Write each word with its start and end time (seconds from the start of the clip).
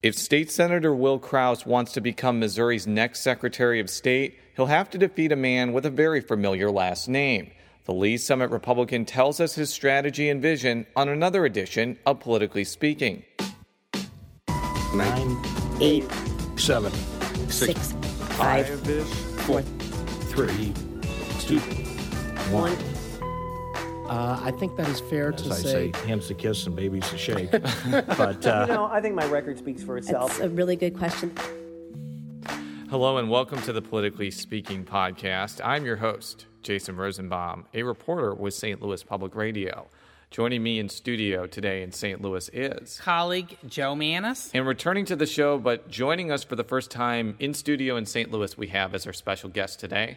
If 0.00 0.14
State 0.14 0.48
Senator 0.48 0.94
Will 0.94 1.18
Kraus 1.18 1.66
wants 1.66 1.90
to 1.94 2.00
become 2.00 2.38
Missouri's 2.38 2.86
next 2.86 3.18
Secretary 3.18 3.80
of 3.80 3.90
State, 3.90 4.38
he'll 4.54 4.66
have 4.66 4.88
to 4.90 4.98
defeat 4.98 5.32
a 5.32 5.36
man 5.36 5.72
with 5.72 5.84
a 5.84 5.90
very 5.90 6.20
familiar 6.20 6.70
last 6.70 7.08
name. 7.08 7.50
The 7.84 7.94
Lee's 7.94 8.24
Summit 8.24 8.52
Republican 8.52 9.04
tells 9.04 9.40
us 9.40 9.56
his 9.56 9.70
strategy 9.70 10.28
and 10.28 10.40
vision 10.40 10.86
on 10.94 11.08
another 11.08 11.44
edition 11.44 11.98
of 12.06 12.20
Politically 12.20 12.62
Speaking. 12.62 13.24
Nine, 14.94 15.36
eight, 15.80 16.04
seven, 16.56 16.92
six, 17.50 17.92
five, 18.36 18.68
four, 19.40 19.62
three, 19.62 20.72
two, 21.40 21.58
one. 22.52 22.97
Uh, 24.08 24.40
I 24.42 24.52
think 24.52 24.74
that 24.76 24.88
is 24.88 25.00
fair 25.00 25.34
As 25.34 25.42
to 25.42 25.50
I 25.50 25.54
say, 25.54 25.92
say. 25.92 26.06
hands 26.06 26.28
to 26.28 26.34
kiss 26.34 26.66
and 26.66 26.74
babies 26.74 27.06
to 27.10 27.18
shake. 27.18 27.50
but 28.06 28.46
uh, 28.46 28.64
You 28.66 28.74
know, 28.74 28.86
I 28.90 29.02
think 29.02 29.14
my 29.14 29.26
record 29.26 29.58
speaks 29.58 29.82
for 29.82 29.98
itself. 29.98 30.38
That's 30.38 30.44
a 30.44 30.48
really 30.48 30.76
good 30.76 30.96
question. 30.96 31.34
Hello 32.88 33.18
and 33.18 33.28
welcome 33.28 33.60
to 33.62 33.72
the 33.74 33.82
Politically 33.82 34.30
Speaking 34.30 34.82
podcast. 34.82 35.60
I'm 35.62 35.84
your 35.84 35.96
host, 35.96 36.46
Jason 36.62 36.96
Rosenbaum, 36.96 37.66
a 37.74 37.82
reporter 37.82 38.32
with 38.34 38.54
St. 38.54 38.80
Louis 38.80 39.02
Public 39.02 39.34
Radio. 39.34 39.88
Joining 40.30 40.62
me 40.62 40.78
in 40.78 40.88
studio 40.88 41.46
today 41.46 41.82
in 41.82 41.92
St. 41.92 42.22
Louis 42.22 42.48
is 42.54 42.98
colleague 43.02 43.58
Jo 43.66 43.94
Mannies. 43.94 44.50
And 44.54 44.66
returning 44.66 45.04
to 45.06 45.16
the 45.16 45.26
show, 45.26 45.58
but 45.58 45.90
joining 45.90 46.30
us 46.32 46.44
for 46.44 46.56
the 46.56 46.64
first 46.64 46.90
time 46.90 47.36
in 47.38 47.52
studio 47.52 47.96
in 47.96 48.06
St. 48.06 48.30
Louis, 48.30 48.56
we 48.56 48.68
have 48.68 48.94
as 48.94 49.06
our 49.06 49.12
special 49.12 49.50
guest 49.50 49.80
today 49.80 50.16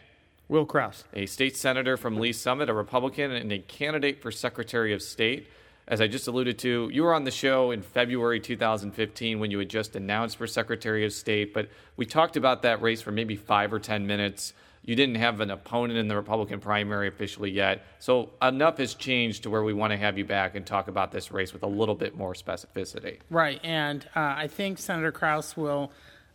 Will 0.52 0.66
Kraus. 0.66 1.06
a 1.14 1.28
state 1.28 1.56
senator 1.56 1.96
from 1.96 2.18
Lee's 2.18 2.38
Summit, 2.38 2.70
a 2.70 2.74
Republican, 2.74 3.32
and 3.32 3.54
a 3.54 3.60
candidate 3.60 4.22
for 4.22 4.32
Secretary 4.32 4.92
of 4.92 5.02
State. 5.02 5.48
As 5.88 6.02
I 6.02 6.08
just 6.08 6.28
alluded 6.28 6.60
to, 6.60 6.90
you 6.92 7.04
were 7.04 7.14
on 7.14 7.24
the 7.24 7.32
show 7.32 7.72
in 7.72 7.82
February 7.82 8.42
2015 8.42 9.40
when 9.40 9.50
you 9.50 9.60
had 9.60 9.70
just 9.70 9.96
announced 9.96 10.36
for 10.36 10.48
Secretary 10.48 11.06
of 11.06 11.14
State, 11.14 11.54
but 11.54 11.70
we 11.96 12.06
talked 12.06 12.36
about 12.36 12.64
that 12.64 12.82
race 12.82 13.02
for 13.02 13.14
maybe 13.14 13.38
five 13.38 13.72
or 13.72 13.80
10 13.80 14.06
minutes. 14.06 14.54
You 14.84 14.94
didn't 14.98 15.16
have 15.16 15.40
an 15.40 15.52
opponent 15.52 15.98
in 15.98 16.10
the 16.10 16.18
Republican 16.18 16.60
primary 16.60 17.08
officially 17.08 17.50
yet. 17.50 17.86
So 18.00 18.32
enough 18.42 18.78
has 18.80 18.94
changed 18.94 19.44
to 19.44 19.50
where 19.50 19.64
we 19.64 19.72
want 19.72 19.92
to 19.92 19.98
have 19.98 20.18
you 20.18 20.26
back 20.26 20.56
and 20.56 20.66
talk 20.66 20.90
about 20.90 21.14
this 21.14 21.32
race 21.32 21.54
with 21.54 21.64
a 21.64 21.68
little 21.68 21.96
bit 21.96 22.18
more 22.18 22.34
specificity. 22.34 23.20
Right, 23.30 23.62
and 23.64 24.04
uh, 24.18 24.34
I 24.36 24.50
think 24.50 24.80
Senator 24.80 25.14
Kraus 25.14 25.56
will 25.56 25.94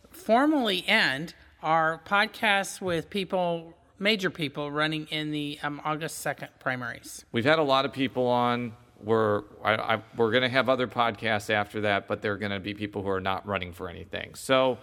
formally 0.09 0.83
end 0.87 1.35
our 1.61 2.01
podcast 2.05 2.81
with 2.81 3.09
people, 3.09 3.73
major 3.99 4.29
people, 4.29 4.71
running 4.71 5.07
in 5.07 5.31
the 5.31 5.59
um, 5.63 5.81
August 5.83 6.23
2nd 6.25 6.49
primaries. 6.59 7.25
We've 7.31 7.45
had 7.45 7.59
a 7.59 7.63
lot 7.63 7.85
of 7.85 7.93
people 7.93 8.27
on. 8.27 8.73
We're 9.01 9.43
I, 9.63 9.75
I, 9.75 10.01
we're 10.15 10.31
going 10.31 10.43
to 10.43 10.49
have 10.49 10.69
other 10.69 10.87
podcasts 10.87 11.49
after 11.51 11.81
that, 11.81 12.07
but 12.07 12.21
they're 12.21 12.37
going 12.37 12.51
to 12.51 12.59
be 12.59 12.73
people 12.73 13.03
who 13.03 13.09
are 13.09 13.21
not 13.21 13.45
running 13.47 13.71
for 13.71 13.89
anything. 13.89 14.33
So, 14.33 14.79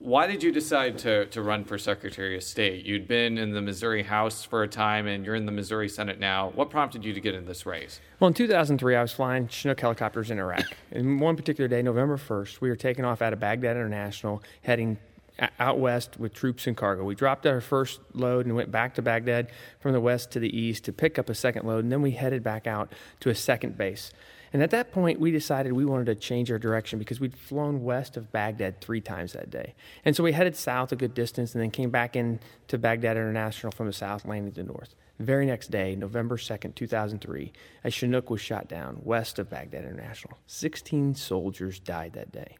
why 0.00 0.26
did 0.26 0.42
you 0.42 0.50
decide 0.50 0.98
to 0.98 1.26
to 1.26 1.40
run 1.40 1.64
for 1.64 1.78
Secretary 1.78 2.36
of 2.36 2.42
State? 2.42 2.84
You'd 2.84 3.06
been 3.06 3.38
in 3.38 3.52
the 3.52 3.62
Missouri 3.62 4.02
House 4.02 4.42
for 4.42 4.64
a 4.64 4.68
time, 4.68 5.06
and 5.06 5.24
you're 5.24 5.36
in 5.36 5.46
the 5.46 5.52
Missouri 5.52 5.88
Senate 5.88 6.18
now. 6.18 6.50
What 6.56 6.68
prompted 6.68 7.04
you 7.04 7.12
to 7.14 7.20
get 7.20 7.34
in 7.36 7.46
this 7.46 7.64
race? 7.64 8.00
Well, 8.18 8.26
in 8.28 8.34
2003, 8.34 8.96
I 8.96 9.02
was 9.02 9.12
flying 9.12 9.46
Chinook 9.46 9.80
helicopters 9.80 10.32
in 10.32 10.40
Iraq. 10.40 10.64
and 10.90 11.20
one 11.20 11.36
particular 11.36 11.68
day, 11.68 11.80
November 11.80 12.16
1st, 12.16 12.60
we 12.60 12.68
were 12.68 12.76
taking 12.76 13.04
off 13.04 13.22
out 13.22 13.32
of 13.32 13.38
Baghdad 13.38 13.76
International, 13.76 14.42
heading 14.62 14.98
o- 14.98 15.13
out 15.58 15.78
west 15.78 16.18
with 16.18 16.32
troops 16.32 16.66
and 16.66 16.76
cargo. 16.76 17.04
We 17.04 17.14
dropped 17.14 17.46
our 17.46 17.60
first 17.60 18.00
load 18.12 18.46
and 18.46 18.54
went 18.54 18.70
back 18.70 18.94
to 18.94 19.02
Baghdad 19.02 19.50
from 19.80 19.92
the 19.92 20.00
west 20.00 20.30
to 20.32 20.40
the 20.40 20.56
east 20.56 20.84
to 20.84 20.92
pick 20.92 21.18
up 21.18 21.28
a 21.28 21.34
second 21.34 21.66
load, 21.66 21.84
and 21.84 21.92
then 21.92 22.02
we 22.02 22.12
headed 22.12 22.42
back 22.42 22.66
out 22.66 22.92
to 23.20 23.30
a 23.30 23.34
second 23.34 23.76
base. 23.76 24.12
And 24.52 24.62
at 24.62 24.70
that 24.70 24.92
point, 24.92 25.18
we 25.18 25.32
decided 25.32 25.72
we 25.72 25.84
wanted 25.84 26.06
to 26.06 26.14
change 26.14 26.48
our 26.52 26.60
direction 26.60 27.00
because 27.00 27.18
we'd 27.18 27.36
flown 27.36 27.82
west 27.82 28.16
of 28.16 28.30
Baghdad 28.30 28.80
three 28.80 29.00
times 29.00 29.32
that 29.32 29.50
day. 29.50 29.74
And 30.04 30.14
so 30.14 30.22
we 30.22 30.30
headed 30.30 30.54
south 30.54 30.92
a 30.92 30.96
good 30.96 31.12
distance 31.12 31.54
and 31.54 31.62
then 31.62 31.72
came 31.72 31.90
back 31.90 32.14
in 32.14 32.38
to 32.68 32.78
Baghdad 32.78 33.16
International 33.16 33.72
from 33.72 33.88
the 33.88 33.92
south, 33.92 34.24
landing 34.24 34.52
to 34.52 34.62
the 34.62 34.72
north. 34.72 34.94
The 35.18 35.24
very 35.24 35.44
next 35.44 35.72
day, 35.72 35.96
November 35.96 36.36
2nd, 36.36 36.76
2003, 36.76 37.52
a 37.82 37.90
Chinook 37.90 38.30
was 38.30 38.40
shot 38.40 38.68
down 38.68 39.00
west 39.02 39.40
of 39.40 39.50
Baghdad 39.50 39.84
International. 39.84 40.38
16 40.46 41.16
soldiers 41.16 41.80
died 41.80 42.12
that 42.12 42.30
day. 42.30 42.56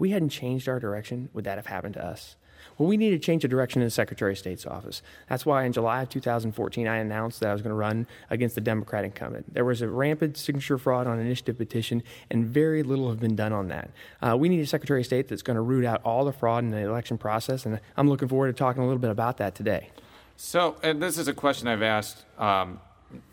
If 0.00 0.02
we 0.02 0.12
hadn't 0.12 0.30
changed 0.30 0.66
our 0.66 0.80
direction, 0.80 1.28
would 1.34 1.44
that 1.44 1.58
have 1.58 1.66
happened 1.66 1.92
to 1.92 2.02
us? 2.02 2.36
Well, 2.78 2.88
we 2.88 2.96
need 2.96 3.10
to 3.10 3.18
change 3.18 3.42
the 3.42 3.48
direction 3.48 3.82
in 3.82 3.86
the 3.86 3.90
Secretary 3.90 4.32
of 4.32 4.38
State's 4.38 4.64
office. 4.64 5.02
That's 5.28 5.44
why 5.44 5.64
in 5.64 5.74
July 5.74 6.00
of 6.00 6.08
2014, 6.08 6.88
I 6.88 6.96
announced 6.96 7.40
that 7.40 7.50
I 7.50 7.52
was 7.52 7.60
going 7.60 7.72
to 7.72 7.74
run 7.74 8.06
against 8.30 8.54
the 8.54 8.62
Democrat 8.62 9.04
incumbent. 9.04 9.52
There 9.52 9.66
was 9.66 9.82
a 9.82 9.88
rampant 9.90 10.38
signature 10.38 10.78
fraud 10.78 11.06
on 11.06 11.20
initiative 11.20 11.58
petition, 11.58 12.02
and 12.30 12.46
very 12.46 12.82
little 12.82 13.10
have 13.10 13.20
been 13.20 13.36
done 13.36 13.52
on 13.52 13.68
that. 13.68 13.90
Uh, 14.22 14.38
we 14.38 14.48
need 14.48 14.60
a 14.60 14.66
Secretary 14.66 15.00
of 15.00 15.06
State 15.06 15.28
that's 15.28 15.42
going 15.42 15.56
to 15.56 15.60
root 15.60 15.84
out 15.84 16.00
all 16.02 16.24
the 16.24 16.32
fraud 16.32 16.64
in 16.64 16.70
the 16.70 16.78
election 16.78 17.18
process, 17.18 17.66
and 17.66 17.78
I'm 17.98 18.08
looking 18.08 18.28
forward 18.28 18.46
to 18.46 18.54
talking 18.54 18.82
a 18.82 18.86
little 18.86 19.00
bit 19.00 19.10
about 19.10 19.36
that 19.36 19.54
today. 19.54 19.90
So, 20.38 20.76
and 20.82 21.02
this 21.02 21.18
is 21.18 21.28
a 21.28 21.34
question 21.34 21.68
I've 21.68 21.82
asked 21.82 22.24
um, 22.38 22.80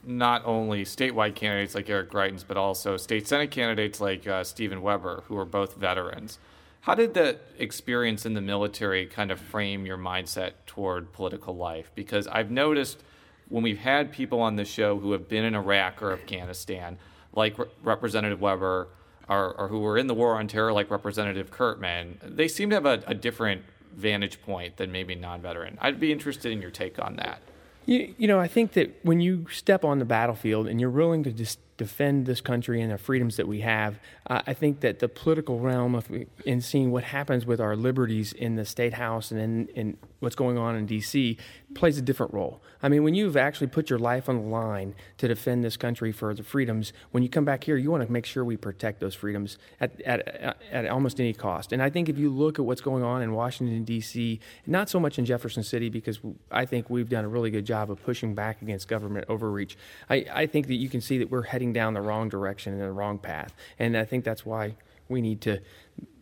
not 0.04 0.42
only 0.46 0.84
statewide 0.84 1.36
candidates 1.36 1.76
like 1.76 1.90
Eric 1.90 2.12
Greitens, 2.12 2.44
but 2.46 2.58
also 2.58 2.98
state 2.98 3.26
Senate 3.26 3.52
candidates 3.52 4.02
like 4.02 4.28
uh, 4.28 4.44
Stephen 4.44 4.82
Webber, 4.82 5.24
who 5.28 5.38
are 5.38 5.46
both 5.46 5.76
veterans. 5.76 6.40
How 6.82 6.96
did 6.96 7.14
that 7.16 7.42
experience 7.58 8.26
in 8.26 8.34
the 8.34 8.42
military 8.42 9.06
kind 9.06 9.32
of 9.32 9.40
frame 9.40 9.86
your 9.86 9.98
mindset 9.98 10.52
toward 10.66 11.12
political 11.12 11.56
life? 11.56 11.92
Because 11.96 12.28
I've 12.28 12.50
noticed 12.50 13.04
when 13.50 13.64
we've 13.64 13.80
had 13.80 14.12
people 14.12 14.42
on 14.42 14.56
the 14.56 14.66
show 14.66 14.98
who 15.00 15.12
have 15.12 15.28
been 15.28 15.44
in 15.44 15.56
Iraq 15.56 16.02
or 16.02 16.14
Afghanistan, 16.14 16.98
like 17.34 17.58
Re- 17.58 17.66
Representative 17.84 18.42
Webber, 18.42 18.88
or, 19.30 19.54
or 19.54 19.68
who 19.68 19.80
were 19.80 19.98
in 19.98 20.08
the 20.08 20.14
war 20.14 20.38
on 20.38 20.48
terror, 20.48 20.72
like 20.72 20.90
Representative 20.90 21.52
Kurtman, 21.52 22.18
they 22.24 22.48
seem 22.48 22.70
to 22.70 22.76
have 22.76 22.86
a, 22.86 23.04
a 23.08 23.14
different 23.14 23.64
vantage 23.96 24.42
point 24.42 24.78
than 24.78 24.92
maybe 24.92 25.16
non-veteran. 25.16 25.78
I'd 25.82 26.00
be 26.00 26.12
interested 26.12 26.52
in 26.52 26.62
your 26.62 26.72
take 26.72 27.00
on 27.00 27.16
that. 27.18 27.42
You, 27.86 28.14
you 28.18 28.28
know, 28.28 28.40
I 28.40 28.48
think 28.48 28.74
that 28.74 29.00
when 29.04 29.20
you 29.20 29.48
step 29.52 29.84
on 29.84 30.00
the 30.00 30.06
battlefield 30.06 30.68
and 30.68 30.80
you're 30.80 30.90
willing 30.90 31.24
to 31.24 31.32
just 31.32 31.60
defend 31.78 32.26
this 32.26 32.42
country 32.42 32.82
and 32.82 32.92
the 32.92 32.98
freedoms 32.98 33.38
that 33.38 33.48
we 33.48 33.62
have, 33.62 34.00
uh, 34.28 34.42
I 34.46 34.54
think 34.54 34.82
that 34.82 35.00
the 35.00 35.08
political 35.08 35.60
realm 35.60 35.96
of 35.96 36.10
in 36.46 36.62
seeing 36.62 36.92
what 36.92 37.04
happens 37.06 37.46
with 37.46 37.62
our 37.62 37.76
liberties 37.76 38.34
in 38.34 38.56
the 38.56 38.66
state 38.66 38.94
house 38.94 39.32
and 39.32 39.40
in, 39.40 39.68
in 39.70 39.98
what's 40.20 40.36
going 40.36 40.58
on 40.58 40.76
in 40.76 40.86
D.C. 40.86 41.38
plays 41.78 41.98
a 41.98 42.02
different 42.02 42.34
role. 42.34 42.62
I 42.82 42.90
mean, 42.90 43.04
when 43.04 43.14
you've 43.14 43.38
actually 43.38 43.68
put 43.68 43.90
your 43.90 44.00
life 44.00 44.28
on 44.28 44.36
the 44.36 44.48
line 44.48 44.96
to 45.20 45.28
defend 45.28 45.64
this 45.64 45.78
country 45.78 46.12
for 46.12 46.34
the 46.34 46.44
freedoms, 46.44 46.92
when 47.12 47.24
you 47.24 47.30
come 47.30 47.46
back 47.46 47.64
here, 47.64 47.78
you 47.78 47.92
want 47.92 48.06
to 48.06 48.12
make 48.12 48.26
sure 48.26 48.44
we 48.44 48.58
protect 48.58 49.00
those 49.00 49.16
freedoms 49.16 49.58
at, 49.80 50.02
at, 50.02 50.58
at 50.72 50.88
almost 50.88 51.20
any 51.20 51.34
cost. 51.34 51.72
And 51.72 51.82
I 51.82 51.90
think 51.90 52.10
if 52.10 52.18
you 52.18 52.30
look 52.30 52.60
at 52.60 52.66
what's 52.66 52.82
going 52.82 53.04
on 53.04 53.22
in 53.22 53.32
Washington, 53.32 53.84
D.C., 53.84 54.40
not 54.66 54.90
so 54.90 55.00
much 55.00 55.18
in 55.20 55.26
Jefferson 55.26 55.64
City, 55.64 55.90
because 55.90 56.20
I 56.52 56.66
think 56.66 56.90
we've 56.90 57.10
done 57.10 57.24
a 57.24 57.30
really 57.30 57.52
good 57.52 57.66
job 57.66 57.90
of 57.92 58.04
pushing 58.04 58.36
back 58.36 58.62
against 58.62 58.88
government 58.88 59.26
overreach, 59.30 59.78
I, 60.10 60.26
I 60.34 60.46
think 60.48 60.68
that 60.68 60.76
you 60.76 60.90
can 60.90 61.00
see 61.00 61.18
that 61.20 61.30
we're 61.30 61.44
heading 61.44 61.72
down 61.74 61.94
the 61.94 62.02
wrong 62.02 62.28
direction 62.28 62.74
and 62.74 62.82
the 62.82 62.92
wrong 62.92 63.20
path. 63.20 63.54
And 63.80 63.96
I 63.96 64.04
think 64.04 64.26
that's 64.26 64.46
why 64.46 64.76
we 65.08 65.22
need 65.22 65.42
to 65.42 65.62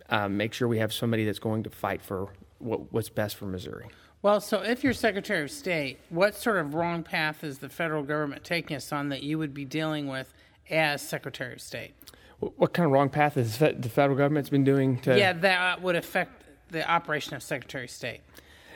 uh, 0.10 0.28
make 0.28 0.54
sure 0.54 0.68
we 0.68 0.80
have 0.80 0.94
somebody 0.94 1.26
that's 1.26 1.40
going 1.40 1.64
to 1.64 1.70
fight 1.70 2.02
for 2.02 2.28
what, 2.60 2.94
what's 2.94 3.10
best 3.10 3.36
for 3.38 3.46
Missouri. 3.46 3.88
Well, 4.26 4.42
so 4.42 4.64
if 4.64 4.84
you're 4.84 4.94
Secretary 4.94 5.44
of 5.44 5.52
State, 5.52 6.00
what 6.10 6.34
sort 6.34 6.58
of 6.58 6.74
wrong 6.74 7.04
path 7.04 7.44
is 7.44 7.60
the 7.60 7.70
federal 7.70 8.02
government 8.02 8.44
taking 8.44 8.76
us 8.76 8.92
on 8.92 9.10
that 9.10 9.22
you 9.22 9.38
would 9.38 9.54
be 9.54 9.66
dealing 9.66 10.08
with 10.08 10.34
as 10.68 11.04
Secretary 11.04 11.54
of 11.54 11.62
State? 11.62 11.94
What, 12.40 12.58
what 12.58 12.74
kind 12.74 12.88
of 12.88 12.92
wrong 12.92 13.10
path 13.10 13.36
has 13.36 13.60
the 13.60 13.88
federal 13.88 14.18
government's 14.18 14.50
been 14.50 14.64
doing 14.64 14.98
to? 15.02 15.16
Yeah, 15.16 15.32
that 15.34 15.78
uh, 15.78 15.80
would 15.80 15.96
affect 15.96 16.44
the 16.72 16.90
operation 16.90 17.36
of 17.36 17.44
Secretary 17.44 17.84
of 17.84 17.92
State. 17.92 18.22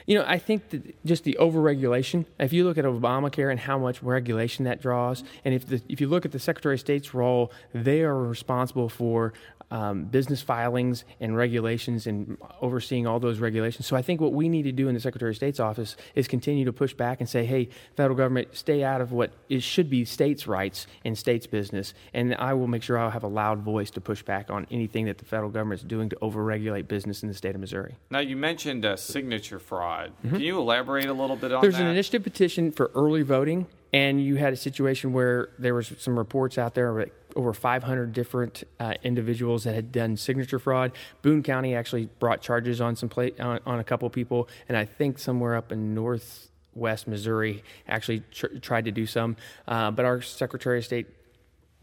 You 0.05 0.19
know, 0.19 0.25
I 0.27 0.37
think 0.37 0.69
that 0.69 1.03
just 1.03 1.23
the 1.23 1.35
overregulation. 1.39 2.27
If 2.39 2.53
you 2.53 2.63
look 2.63 2.77
at 2.77 2.85
Obamacare 2.85 3.49
and 3.49 3.59
how 3.59 3.79
much 3.79 4.03
regulation 4.03 4.65
that 4.65 4.79
draws, 4.79 5.23
and 5.43 5.55
if 5.55 5.65
the, 5.65 5.81
if 5.89 5.99
you 5.99 6.07
look 6.07 6.25
at 6.25 6.31
the 6.31 6.37
Secretary 6.37 6.75
of 6.75 6.79
State's 6.79 7.15
role, 7.15 7.51
they 7.73 8.03
are 8.03 8.15
responsible 8.15 8.87
for 8.87 9.33
um, 9.71 10.05
business 10.05 10.41
filings 10.41 11.03
and 11.19 11.35
regulations 11.35 12.07
and 12.07 12.37
overseeing 12.61 13.05
all 13.05 13.19
those 13.19 13.39
regulations. 13.39 13.85
So 13.85 13.95
I 13.95 14.01
think 14.01 14.19
what 14.19 14.33
we 14.33 14.49
need 14.49 14.63
to 14.63 14.71
do 14.71 14.87
in 14.87 14.95
the 14.95 14.99
Secretary 14.99 15.31
of 15.31 15.35
State's 15.35 15.59
office 15.59 15.95
is 16.15 16.27
continue 16.27 16.65
to 16.65 16.73
push 16.73 16.93
back 16.93 17.19
and 17.19 17.29
say, 17.29 17.45
hey, 17.45 17.69
federal 17.95 18.17
government, 18.17 18.49
stay 18.53 18.83
out 18.83 19.01
of 19.01 19.11
what 19.11 19.31
is, 19.47 19.63
should 19.63 19.89
be 19.89 20.05
states' 20.05 20.47
rights 20.47 20.87
and 21.05 21.17
states' 21.17 21.47
business. 21.47 21.93
And 22.13 22.35
I 22.35 22.53
will 22.53 22.67
make 22.67 22.83
sure 22.83 22.97
I'll 22.97 23.11
have 23.11 23.23
a 23.23 23.27
loud 23.27 23.59
voice 23.59 23.91
to 23.91 24.01
push 24.01 24.23
back 24.23 24.49
on 24.49 24.65
anything 24.71 25.05
that 25.05 25.17
the 25.17 25.25
federal 25.25 25.49
government 25.49 25.81
is 25.81 25.87
doing 25.87 26.09
to 26.09 26.15
overregulate 26.17 26.87
business 26.87 27.21
in 27.23 27.29
the 27.29 27.35
state 27.35 27.55
of 27.55 27.61
Missouri. 27.61 27.95
Now, 28.09 28.19
you 28.19 28.35
mentioned 28.35 28.85
uh, 28.85 28.95
signature 28.95 29.59
fraud. 29.59 30.11
Can 30.27 30.39
you 30.39 30.59
elaborate 30.59 31.05
a 31.05 31.13
little 31.13 31.35
bit 31.35 31.51
on 31.51 31.61
There's 31.61 31.73
that? 31.73 31.79
There's 31.79 31.87
an 31.87 31.91
initiative 31.91 32.23
petition 32.23 32.71
for 32.71 32.91
early 32.95 33.21
voting, 33.21 33.67
and 33.93 34.23
you 34.23 34.35
had 34.35 34.53
a 34.53 34.57
situation 34.57 35.13
where 35.13 35.49
there 35.59 35.73
was 35.73 35.91
some 35.99 36.17
reports 36.17 36.57
out 36.57 36.73
there 36.73 36.97
of 36.97 37.09
over 37.35 37.53
500 37.53 38.13
different 38.13 38.63
uh, 38.79 38.93
individuals 39.03 39.63
that 39.63 39.75
had 39.75 39.91
done 39.91 40.17
signature 40.17 40.59
fraud. 40.59 40.91
Boone 41.21 41.43
County 41.43 41.75
actually 41.75 42.09
brought 42.19 42.41
charges 42.41 42.81
on 42.81 42.95
some 42.95 43.09
pla- 43.09 43.29
on, 43.39 43.59
on 43.65 43.79
a 43.79 43.83
couple 43.83 44.09
people, 44.09 44.47
and 44.67 44.77
I 44.77 44.85
think 44.85 45.19
somewhere 45.19 45.55
up 45.55 45.71
in 45.71 45.93
northwest 45.93 47.07
Missouri 47.07 47.63
actually 47.87 48.23
tr- 48.31 48.57
tried 48.61 48.85
to 48.85 48.91
do 48.91 49.05
some. 49.05 49.35
Uh, 49.67 49.91
but 49.91 50.05
our 50.05 50.21
Secretary 50.21 50.79
of 50.79 50.85
State, 50.85 51.07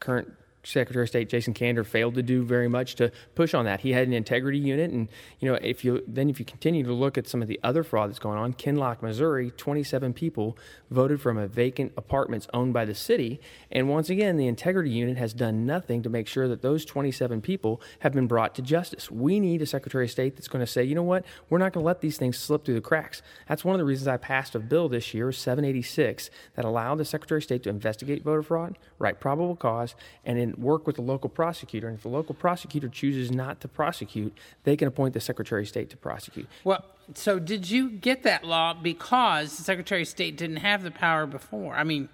current 0.00 0.32
Secretary 0.66 1.04
of 1.04 1.08
State 1.08 1.28
Jason 1.28 1.54
Kander 1.54 1.86
failed 1.86 2.14
to 2.14 2.22
do 2.22 2.42
very 2.42 2.68
much 2.68 2.96
to 2.96 3.12
push 3.34 3.54
on 3.54 3.64
that. 3.66 3.80
He 3.80 3.92
had 3.92 4.06
an 4.08 4.12
integrity 4.12 4.58
unit, 4.58 4.90
and 4.90 5.08
you 5.38 5.48
know, 5.50 5.58
if 5.62 5.84
you 5.84 6.02
then 6.06 6.28
if 6.28 6.40
you 6.40 6.44
continue 6.44 6.82
to 6.84 6.92
look 6.92 7.16
at 7.16 7.28
some 7.28 7.40
of 7.40 7.48
the 7.48 7.60
other 7.62 7.84
fraud 7.84 8.10
that's 8.10 8.18
going 8.18 8.38
on, 8.38 8.52
Kinloch, 8.52 9.00
Missouri, 9.00 9.52
27 9.52 10.12
people 10.12 10.58
voted 10.90 11.20
from 11.20 11.38
a 11.38 11.46
vacant 11.46 11.92
apartments 11.96 12.48
owned 12.52 12.72
by 12.72 12.84
the 12.84 12.94
city, 12.94 13.40
and 13.70 13.88
once 13.88 14.10
again, 14.10 14.36
the 14.36 14.48
integrity 14.48 14.90
unit 14.90 15.16
has 15.16 15.32
done 15.32 15.66
nothing 15.66 16.02
to 16.02 16.08
make 16.08 16.26
sure 16.26 16.48
that 16.48 16.62
those 16.62 16.84
27 16.84 17.40
people 17.40 17.80
have 18.00 18.12
been 18.12 18.26
brought 18.26 18.54
to 18.56 18.62
justice. 18.62 19.10
We 19.10 19.38
need 19.38 19.62
a 19.62 19.66
Secretary 19.66 20.06
of 20.06 20.10
State 20.10 20.36
that's 20.36 20.48
going 20.48 20.64
to 20.64 20.70
say, 20.70 20.82
you 20.82 20.94
know 20.94 21.02
what, 21.02 21.24
we're 21.48 21.58
not 21.58 21.72
going 21.72 21.84
to 21.84 21.86
let 21.86 22.00
these 22.00 22.18
things 22.18 22.38
slip 22.38 22.64
through 22.64 22.74
the 22.74 22.80
cracks. 22.80 23.22
That's 23.48 23.64
one 23.64 23.74
of 23.74 23.78
the 23.78 23.84
reasons 23.84 24.08
I 24.08 24.16
passed 24.16 24.54
a 24.54 24.58
bill 24.58 24.88
this 24.88 25.14
year, 25.14 25.30
786, 25.30 26.30
that 26.54 26.64
allowed 26.64 26.96
the 26.96 27.04
Secretary 27.04 27.38
of 27.38 27.44
State 27.44 27.62
to 27.64 27.70
investigate 27.70 28.24
voter 28.24 28.42
fraud, 28.42 28.78
write 28.98 29.20
probable 29.20 29.56
cause, 29.56 29.94
and 30.24 30.55
work 30.58 30.86
with 30.86 30.96
the 30.96 31.02
local 31.02 31.28
prosecutor. 31.28 31.88
And 31.88 31.96
if 31.96 32.02
the 32.02 32.08
local 32.08 32.34
prosecutor 32.34 32.88
chooses 32.88 33.30
not 33.30 33.60
to 33.60 33.68
prosecute, 33.68 34.36
they 34.64 34.76
can 34.76 34.88
appoint 34.88 35.14
the 35.14 35.20
Secretary 35.20 35.62
of 35.62 35.68
State 35.68 35.90
to 35.90 35.96
prosecute. 35.96 36.46
Well, 36.64 36.84
so 37.14 37.38
did 37.38 37.70
you 37.70 37.90
get 37.90 38.22
that 38.24 38.44
law 38.44 38.74
because 38.74 39.56
the 39.56 39.62
Secretary 39.62 40.02
of 40.02 40.08
State 40.08 40.36
didn't 40.36 40.56
have 40.56 40.82
the 40.82 40.90
power 40.90 41.26
before? 41.26 41.74
I 41.74 41.84
mean, 41.84 42.08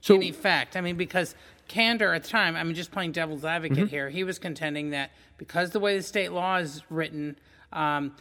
So, 0.00 0.16
in 0.16 0.22
effect, 0.22 0.76
I 0.76 0.80
mean, 0.80 0.96
because 0.96 1.34
Kander 1.68 2.14
at 2.14 2.24
the 2.24 2.28
time, 2.28 2.56
I 2.56 2.64
mean, 2.64 2.74
just 2.74 2.92
playing 2.92 3.12
devil's 3.12 3.44
advocate 3.44 3.78
Mm-hmm. 3.78 3.86
here, 3.86 4.10
he 4.10 4.24
was 4.24 4.38
contending 4.38 4.90
that 4.90 5.10
because 5.38 5.70
the 5.70 5.80
way 5.80 5.96
the 5.96 6.02
state 6.02 6.32
law 6.32 6.56
is 6.56 6.82
written, 6.90 7.36
um, 7.72 8.12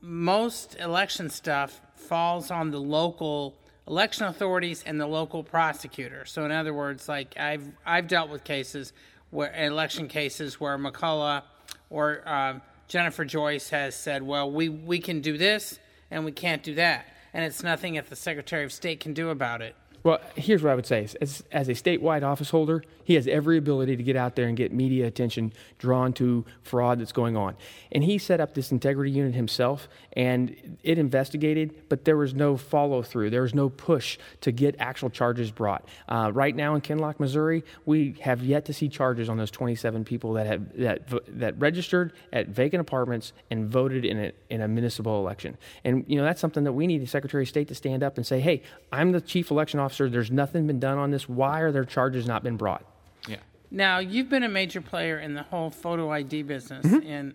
most 0.00 0.76
election 0.80 1.30
stuff 1.30 1.80
falls 1.94 2.50
on 2.50 2.70
the 2.70 2.80
local 2.80 3.56
election 3.88 4.26
authorities 4.26 4.84
and 4.86 5.00
the 5.00 5.06
local 5.06 5.42
prosecutor. 5.42 6.24
So, 6.24 6.44
in 6.44 6.52
other 6.52 6.74
words, 6.74 7.08
like 7.08 7.36
I've 7.38 7.64
I've 7.84 8.06
dealt 8.06 8.30
with 8.30 8.44
cases 8.44 8.92
where 9.30 9.52
election 9.54 10.08
cases 10.08 10.60
where 10.60 10.78
McCulloch 10.78 11.42
or 11.90 12.26
um, 12.28 12.62
Jennifer 12.86 13.24
Joyce 13.24 13.70
has 13.70 13.94
said, 13.94 14.22
"Well, 14.22 14.50
we 14.50 14.68
we 14.68 14.98
can 14.98 15.20
do 15.20 15.38
this 15.38 15.78
and 16.10 16.24
we 16.24 16.32
can't 16.32 16.62
do 16.62 16.74
that," 16.74 17.06
and 17.32 17.44
it's 17.44 17.62
nothing 17.62 17.94
that 17.94 18.08
the 18.08 18.16
Secretary 18.16 18.64
of 18.64 18.72
State 18.72 19.00
can 19.00 19.14
do 19.14 19.30
about 19.30 19.62
it. 19.62 19.74
Well, 20.02 20.20
here's 20.36 20.62
what 20.62 20.70
I 20.70 20.74
would 20.74 20.86
say. 20.86 21.08
As, 21.20 21.42
as 21.50 21.68
a 21.68 21.72
statewide 21.72 22.22
office 22.22 22.50
holder, 22.50 22.84
he 23.04 23.14
has 23.14 23.26
every 23.26 23.58
ability 23.58 23.96
to 23.96 24.02
get 24.02 24.16
out 24.16 24.36
there 24.36 24.46
and 24.46 24.56
get 24.56 24.72
media 24.72 25.06
attention 25.06 25.52
drawn 25.78 26.12
to 26.14 26.44
fraud 26.62 27.00
that's 27.00 27.12
going 27.12 27.36
on. 27.36 27.56
And 27.90 28.04
he 28.04 28.18
set 28.18 28.40
up 28.40 28.54
this 28.54 28.70
integrity 28.70 29.10
unit 29.10 29.34
himself, 29.34 29.88
and 30.12 30.78
it 30.82 30.98
investigated, 30.98 31.74
but 31.88 32.04
there 32.04 32.16
was 32.16 32.34
no 32.34 32.56
follow 32.56 33.02
through. 33.02 33.30
There 33.30 33.42
was 33.42 33.54
no 33.54 33.70
push 33.70 34.18
to 34.42 34.52
get 34.52 34.76
actual 34.78 35.10
charges 35.10 35.50
brought. 35.50 35.88
Uh, 36.08 36.30
right 36.32 36.54
now 36.54 36.74
in 36.74 36.80
Kinloch, 36.80 37.18
Missouri, 37.18 37.64
we 37.86 38.14
have 38.20 38.42
yet 38.42 38.66
to 38.66 38.72
see 38.72 38.88
charges 38.88 39.28
on 39.28 39.36
those 39.36 39.50
27 39.50 40.04
people 40.04 40.34
that 40.34 40.46
have 40.46 40.76
that 40.78 41.08
that 41.38 41.58
registered 41.58 42.12
at 42.32 42.48
vacant 42.48 42.80
apartments 42.80 43.32
and 43.50 43.68
voted 43.68 44.04
in 44.04 44.18
a 44.18 44.32
in 44.50 44.60
a 44.60 44.68
municipal 44.68 45.18
election. 45.18 45.56
And 45.84 46.04
you 46.06 46.16
know 46.16 46.24
that's 46.24 46.40
something 46.40 46.64
that 46.64 46.72
we 46.72 46.86
need 46.86 47.02
the 47.02 47.06
Secretary 47.06 47.42
of 47.42 47.48
State 47.48 47.68
to 47.68 47.74
stand 47.74 48.02
up 48.02 48.16
and 48.16 48.26
say, 48.26 48.40
"Hey, 48.40 48.62
I'm 48.92 49.12
the 49.12 49.20
chief 49.20 49.50
election 49.50 49.80
officer. 49.80 49.87
There's 49.96 50.30
nothing 50.30 50.66
been 50.66 50.80
done 50.80 50.98
on 50.98 51.10
this. 51.10 51.28
Why 51.28 51.60
are 51.60 51.72
their 51.72 51.84
charges 51.84 52.26
not 52.26 52.42
been 52.42 52.56
brought?" 52.56 52.84
Yeah. 53.28 53.36
Now, 53.70 53.98
you've 53.98 54.28
been 54.28 54.42
a 54.42 54.48
major 54.48 54.80
player 54.80 55.18
in 55.18 55.34
the 55.34 55.42
whole 55.44 55.70
photo 55.70 56.10
ID 56.10 56.42
business 56.42 56.84
Mm-hmm. 56.84 57.06
in 57.06 57.34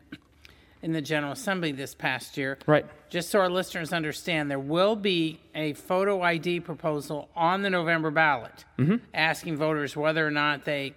in 0.82 0.92
the 0.92 1.02
General 1.02 1.32
Assembly 1.32 1.72
this 1.72 1.96
past 1.96 2.36
year. 2.38 2.58
Right. 2.68 2.86
Just 3.10 3.30
so 3.30 3.40
our 3.40 3.50
listeners 3.50 3.94
understand, 3.94 4.52
there 4.52 4.60
will 4.60 4.98
be 4.98 5.40
a 5.56 5.72
photo 5.74 6.22
ID 6.22 6.60
proposal 6.60 7.30
on 7.38 7.62
the 7.62 7.70
November 7.70 8.12
ballot 8.12 8.66
Mm-hmm. 8.78 8.98
asking 9.14 9.56
voters 9.56 9.96
whether 9.96 10.28
or 10.28 10.32
not 10.32 10.66
they 10.66 10.94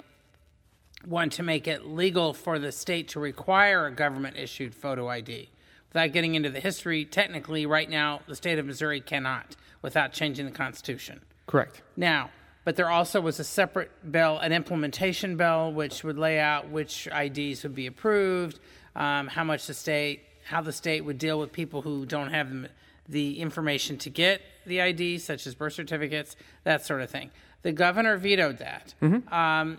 want 1.07 1.33
to 1.35 1.43
make 1.45 1.69
it 1.69 1.87
legal 1.87 2.33
for 2.33 2.59
the 2.59 2.73
state 2.73 3.07
to 3.09 3.21
require 3.21 3.87
a 3.87 3.93
government 3.93 4.37
issued 4.37 4.75
photo 4.75 5.09
ID. 5.09 5.51
Without 5.93 6.13
getting 6.13 6.35
into 6.35 6.51
the 6.51 6.59
history, 6.61 7.05
technically, 7.05 7.65
right 7.65 7.89
now, 7.89 8.21
the 8.27 8.35
state 8.35 8.59
of 8.59 8.67
Missouri 8.67 9.01
cannot 9.01 9.55
without 9.83 10.13
changing 10.13 10.47
the 10.47 10.51
Constitution. 10.53 11.21
Correct. 11.47 11.83
Now, 11.97 12.31
but 12.65 12.75
there 12.75 12.91
also 12.91 13.21
was 13.21 13.39
a 13.39 13.45
separate 13.45 13.91
bill, 14.11 14.39
an 14.39 14.53
implementation 14.53 15.37
bill, 15.37 15.73
which 15.73 16.03
would 16.03 16.19
lay 16.19 16.41
out 16.41 16.69
which 16.69 17.07
IDs 17.07 17.63
would 17.63 17.75
be 17.75 17.87
approved, 17.87 18.59
um, 18.97 19.29
how 19.29 19.45
much 19.45 19.67
the 19.67 19.75
state, 19.75 20.25
how 20.45 20.61
the 20.61 20.73
state 20.73 21.05
would 21.05 21.19
deal 21.19 21.39
with 21.39 21.53
people 21.53 21.83
who 21.83 22.05
don't 22.05 22.31
have 22.31 22.51
the, 22.51 22.69
the 23.09 23.39
information 23.39 23.97
to 23.99 24.11
get 24.11 24.41
the 24.67 24.81
IDs, 24.81 25.23
such 25.23 25.47
as 25.47 25.55
birth 25.55 25.75
certificates, 25.75 26.35
that 26.65 26.85
sort 26.85 27.03
of 27.03 27.11
thing. 27.11 27.31
The 27.63 27.73
governor 27.73 28.17
vetoed 28.17 28.59
that. 28.59 28.95
Um, 29.33 29.79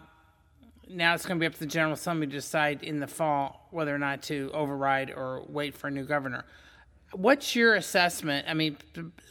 now 0.90 1.14
it's 1.14 1.26
going 1.26 1.38
to 1.38 1.42
be 1.42 1.46
up 1.46 1.54
to 1.54 1.60
the 1.60 1.66
General 1.66 1.94
Assembly 1.94 2.28
to 2.28 2.34
decide 2.34 2.84
in 2.84 3.00
the 3.00 3.08
fall 3.08 3.68
whether 3.72 3.94
or 3.94 4.00
not 4.00 4.22
to 4.24 4.50
override 4.54 5.12
or 5.12 5.44
wait 5.50 5.76
for 5.76 5.88
a 5.88 5.92
new 5.92 6.06
governor. 6.06 6.46
What's 7.14 7.56
your 7.56 7.76
assessment? 7.76 8.48
I 8.50 8.54
mean, 8.54 8.78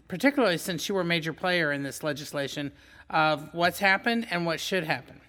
particularly 0.09 0.59
since 0.59 0.89
you 0.89 0.95
were 0.95 1.03
a 1.03 1.05
major 1.05 1.33
player 1.33 1.73
in 1.73 1.83
this 1.83 2.03
legislation, 2.03 2.73
of 3.11 3.49
what's 3.53 3.79
happened 3.79 4.27
and 4.31 4.47
what 4.47 4.61
should 4.61 4.85
happen. 4.85 5.21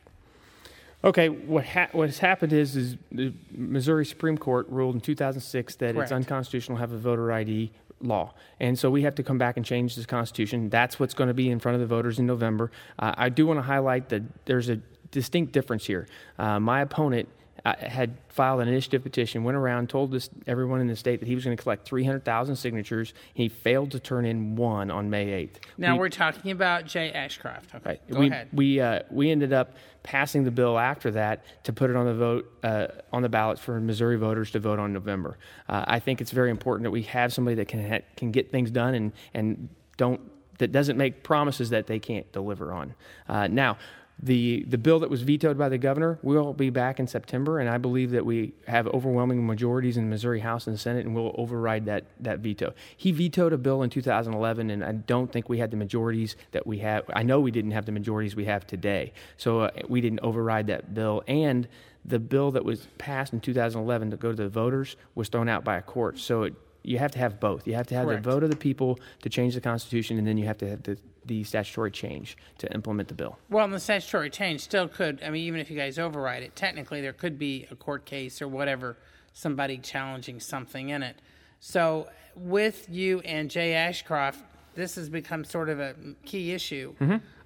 Okay, 1.03 1.29
what 1.29 1.65
ha- 1.65 1.89
what 1.91 2.09
has 2.09 2.19
happened 2.19 2.53
is 2.53 2.75
is 2.75 2.97
the 3.11 3.31
Missouri 3.51 4.05
Supreme 4.05 4.37
Court 4.37 4.67
ruled 4.69 4.95
in 4.95 5.01
2006 5.01 5.75
that 5.75 5.93
Correct. 5.93 6.03
it's 6.03 6.11
unconstitutional 6.11 6.77
to 6.77 6.79
have 6.79 6.91
a 6.91 6.97
voter 6.97 7.31
ID 7.31 7.71
law, 8.01 8.33
and 8.59 8.77
so 8.77 8.89
we 8.89 9.03
have 9.03 9.13
to 9.15 9.23
come 9.23 9.37
back 9.37 9.57
and 9.57 9.65
change 9.65 9.95
this 9.95 10.07
constitution. 10.07 10.69
That's 10.69 10.99
what's 10.99 11.13
going 11.13 11.27
to 11.27 11.35
be 11.35 11.51
in 11.51 11.59
front 11.59 11.75
of 11.75 11.81
the 11.81 11.87
voters 11.87 12.17
in 12.17 12.25
November. 12.25 12.71
Uh, 12.97 13.13
I 13.15 13.29
do 13.29 13.45
want 13.45 13.59
to 13.59 13.63
highlight 13.63 14.09
that 14.09 14.23
there's 14.45 14.69
a 14.69 14.77
distinct 15.11 15.53
difference 15.53 15.85
here. 15.85 16.07
Uh, 16.39 16.59
my 16.59 16.81
opponent 16.81 17.29
uh, 17.65 17.73
had 17.79 18.17
filed 18.29 18.61
an 18.61 18.67
initiative 18.67 19.03
petition, 19.03 19.43
went 19.43 19.57
around, 19.57 19.89
told 19.89 20.11
this, 20.11 20.29
everyone 20.45 20.79
in 20.79 20.87
the 20.87 20.95
state 20.95 21.19
that 21.19 21.27
he 21.27 21.35
was 21.35 21.43
going 21.43 21.55
to 21.55 21.61
collect 21.61 21.85
300,000 21.87 22.55
signatures. 22.55 23.13
He 23.33 23.49
failed 23.49 23.91
to 23.91 23.99
turn 23.99 24.25
in 24.25 24.55
one 24.55 24.91
on 24.91 25.09
May 25.09 25.27
8th. 25.47 25.55
Now 25.77 25.93
We- 25.93 26.01
we, 26.01 26.05
are 26.07 26.09
talking 26.09 26.51
about 26.51 26.85
Jay 26.85 27.11
Ashcroft. 27.11 27.75
Okay, 27.75 27.89
Right. 27.89 28.09
go 28.09 28.19
we, 28.19 28.27
ahead. 28.27 28.47
We 28.53 28.79
uh, 28.79 28.99
we 29.09 29.31
ended 29.31 29.53
up 29.53 29.75
passing 30.03 30.43
the 30.43 30.51
bill 30.51 30.77
after 30.79 31.11
that 31.11 31.43
to 31.65 31.73
put 31.73 31.89
it 31.89 31.95
on 31.95 32.05
the 32.05 32.13
vote 32.13 32.51
uh, 32.63 32.87
on 33.11 33.21
the 33.21 33.29
ballot 33.29 33.59
for 33.59 33.79
Missouri 33.79 34.17
voters 34.17 34.51
to 34.51 34.59
vote 34.59 34.79
on 34.79 34.93
November. 34.93 35.37
Uh, 35.67 35.83
I 35.87 35.99
think 35.99 36.21
it's 36.21 36.31
very 36.31 36.49
important 36.51 36.83
that 36.85 36.91
we 36.91 37.03
have 37.03 37.33
somebody 37.33 37.55
that 37.55 37.67
can 37.67 37.87
ha- 37.89 38.05
can 38.15 38.31
get 38.31 38.51
things 38.51 38.71
done 38.71 38.93
and 38.93 39.11
and 39.33 39.69
don't 39.97 40.21
that 40.59 40.71
doesn't 40.71 40.97
make 40.97 41.23
promises 41.23 41.69
that 41.71 41.87
they 41.87 41.99
can't 41.99 42.31
deliver 42.31 42.71
on. 42.71 42.93
Uh, 43.27 43.47
now. 43.47 43.77
The, 44.21 44.65
the 44.67 44.79
bill 44.79 44.99
that 44.99 45.11
was 45.11 45.21
vetoed 45.21 45.59
by 45.59 45.69
the 45.69 45.77
governor 45.77 46.17
will 46.23 46.53
be 46.53 46.71
back 46.71 46.99
in 46.99 47.05
September, 47.05 47.59
and 47.59 47.69
I 47.69 47.77
believe 47.77 48.11
that 48.11 48.25
we 48.25 48.53
have 48.67 48.87
overwhelming 48.87 49.45
majorities 49.45 49.95
in 49.95 50.05
the 50.05 50.09
Missouri 50.09 50.39
House 50.39 50.65
and 50.65 50.79
Senate, 50.79 51.05
and 51.05 51.13
we'll 51.13 51.35
override 51.37 51.85
that, 51.85 52.05
that 52.19 52.39
veto. 52.39 52.73
He 52.95 53.11
vetoed 53.11 53.53
a 53.53 53.59
bill 53.59 53.83
in 53.83 53.91
2011, 53.91 54.71
and 54.71 54.83
I 54.83 54.93
don't 54.93 55.31
think 55.31 55.49
we 55.49 55.59
had 55.59 55.69
the 55.69 55.77
majorities 55.77 56.35
that 56.51 56.65
we 56.65 56.79
have. 56.79 57.03
I 57.13 57.21
know 57.21 57.39
we 57.39 57.51
didn't 57.51 57.71
have 57.71 57.85
the 57.85 57.91
majorities 57.91 58.35
we 58.35 58.45
have 58.45 58.65
today, 58.65 59.13
so 59.37 59.61
uh, 59.61 59.71
we 59.87 60.01
didn't 60.01 60.21
override 60.21 60.65
that 60.67 60.95
bill. 60.95 61.23
And 61.27 61.67
the 62.03 62.19
bill 62.19 62.51
that 62.51 62.65
was 62.65 62.87
passed 62.97 63.33
in 63.33 63.39
2011 63.41 64.11
to 64.11 64.17
go 64.17 64.31
to 64.31 64.35
the 64.35 64.49
voters 64.49 64.95
was 65.13 65.29
thrown 65.29 65.49
out 65.49 65.63
by 65.63 65.77
a 65.77 65.81
court. 65.81 66.17
So 66.17 66.43
it, 66.43 66.55
you 66.87 66.97
have 66.99 67.11
to 67.11 67.19
have 67.19 67.39
both. 67.39 67.67
You 67.67 67.75
have 67.75 67.87
to 67.87 67.95
have 67.95 68.05
Correct. 68.05 68.23
the 68.23 68.31
vote 68.31 68.43
of 68.43 68.49
the 68.49 68.55
people 68.55 68.97
to 69.21 69.29
change 69.29 69.55
the 69.55 69.61
Constitution, 69.61 70.17
and 70.17 70.25
then 70.25 70.37
you 70.37 70.45
have 70.45 70.57
to 70.59 70.69
have 70.69 70.83
the, 70.83 70.97
the 71.25 71.43
statutory 71.43 71.91
change 71.91 72.37
to 72.59 72.73
implement 72.73 73.09
the 73.09 73.13
bill. 73.13 73.37
Well, 73.49 73.65
and 73.65 73.73
the 73.73 73.79
statutory 73.79 74.29
change 74.29 74.61
still 74.61 74.87
could. 74.87 75.21
I 75.21 75.29
mean, 75.29 75.43
even 75.43 75.59
if 75.59 75.69
you 75.69 75.75
guys 75.75 75.99
override 75.99 76.43
it, 76.43 76.55
technically 76.55 77.01
there 77.01 77.11
could 77.11 77.37
be 77.37 77.67
a 77.69 77.75
court 77.75 78.05
case 78.05 78.41
or 78.41 78.47
whatever, 78.47 78.95
somebody 79.33 79.79
challenging 79.79 80.39
something 80.39 80.87
in 80.87 81.03
it. 81.03 81.17
So, 81.59 82.07
with 82.35 82.87
you 82.89 83.19
and 83.19 83.51
Jay 83.51 83.73
Ashcroft, 83.73 84.39
this 84.73 84.95
has 84.95 85.09
become 85.09 85.43
sort 85.43 85.67
of 85.67 85.81
a 85.81 85.93
key 86.23 86.53
issue. 86.53 86.95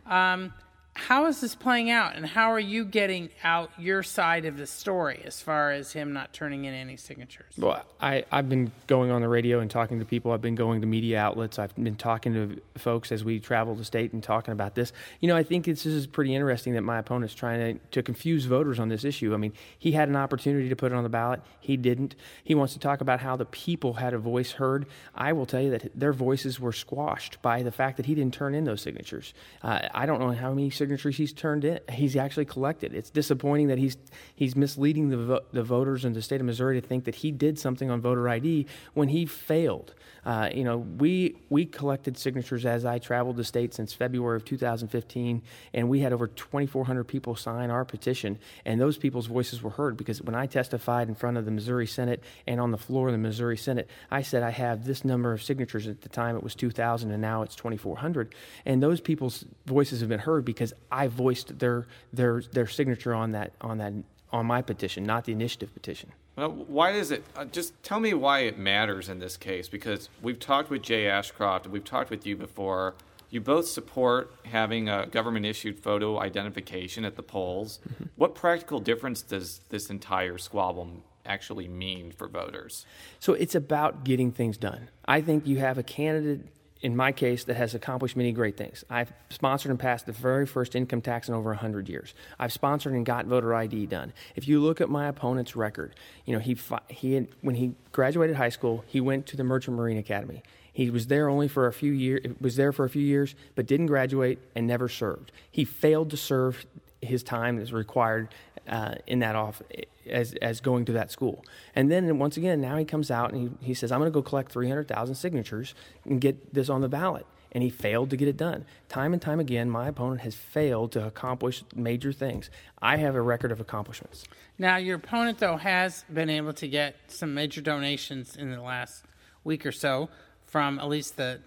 Um, 0.06 0.54
how 0.94 1.26
is 1.28 1.40
this 1.40 1.56
playing 1.56 1.90
out, 1.90 2.16
and 2.16 2.26
how 2.26 2.52
are 2.52 2.60
you 2.60 2.84
getting 2.84 3.30
out 3.46 3.72
your 3.78 4.04
side 4.04 4.44
of 4.44 4.58
the 4.58 4.68
story 4.68 5.22
as 5.26 5.42
far 5.42 5.72
as 5.72 5.94
him 5.94 6.12
not 6.12 6.34
turning 6.34 6.66
in 6.66 6.74
any 6.74 6.98
signatures? 6.98 7.54
Well, 7.58 7.86
I, 8.02 8.26
I've 8.30 8.50
been 8.50 8.74
going 8.88 9.10
on 9.10 9.22
the 9.22 9.30
radio 9.30 9.60
and 9.60 9.72
talking 9.72 10.00
to 10.00 10.06
people. 10.06 10.34
I've 10.34 10.42
been 10.42 10.56
going 10.56 10.82
to 10.82 10.88
media 10.88 11.18
outlets. 11.18 11.60
I've 11.60 11.74
been 11.76 11.96
talking 11.96 12.34
to 12.34 12.62
folks 12.78 13.12
as 13.12 13.24
we 13.24 13.40
travel 13.40 13.74
the 13.74 13.86
state 13.86 14.12
and 14.12 14.22
talking 14.22 14.52
about 14.52 14.76
this. 14.76 14.92
You 15.22 15.30
know, 15.30 15.38
I 15.38 15.44
think 15.44 15.66
this 15.66 15.86
is 15.86 16.08
pretty 16.08 16.36
interesting 16.36 16.74
that 16.74 16.82
my 16.82 17.00
opponent's 17.00 17.36
trying 17.36 17.76
to, 17.76 17.80
to 17.92 18.04
confuse 18.04 18.44
voters 18.44 18.78
on 18.78 18.90
this 18.90 19.06
issue. 19.06 19.34
I 19.34 19.38
mean, 19.38 19.54
he 19.80 19.94
had 19.94 20.10
an 20.10 20.18
opportunity 20.18 20.68
to 20.68 20.76
put 20.76 20.92
it 20.92 20.96
on 20.96 21.04
the 21.04 21.10
ballot. 21.10 21.42
He 21.62 21.78
didn't. 21.78 22.16
He 22.44 22.54
wants 22.54 22.74
to 22.74 22.80
talk 22.80 23.00
about 23.00 23.22
how 23.22 23.38
the 23.38 23.46
people 23.46 23.94
had 23.94 24.14
a 24.14 24.20
voice 24.20 24.52
heard. 24.52 24.88
I 25.16 25.32
will 25.32 25.46
tell 25.46 25.62
you 25.62 25.72
that 25.72 25.92
their 25.98 26.14
voices 26.14 26.60
were 26.60 26.74
squashed 26.74 27.42
by 27.42 27.64
the 27.64 27.72
fact 27.72 27.96
that 27.96 28.08
he 28.08 28.16
didn't 28.16 28.34
turn 28.34 28.54
in 28.56 28.66
those 28.66 28.82
signatures. 28.82 29.34
Uh, 29.64 29.88
I 29.94 30.06
don't 30.06 30.20
know 30.20 30.32
how 30.32 30.54
many 30.54 30.70
signatures 30.82 31.16
he's 31.16 31.32
turned 31.32 31.64
in. 31.64 31.80
He's 31.92 32.16
actually 32.16 32.46
collected. 32.46 32.96
It's 32.96 33.12
disappointing 33.12 33.68
that 33.68 33.78
he's 33.78 33.98
he's 34.34 34.56
misleading 34.56 35.10
the 35.10 35.18
vo- 35.18 35.46
the 35.52 35.62
voters 35.62 36.06
in 36.06 36.14
the 36.14 36.24
state 36.24 36.42
of 36.42 36.48
Missouri 36.48 36.82
to 36.82 36.88
think 36.88 37.04
that 37.04 37.14
he 37.14 37.32
did 37.32 37.60
something 37.60 37.92
on 37.92 38.02
voter 38.02 38.28
ID 38.28 38.66
when 38.96 39.10
he 39.10 39.28
failed. 39.28 39.94
Uh, 40.24 40.50
you 40.54 40.64
know, 40.64 40.78
we 40.78 41.36
we 41.50 41.66
collected 41.66 42.18
signatures 42.18 42.66
as 42.66 42.86
I 42.86 43.00
traveled 43.00 43.38
the 43.38 43.44
state 43.44 43.74
since 43.74 43.94
February 43.94 44.36
of 44.36 44.46
2015, 44.46 45.42
and 45.74 45.90
we 45.90 46.00
had 46.00 46.14
over 46.14 46.28
2,400 46.28 47.04
people 47.06 47.36
sign 47.36 47.72
our 47.72 47.84
petition, 47.84 48.38
and 48.64 48.80
those 48.80 48.98
people's 48.98 49.26
voices 49.26 49.64
were 49.64 49.72
heard 49.72 49.98
because 49.98 50.22
when 50.22 50.36
I 50.36 50.46
testified 50.46 51.10
in 51.10 51.16
front 51.16 51.38
of 51.38 51.46
the 51.46 51.52
Missouri 51.52 51.88
Senate 51.88 52.24
and 52.46 52.60
on 52.60 52.72
the 52.72 52.78
floor 52.78 53.08
of 53.08 53.14
the 53.14 53.18
Missouri 53.18 53.58
Senate, 53.58 53.90
I 54.12 54.22
said 54.22 54.44
I 54.44 54.52
have 54.52 54.86
this 54.86 55.04
number 55.04 55.34
of 55.34 55.42
signatures. 55.42 55.88
At 55.88 56.02
the 56.02 56.10
time, 56.10 56.36
it 56.36 56.44
was 56.44 56.54
2,000, 56.54 57.10
and 57.10 57.22
now 57.22 57.42
it's 57.42 57.56
2,400, 57.56 58.36
and 58.66 58.82
those 58.82 59.02
people's 59.02 59.46
voices 59.66 60.02
have 60.02 60.10
been 60.10 60.20
heard 60.20 60.46
because 60.46 60.74
I 60.92 61.08
voiced 61.08 61.58
their 61.58 61.88
their 62.14 62.42
their 62.42 62.68
signature 62.68 63.16
on 63.16 63.32
that 63.32 63.54
on 63.60 63.80
that 63.80 63.94
on 64.32 64.46
my 64.46 64.62
petition, 64.62 65.04
not 65.04 65.26
the 65.26 65.32
initiative 65.32 65.74
petition. 65.74 66.12
Well, 66.36 66.52
why 66.52 66.94
does 66.94 67.12
it? 67.12 67.24
Uh, 67.36 67.46
just 67.46 67.82
tell 67.84 68.00
me 68.00 68.14
why 68.14 68.40
it 68.40 68.58
matters 68.58 69.10
in 69.10 69.20
this 69.20 69.38
case. 69.38 69.68
Because 69.68 70.10
we've 70.22 70.40
talked 70.40 70.70
with 70.70 70.82
Jay 70.82 71.08
Ashcroft, 71.08 71.66
and 71.66 71.74
we've 71.74 71.84
talked 71.84 72.10
with 72.10 72.26
you 72.26 72.36
before. 72.36 72.96
You 73.30 73.40
both 73.40 73.68
support 73.68 74.34
having 74.44 74.90
a 74.90 75.06
government 75.06 75.46
issued 75.46 75.80
photo 75.80 76.20
identification 76.20 77.06
at 77.06 77.16
the 77.16 77.24
polls. 77.24 77.80
Mm-hmm. 77.90 78.04
What 78.18 78.36
practical 78.36 78.82
difference 78.82 79.22
does 79.22 79.62
this 79.70 79.90
entire 79.90 80.38
squabble 80.38 81.04
actually 81.26 81.70
mean 81.70 82.12
for 82.12 82.28
voters? 82.28 82.86
So 83.20 83.34
it's 83.34 83.56
about 83.56 84.04
getting 84.04 84.34
things 84.34 84.58
done. 84.58 84.90
I 85.06 85.22
think 85.22 85.48
you 85.48 85.60
have 85.60 85.78
a 85.78 85.84
candidate, 85.84 86.48
in 86.82 86.96
my 86.96 87.12
case, 87.12 87.44
that 87.44 87.56
has 87.56 87.76
accomplished 87.76 88.16
many 88.16 88.32
great 88.32 88.58
things. 88.58 88.84
I've 88.90 89.14
sponsored 89.30 89.70
and 89.70 89.80
passed 89.80 90.08
the 90.08 90.12
very 90.12 90.46
first 90.46 90.76
income 90.76 91.02
tax 91.02 91.30
in 91.30 91.36
over 91.36 91.50
100 91.52 91.88
years. 91.88 92.14
I've 92.40 92.52
sponsored 92.52 92.94
and 92.94 93.06
got 93.06 93.26
voter 93.26 93.54
ID 93.54 93.86
done. 93.86 94.14
If 94.36 94.48
you 94.48 94.60
look 94.60 94.82
at 94.82 94.90
my 94.90 95.08
opponent's 95.08 95.56
record, 95.56 95.96
you 96.26 96.34
know, 96.34 96.40
he, 96.40 96.58
he 96.90 97.14
had, 97.14 97.28
when 97.42 97.56
he 97.56 97.76
graduated 97.92 98.36
high 98.36 98.50
school, 98.50 98.84
he 98.88 99.00
went 99.00 99.28
to 99.28 99.38
the 99.38 99.44
Merchant 99.44 99.78
Marine 99.78 99.98
Academy. 99.98 100.42
He 100.74 100.90
was 100.90 101.08
there 101.08 101.30
only 101.30 101.48
for 101.48 101.68
a 101.68 101.74
few 101.74 101.92
years, 101.92 102.26
was 102.40 102.56
there 102.56 102.72
for 102.72 102.86
a 102.86 102.90
few 102.90 103.02
years, 103.02 103.36
but 103.56 103.68
didn't 103.68 103.88
graduate 103.88 104.40
and 104.56 104.66
never 104.66 104.90
served. 104.90 105.32
He 105.52 105.66
failed 105.66 106.10
to 106.12 106.18
serve 106.18 106.66
his 107.02 107.24
time 107.24 107.60
as 107.60 107.74
required 107.74 108.30
uh, 108.68 108.96
in 109.08 109.20
that 109.20 109.36
off 109.36 109.62
as 110.10 110.34
as 110.42 110.62
going 110.62 110.86
to 110.86 110.94
that 110.94 111.12
school. 111.12 111.44
And 111.76 111.92
then 111.92 112.20
once 112.20 112.38
again, 112.38 112.62
now 112.62 112.78
he 112.78 112.86
comes 112.86 113.12
out 113.12 113.34
and 113.34 113.58
he, 113.62 113.68
he 113.68 113.74
says, 113.74 113.92
"I'm 113.92 114.00
going 114.00 114.12
to 114.12 114.14
go 114.14 114.22
collect 114.22 114.52
300,000 114.52 115.16
signatures 115.16 115.76
and 116.06 116.22
get 116.22 116.54
this 116.54 116.70
on 116.70 116.82
the 116.82 116.90
ballot." 116.90 117.26
And 117.54 117.62
he 117.64 117.70
failed 117.70 118.10
to 118.12 118.16
get 118.16 118.30
it 118.30 118.38
done. 118.38 118.66
Time 118.88 119.12
and 119.12 119.22
time 119.22 119.42
again, 119.42 119.70
my 119.70 119.90
opponent 119.90 120.22
has 120.22 120.36
failed 120.36 120.94
to 120.94 121.06
accomplish 121.06 121.66
major 121.76 122.14
things. 122.14 122.50
I 122.82 122.96
have 122.96 123.14
a 123.14 123.22
record 123.22 123.52
of 123.52 123.60
accomplishments. 123.60 124.24
Now, 124.58 124.78
your 124.78 124.96
opponent, 124.96 125.40
though, 125.40 125.58
has 125.58 126.06
been 126.14 126.30
able 126.30 126.54
to 126.54 126.68
get 126.70 126.96
some 127.08 127.34
major 127.34 127.60
donations 127.60 128.38
in 128.38 128.52
the 128.52 128.62
last 128.62 129.04
week 129.44 129.66
or 129.66 129.74
so 129.74 130.08
from 130.46 130.80
at 130.80 130.88
least 130.88 131.18
the 131.18 131.42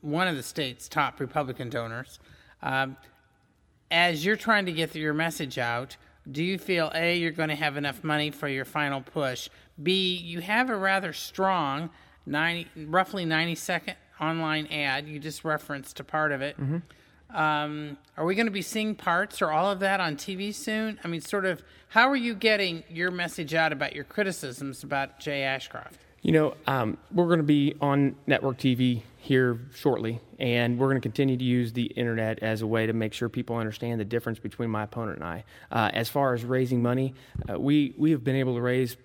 one 0.00 0.28
of 0.28 0.36
the 0.36 0.42
state's 0.42 0.88
top 0.88 1.20
Republican 1.20 1.70
donors. 1.70 2.18
Um, 2.62 2.96
as 3.90 4.24
you're 4.24 4.36
trying 4.36 4.66
to 4.66 4.72
get 4.72 4.94
your 4.94 5.14
message 5.14 5.58
out, 5.58 5.96
do 6.30 6.44
you 6.44 6.58
feel 6.58 6.90
A, 6.94 7.16
you're 7.16 7.30
going 7.30 7.48
to 7.48 7.54
have 7.54 7.76
enough 7.76 8.04
money 8.04 8.30
for 8.30 8.48
your 8.48 8.64
final 8.64 9.00
push? 9.00 9.48
B, 9.82 10.16
you 10.16 10.40
have 10.40 10.70
a 10.70 10.76
rather 10.76 11.12
strong 11.12 11.90
90, 12.26 12.86
roughly 12.86 13.24
90 13.24 13.54
second 13.54 13.94
online 14.20 14.66
ad. 14.68 15.08
You 15.08 15.18
just 15.18 15.44
referenced 15.44 16.00
a 16.00 16.04
part 16.04 16.32
of 16.32 16.42
it. 16.42 16.56
Um, 17.30 17.98
are 18.16 18.24
we 18.24 18.34
going 18.34 18.46
to 18.46 18.52
be 18.52 18.62
seeing 18.62 18.94
parts 18.94 19.42
or 19.42 19.50
all 19.50 19.70
of 19.70 19.80
that 19.80 20.00
on 20.00 20.16
TV 20.16 20.54
soon? 20.54 20.98
I 21.04 21.08
mean, 21.08 21.20
sort 21.20 21.44
of, 21.44 21.62
how 21.88 22.08
are 22.08 22.16
you 22.16 22.34
getting 22.34 22.84
your 22.90 23.10
message 23.10 23.54
out 23.54 23.72
about 23.72 23.94
your 23.94 24.04
criticisms 24.04 24.82
about 24.82 25.20
Jay 25.20 25.42
Ashcroft? 25.42 25.98
You 26.22 26.32
know, 26.32 26.54
um, 26.66 26.98
we're 27.12 27.26
going 27.26 27.38
to 27.38 27.44
be 27.44 27.74
on 27.80 28.16
network 28.26 28.58
TV 28.58 29.02
here 29.28 29.60
shortly, 29.74 30.20
and 30.38 30.78
we're 30.78 30.86
going 30.86 30.96
to 30.96 31.06
continue 31.06 31.36
to 31.36 31.44
use 31.44 31.74
the 31.74 31.84
internet 31.84 32.38
as 32.42 32.62
a 32.62 32.66
way 32.66 32.86
to 32.86 32.94
make 32.94 33.12
sure 33.12 33.28
people 33.28 33.56
understand 33.56 34.00
the 34.00 34.04
difference 34.04 34.38
between 34.38 34.70
my 34.70 34.84
opponent 34.84 35.18
and 35.18 35.24
I. 35.24 35.44
Uh, 35.70 35.90
as 35.92 36.08
far 36.08 36.32
as 36.32 36.44
raising 36.44 36.80
money, 36.80 37.12
uh, 37.48 37.60
we 37.60 37.94
we 37.98 38.10
have 38.12 38.24
been 38.24 38.36
able 38.36 38.54
to 38.54 38.62
raise 38.62 38.96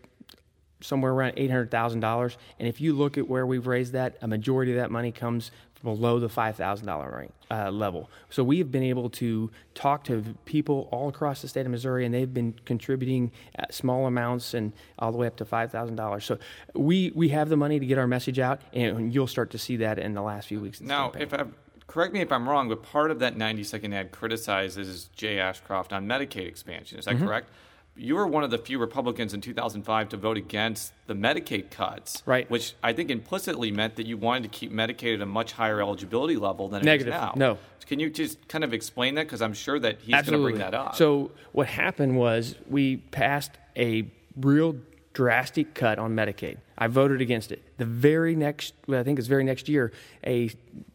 somewhere 0.83 1.11
around 1.13 1.33
eight 1.37 1.49
hundred 1.49 1.71
thousand 1.71 2.01
dollars, 2.01 2.37
and 2.59 2.67
if 2.67 2.79
you 2.81 2.93
look 2.93 3.17
at 3.17 3.27
where 3.27 3.45
we've 3.47 3.65
raised 3.67 3.93
that, 3.93 4.17
a 4.21 4.27
majority 4.27 4.71
of 4.71 4.77
that 4.77 4.91
money 4.91 5.11
comes 5.11 5.49
below 5.83 6.17
the 6.19 6.29
five 6.29 6.55
thousand 6.55 6.85
dollar 6.87 7.27
uh, 7.51 7.69
level. 7.69 8.09
So 8.29 8.43
we 8.43 8.57
have 8.59 8.71
been 8.71 8.83
able 8.83 9.09
to 9.11 9.51
talk 9.75 10.03
to 10.05 10.23
people 10.45 10.87
all 10.91 11.09
across 11.09 11.41
the 11.41 11.47
state 11.47 11.65
of 11.65 11.71
Missouri, 11.71 12.05
and 12.05 12.13
they've 12.13 12.33
been 12.33 12.53
contributing 12.65 13.31
at 13.55 13.73
small 13.73 14.05
amounts 14.07 14.53
and 14.53 14.71
all 14.99 15.11
the 15.11 15.17
way 15.17 15.27
up 15.27 15.35
to 15.37 15.45
five 15.45 15.71
thousand 15.71 15.95
dollars. 15.95 16.23
So 16.25 16.37
we 16.73 17.11
we 17.15 17.29
have 17.29 17.49
the 17.49 17.57
money 17.57 17.79
to 17.79 17.85
get 17.85 17.97
our 17.97 18.07
message 18.07 18.39
out, 18.39 18.61
and 18.73 19.13
you'll 19.13 19.27
start 19.27 19.49
to 19.51 19.57
see 19.57 19.77
that 19.77 19.99
in 19.99 20.13
the 20.13 20.21
last 20.21 20.47
few 20.47 20.59
weeks. 20.61 20.79
Now, 20.79 21.09
campaign. 21.09 21.21
if 21.21 21.33
I 21.33 21.45
correct 21.87 22.13
me 22.13 22.21
if 22.21 22.31
I'm 22.31 22.47
wrong, 22.47 22.69
but 22.69 22.81
part 22.81 23.11
of 23.11 23.19
that 23.19 23.35
90 23.37 23.63
second 23.65 23.93
ad 23.93 24.11
criticizes 24.11 25.09
Jay 25.15 25.37
Ashcroft 25.39 25.91
on 25.93 26.07
Medicaid 26.07 26.47
expansion. 26.47 26.97
Is 26.97 27.05
that 27.05 27.15
Mm-hmm. 27.15 27.27
correct? 27.27 27.49
You 27.95 28.15
were 28.15 28.25
one 28.25 28.43
of 28.43 28.49
the 28.49 28.57
few 28.57 28.79
Republicans 28.79 29.33
in 29.35 29.41
2005 29.41 30.09
to 30.09 30.17
vote 30.17 30.35
against 30.37 30.93
the 31.05 31.13
Medicaid 31.13 31.69
cuts, 31.69 32.23
Right. 32.25 32.49
Which 32.49 32.73
I 32.81 32.91
think 32.93 33.11
implicitly 33.11 33.71
meant 33.71 33.97
that 33.97 34.07
you 34.07 34.17
wanted 34.17 34.43
to 34.43 34.49
keep 34.49 34.71
Medicaid 34.71 35.15
at 35.15 35.21
a 35.21 35.25
much 35.27 35.51
higher 35.51 35.79
eligibility 35.79 36.35
level 36.35 36.69
than 36.69 36.81
it 36.81 36.85
Negative. 36.85 37.13
is 37.13 37.19
now. 37.19 37.33
No. 37.35 37.57
Can 37.85 37.99
you 37.99 38.09
just 38.09 38.47
kind 38.47 38.63
of 38.63 38.73
explain 38.73 39.15
that? 39.15 39.27
Because 39.27 39.41
I'm 39.41 39.53
sure 39.53 39.77
that 39.79 39.99
he's 40.01 40.15
going 40.15 40.25
to 40.25 40.41
bring 40.41 40.57
that 40.57 40.73
up. 40.73 40.95
So 40.95 41.31
what 41.51 41.67
happened 41.67 42.17
was 42.17 42.55
we 42.67 42.97
passed 42.97 43.51
a 43.77 44.09
real 44.35 44.75
drastic 45.13 45.75
cut 45.75 45.99
on 45.99 46.15
Medicaid. 46.15 46.57
I 46.77 46.87
voted 46.87 47.21
against 47.21 47.51
it. 47.51 47.61
The 47.77 47.85
very 47.85 48.35
next, 48.35 48.73
well, 48.87 48.99
I 48.99 49.03
think 49.03 49.19
it's 49.19 49.27
very 49.27 49.43
next 49.43 49.69
year, 49.69 49.91
a 50.25 50.49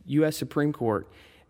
U.S. 0.06 0.36
Supreme 0.36 0.72
Court, 0.72 1.06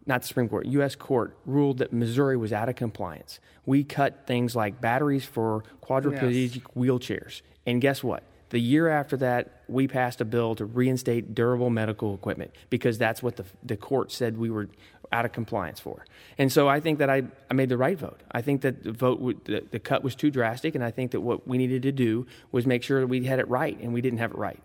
not 0.09 0.23
the 0.23 0.27
Supreme 0.27 0.49
Court, 0.49 0.67
U.S. 0.67 0.97
Court 0.97 1.37
ruled 1.45 1.79
that 1.79 1.93
Missouri 1.93 2.37
was 2.37 2.53
out 2.53 2.69
of 2.69 2.77
compliance. 2.77 3.38
We 3.67 3.85
cut 3.85 4.27
things 4.27 4.57
like 4.57 4.81
batteries 4.81 5.27
for 5.27 5.62
quadriplegic 5.83 6.62
wheelchairs. 6.75 7.43
And 7.67 7.81
guess 7.81 8.03
what? 8.03 8.23
The 8.50 8.59
year 8.59 8.88
after 8.88 9.19
that, 9.19 9.62
we 9.69 9.87
passed 9.87 10.23
a 10.23 10.25
bill 10.25 10.55
to 10.55 10.65
reinstate 10.65 11.35
durable 11.35 11.69
medical 11.69 12.15
equipment 12.15 12.53
because 12.71 12.97
that's 12.97 13.23
what 13.23 13.37
the, 13.37 13.45
the 13.62 13.77
court 13.77 14.11
said 14.11 14.38
we 14.38 14.49
were 14.49 14.71
out 15.12 15.27
of 15.27 15.33
compliance 15.33 15.79
for. 15.79 16.07
And 16.38 16.50
so 16.50 16.69
I 16.69 16.81
think 16.81 16.99
that 16.99 17.11
I, 17.11 17.25
I 17.50 17.55
made 17.55 17.69
the 17.69 17.77
right 17.77 17.99
vote. 17.99 18.23
I 18.33 18.41
think 18.41 18.62
that 18.62 18.85
the 18.85 18.93
vote, 18.93 19.21
would, 19.21 19.45
the, 19.45 19.65
the 19.71 19.79
cut 19.79 20.03
was 20.03 20.15
too 20.15 20.31
drastic, 20.31 20.75
and 20.75 20.83
I 20.83 20.91
think 20.91 21.11
that 21.11 21.21
what 21.21 21.47
we 21.47 21.59
needed 21.59 21.83
to 21.83 21.93
do 21.93 22.27
was 22.50 22.67
make 22.67 22.83
sure 22.83 23.00
that 23.00 23.07
we 23.07 23.25
had 23.25 23.38
it 23.38 23.49
right, 23.49 23.79
and 23.81 23.93
we 23.93 24.00
didn't 24.00 24.19
have 24.19 24.31
it 24.31 24.38
right. 24.38 24.61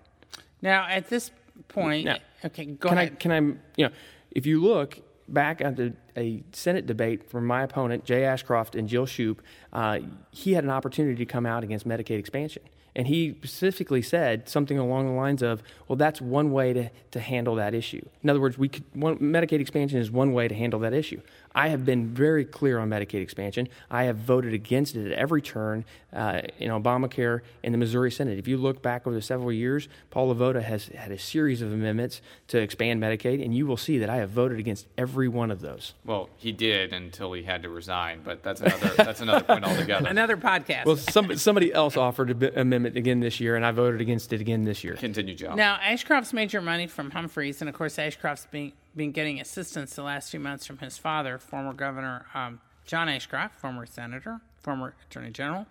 Now, 0.61 0.87
at 0.87 1.09
this 1.09 1.31
point, 1.67 2.05
Now, 2.05 2.17
okay, 2.45 2.65
go 2.65 2.89
can 2.89 2.97
ahead. 2.97 3.11
I, 3.11 3.15
can 3.15 3.31
I, 3.31 3.37
you 3.75 3.87
know, 3.87 3.91
if 4.31 4.45
you 4.45 4.61
look 4.61 4.99
back 5.33 5.61
at 5.61 5.79
a 6.15 6.43
Senate 6.51 6.85
debate 6.85 7.29
from 7.29 7.45
my 7.45 7.63
opponent, 7.63 8.05
Jay 8.05 8.25
Ashcroft 8.25 8.75
and 8.75 8.87
Jill 8.87 9.05
Schupp, 9.05 9.39
uh, 9.71 9.99
he 10.31 10.53
had 10.53 10.63
an 10.63 10.69
opportunity 10.69 11.15
to 11.15 11.25
come 11.25 11.45
out 11.45 11.63
against 11.63 11.87
Medicaid 11.87 12.19
expansion. 12.19 12.63
And 12.95 13.07
he 13.07 13.31
specifically 13.31 14.03
said 14.03 14.47
something 14.47 14.77
along 14.77 15.07
the 15.07 15.13
lines 15.13 15.41
of, 15.41 15.63
well, 15.87 15.95
that's 15.95 16.21
one 16.21 16.51
way 16.51 16.73
to, 16.73 16.91
to 17.11 17.19
handle 17.19 17.55
that 17.55 17.73
issue. 17.73 18.07
In 18.21 18.29
other 18.29 18.39
words, 18.39 18.57
we 18.57 18.69
could, 18.69 18.83
one, 18.93 19.17
Medicaid 19.17 19.59
expansion 19.59 19.99
is 19.99 20.11
one 20.11 20.31
way 20.31 20.47
to 20.47 20.53
handle 20.53 20.79
that 20.81 20.93
issue. 20.93 21.19
I 21.55 21.69
have 21.69 21.85
been 21.85 22.07
very 22.13 22.45
clear 22.45 22.79
on 22.79 22.89
Medicaid 22.89 23.21
expansion. 23.21 23.67
I 23.91 24.03
have 24.03 24.17
voted 24.17 24.53
against 24.53 24.95
it 24.95 25.11
at 25.11 25.17
every 25.17 25.41
turn 25.41 25.85
uh, 26.11 26.41
in 26.59 26.71
Obamacare 26.71 27.41
in 27.63 27.71
the 27.71 27.77
Missouri 27.77 28.11
Senate. 28.11 28.37
If 28.39 28.47
you 28.47 28.57
look 28.57 28.81
back 28.81 29.05
over 29.07 29.15
the 29.15 29.21
several 29.21 29.51
years, 29.51 29.87
Paul 30.09 30.33
LeVota 30.33 30.61
has 30.63 30.87
had 30.87 31.11
a 31.11 31.17
series 31.19 31.61
of 31.61 31.71
amendments 31.71 32.21
to 32.47 32.59
expand 32.59 33.01
Medicaid, 33.01 33.43
and 33.43 33.55
you 33.55 33.65
will 33.65 33.77
see 33.77 33.97
that 33.99 34.09
I 34.09 34.17
have 34.17 34.29
voted 34.29 34.59
against 34.59 34.87
every 34.97 35.27
one 35.27 35.51
of 35.51 35.61
those. 35.61 35.93
well, 36.05 36.29
he 36.37 36.51
did 36.51 36.93
until 36.93 37.33
he 37.33 37.43
had 37.43 37.63
to 37.63 37.69
resign, 37.69 38.21
but 38.23 38.43
that's 38.43 38.61
another 38.61 38.91
that's 38.97 39.21
another 39.21 39.43
point 39.43 39.63
altogether. 39.65 40.07
Another 40.13 40.37
podcast. 40.37 40.85
Well, 40.85 40.97
some, 40.97 41.35
somebody 41.37 41.73
else 41.73 41.97
offered 41.97 42.43
an 42.43 42.57
amendment 42.57 42.97
again 42.97 43.19
this 43.19 43.39
year, 43.39 43.55
and 43.55 43.65
I 43.65 43.71
voted 43.71 44.01
against 44.01 44.31
it 44.33 44.41
again 44.41 44.63
this 44.63 44.83
year. 44.83 44.95
Continue, 44.95 45.33
Jo. 45.35 45.55
Now, 45.55 45.77
Ashcroft's 45.81 46.33
made 46.33 46.53
your 46.53 46.61
money 46.61 46.87
from 46.87 47.11
Humphreys, 47.11 47.61
and 47.61 47.69
of 47.69 47.75
course, 47.75 47.97
Ashcroft's 47.97 48.45
been, 48.47 48.73
been 48.95 49.11
getting 49.11 49.39
assistance 49.39 49.95
the 49.95 50.03
last 50.03 50.31
few 50.31 50.39
months 50.39 50.65
from 50.65 50.77
his 50.77 50.97
father, 50.97 51.37
former 51.37 51.73
Governor 51.73 52.25
um, 52.33 52.59
John 52.85 53.09
Ashcroft, 53.09 53.59
former 53.59 53.85
Senator, 53.85 54.39
former 54.59 54.93
Attorney 55.09 55.31
General. 55.31 55.65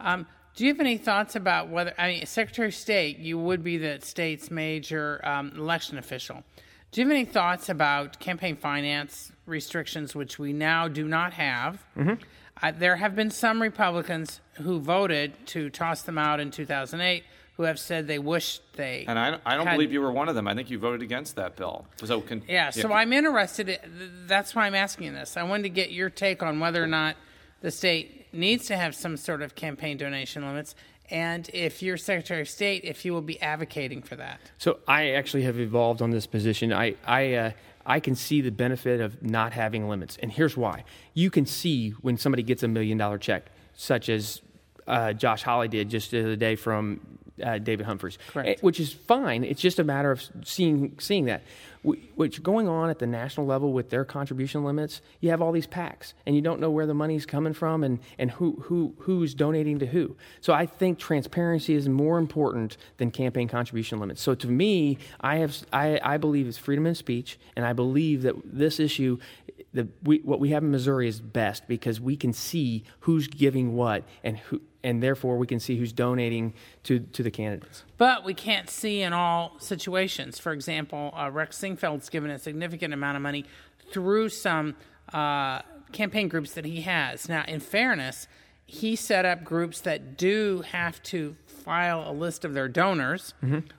Um, 0.00 0.26
do 0.54 0.64
you 0.64 0.72
have 0.72 0.80
any 0.80 0.96
thoughts 0.96 1.36
about 1.36 1.68
whether, 1.68 1.92
I 1.98 2.08
mean, 2.08 2.26
Secretary 2.26 2.68
of 2.68 2.74
State, 2.74 3.18
you 3.18 3.38
would 3.38 3.62
be 3.62 3.76
the 3.76 3.98
state's 4.00 4.50
major 4.50 5.20
um, 5.22 5.52
election 5.54 5.98
official. 5.98 6.42
Do 6.92 7.00
you 7.00 7.06
have 7.06 7.14
any 7.14 7.26
thoughts 7.26 7.68
about 7.68 8.18
campaign 8.20 8.56
finance 8.56 9.32
restrictions, 9.44 10.14
which 10.14 10.38
we 10.38 10.54
now 10.54 10.88
do 10.88 11.06
not 11.06 11.34
have? 11.34 11.84
Uh, 12.62 12.72
there 12.72 12.96
have 12.96 13.14
been 13.14 13.30
some 13.30 13.60
Republicans 13.60 14.40
who 14.54 14.80
voted 14.80 15.34
to 15.48 15.68
toss 15.68 16.02
them 16.02 16.16
out 16.16 16.40
in 16.40 16.50
2008, 16.50 17.24
who 17.56 17.62
have 17.62 17.78
said 17.78 18.06
they 18.06 18.18
wish 18.18 18.60
they. 18.74 19.04
And 19.08 19.18
I, 19.18 19.38
I 19.46 19.56
don't 19.56 19.66
had- 19.66 19.74
believe 19.74 19.92
you 19.92 20.00
were 20.00 20.12
one 20.12 20.28
of 20.28 20.34
them. 20.34 20.46
I 20.46 20.54
think 20.54 20.70
you 20.70 20.78
voted 20.78 21.02
against 21.02 21.36
that 21.36 21.56
bill. 21.56 21.86
So 22.04 22.20
con- 22.20 22.42
Yeah, 22.48 22.70
so 22.70 22.92
I'm 22.92 23.12
interested. 23.12 23.80
That's 24.26 24.54
why 24.54 24.66
I'm 24.66 24.74
asking 24.74 25.14
this. 25.14 25.36
I 25.36 25.42
wanted 25.42 25.64
to 25.64 25.68
get 25.70 25.90
your 25.90 26.10
take 26.10 26.42
on 26.42 26.60
whether 26.60 26.82
or 26.82 26.86
not 26.86 27.16
the 27.62 27.70
state 27.70 28.26
needs 28.32 28.66
to 28.66 28.76
have 28.76 28.94
some 28.94 29.16
sort 29.16 29.40
of 29.40 29.54
campaign 29.54 29.96
donation 29.96 30.44
limits, 30.46 30.74
and 31.10 31.48
if 31.54 31.82
you're 31.82 31.96
Secretary 31.96 32.42
of 32.42 32.48
State, 32.48 32.82
if 32.84 33.04
you 33.04 33.12
will 33.14 33.22
be 33.22 33.40
advocating 33.40 34.02
for 34.02 34.16
that. 34.16 34.40
So 34.58 34.80
I 34.86 35.10
actually 35.10 35.42
have 35.44 35.58
evolved 35.58 36.02
on 36.02 36.10
this 36.10 36.26
position. 36.26 36.72
I 36.72 36.96
I 37.06 37.32
uh, 37.34 37.50
I 37.86 38.00
can 38.00 38.14
see 38.14 38.42
the 38.42 38.50
benefit 38.50 39.00
of 39.00 39.22
not 39.22 39.52
having 39.52 39.88
limits, 39.88 40.18
and 40.20 40.30
here's 40.30 40.56
why. 40.56 40.84
You 41.14 41.30
can 41.30 41.46
see 41.46 41.90
when 42.02 42.18
somebody 42.18 42.42
gets 42.42 42.62
a 42.62 42.68
million 42.68 42.98
dollar 42.98 43.16
check, 43.16 43.46
such 43.74 44.08
as 44.10 44.42
uh, 44.86 45.12
Josh 45.12 45.42
Hawley 45.42 45.68
did 45.68 45.88
just 45.88 46.10
the 46.10 46.20
other 46.20 46.36
day 46.36 46.56
from 46.56 47.00
uh, 47.42 47.58
David 47.58 47.84
Humphreys, 47.86 48.18
Correct. 48.28 48.48
Eh, 48.48 48.54
which 48.62 48.80
is 48.80 48.92
fine. 48.92 49.44
It's 49.44 49.60
just 49.60 49.78
a 49.78 49.84
matter 49.84 50.10
of 50.10 50.22
seeing 50.44 50.96
seeing 50.98 51.26
that. 51.26 51.42
Wh- 51.86 51.98
What's 52.14 52.38
going 52.38 52.66
on 52.66 52.88
at 52.88 52.98
the 52.98 53.06
national 53.06 53.44
level 53.46 53.74
with 53.74 53.90
their 53.90 54.06
contribution 54.06 54.64
limits? 54.64 55.02
You 55.20 55.28
have 55.30 55.42
all 55.42 55.52
these 55.52 55.66
PACs, 55.66 56.14
and 56.24 56.34
you 56.34 56.40
don't 56.40 56.60
know 56.60 56.70
where 56.70 56.86
the 56.86 56.94
money's 56.94 57.26
coming 57.26 57.52
from 57.52 57.84
and, 57.84 57.98
and 58.18 58.30
who, 58.30 58.62
who 58.62 58.94
who's 59.00 59.34
donating 59.34 59.78
to 59.80 59.86
who. 59.86 60.16
So 60.40 60.54
I 60.54 60.64
think 60.64 60.98
transparency 60.98 61.74
is 61.74 61.88
more 61.90 62.16
important 62.18 62.78
than 62.96 63.10
campaign 63.10 63.48
contribution 63.48 64.00
limits. 64.00 64.22
So 64.22 64.34
to 64.34 64.48
me, 64.48 64.96
I 65.20 65.36
have 65.36 65.58
I, 65.74 66.00
I 66.02 66.16
believe 66.16 66.46
it's 66.48 66.56
freedom 66.58 66.86
of 66.86 66.96
speech, 66.96 67.38
and 67.54 67.66
I 67.66 67.74
believe 67.74 68.22
that 68.22 68.34
this 68.46 68.80
issue, 68.80 69.18
the 69.76 69.88
we, 70.02 70.18
what 70.18 70.40
we 70.40 70.50
have 70.50 70.62
in 70.62 70.70
Missouri 70.70 71.06
is 71.06 71.20
best 71.20 71.68
because 71.68 72.00
we 72.00 72.16
can 72.16 72.32
see 72.32 72.82
who's 73.00 73.28
giving 73.28 73.76
what 73.76 74.04
and 74.24 74.38
who. 74.38 74.60
And 74.82 75.02
therefore, 75.02 75.36
we 75.36 75.48
can 75.48 75.58
see 75.58 75.76
who's 75.76 75.92
donating 75.92 76.54
to, 76.84 77.00
to 77.00 77.24
the 77.24 77.30
candidates. 77.30 77.82
But 77.98 78.24
we 78.24 78.34
can't 78.34 78.70
see 78.70 79.02
in 79.02 79.12
all 79.12 79.56
situations. 79.58 80.38
For 80.38 80.52
example, 80.52 81.12
uh, 81.12 81.28
Rex 81.28 81.58
Sinquefield's 81.58 82.08
given 82.08 82.30
a 82.30 82.38
significant 82.38 82.94
amount 82.94 83.16
of 83.16 83.22
money 83.22 83.46
through 83.90 84.28
some 84.28 84.76
uh, 85.12 85.62
campaign 85.90 86.28
groups 86.28 86.52
that 86.52 86.64
he 86.64 86.82
has. 86.82 87.28
Now, 87.28 87.44
in 87.48 87.58
fairness, 87.58 88.28
he 88.64 88.94
set 88.94 89.24
up 89.24 89.42
groups 89.42 89.80
that 89.80 90.16
do 90.16 90.62
have 90.70 91.02
to 91.04 91.34
file 91.46 92.08
a 92.08 92.12
list 92.12 92.44
of 92.44 92.54
their 92.54 92.68
donors 92.68 93.34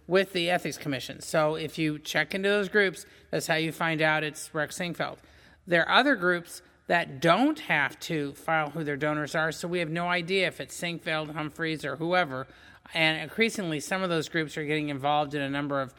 with 0.07 0.33
the 0.33 0.49
Ethics 0.49 0.77
Commission. 0.77 1.21
So 1.21 1.55
if 1.55 1.77
you 1.77 1.99
check 1.99 2.35
into 2.35 2.49
those 2.49 2.67
groups, 2.67 3.05
that's 3.31 3.47
how 3.47 3.55
you 3.55 3.71
find 3.71 4.01
out 4.01 4.25
it's 4.25 4.53
Rex 4.53 4.77
Singfeld. 4.77 5.17
There 5.67 5.87
are 5.87 5.99
other 5.99 6.15
groups 6.15 6.61
that 6.87 7.19
don't 7.19 7.59
have 7.59 7.99
to 7.99 8.33
file 8.33 8.69
who 8.69 8.83
their 8.85 8.95
donors 8.95 9.35
are, 9.35 9.51
so 9.51 9.67
we 9.67 9.79
have 9.79 9.89
no 9.89 10.07
idea 10.07 10.47
if 10.47 10.61
it's 10.61 10.79
Sinquefield, 10.79 11.33
Humphreys, 11.33 11.83
or 11.83 11.97
whoever. 11.97 12.47
And 12.93 13.21
increasingly, 13.21 13.81
some 13.81 14.01
of 14.01 14.09
those 14.09 14.29
groups 14.29 14.57
are 14.57 14.63
getting 14.63 14.87
involved 14.87 15.35
in 15.35 15.41
a 15.41 15.49
number 15.49 15.81
of 15.81 15.93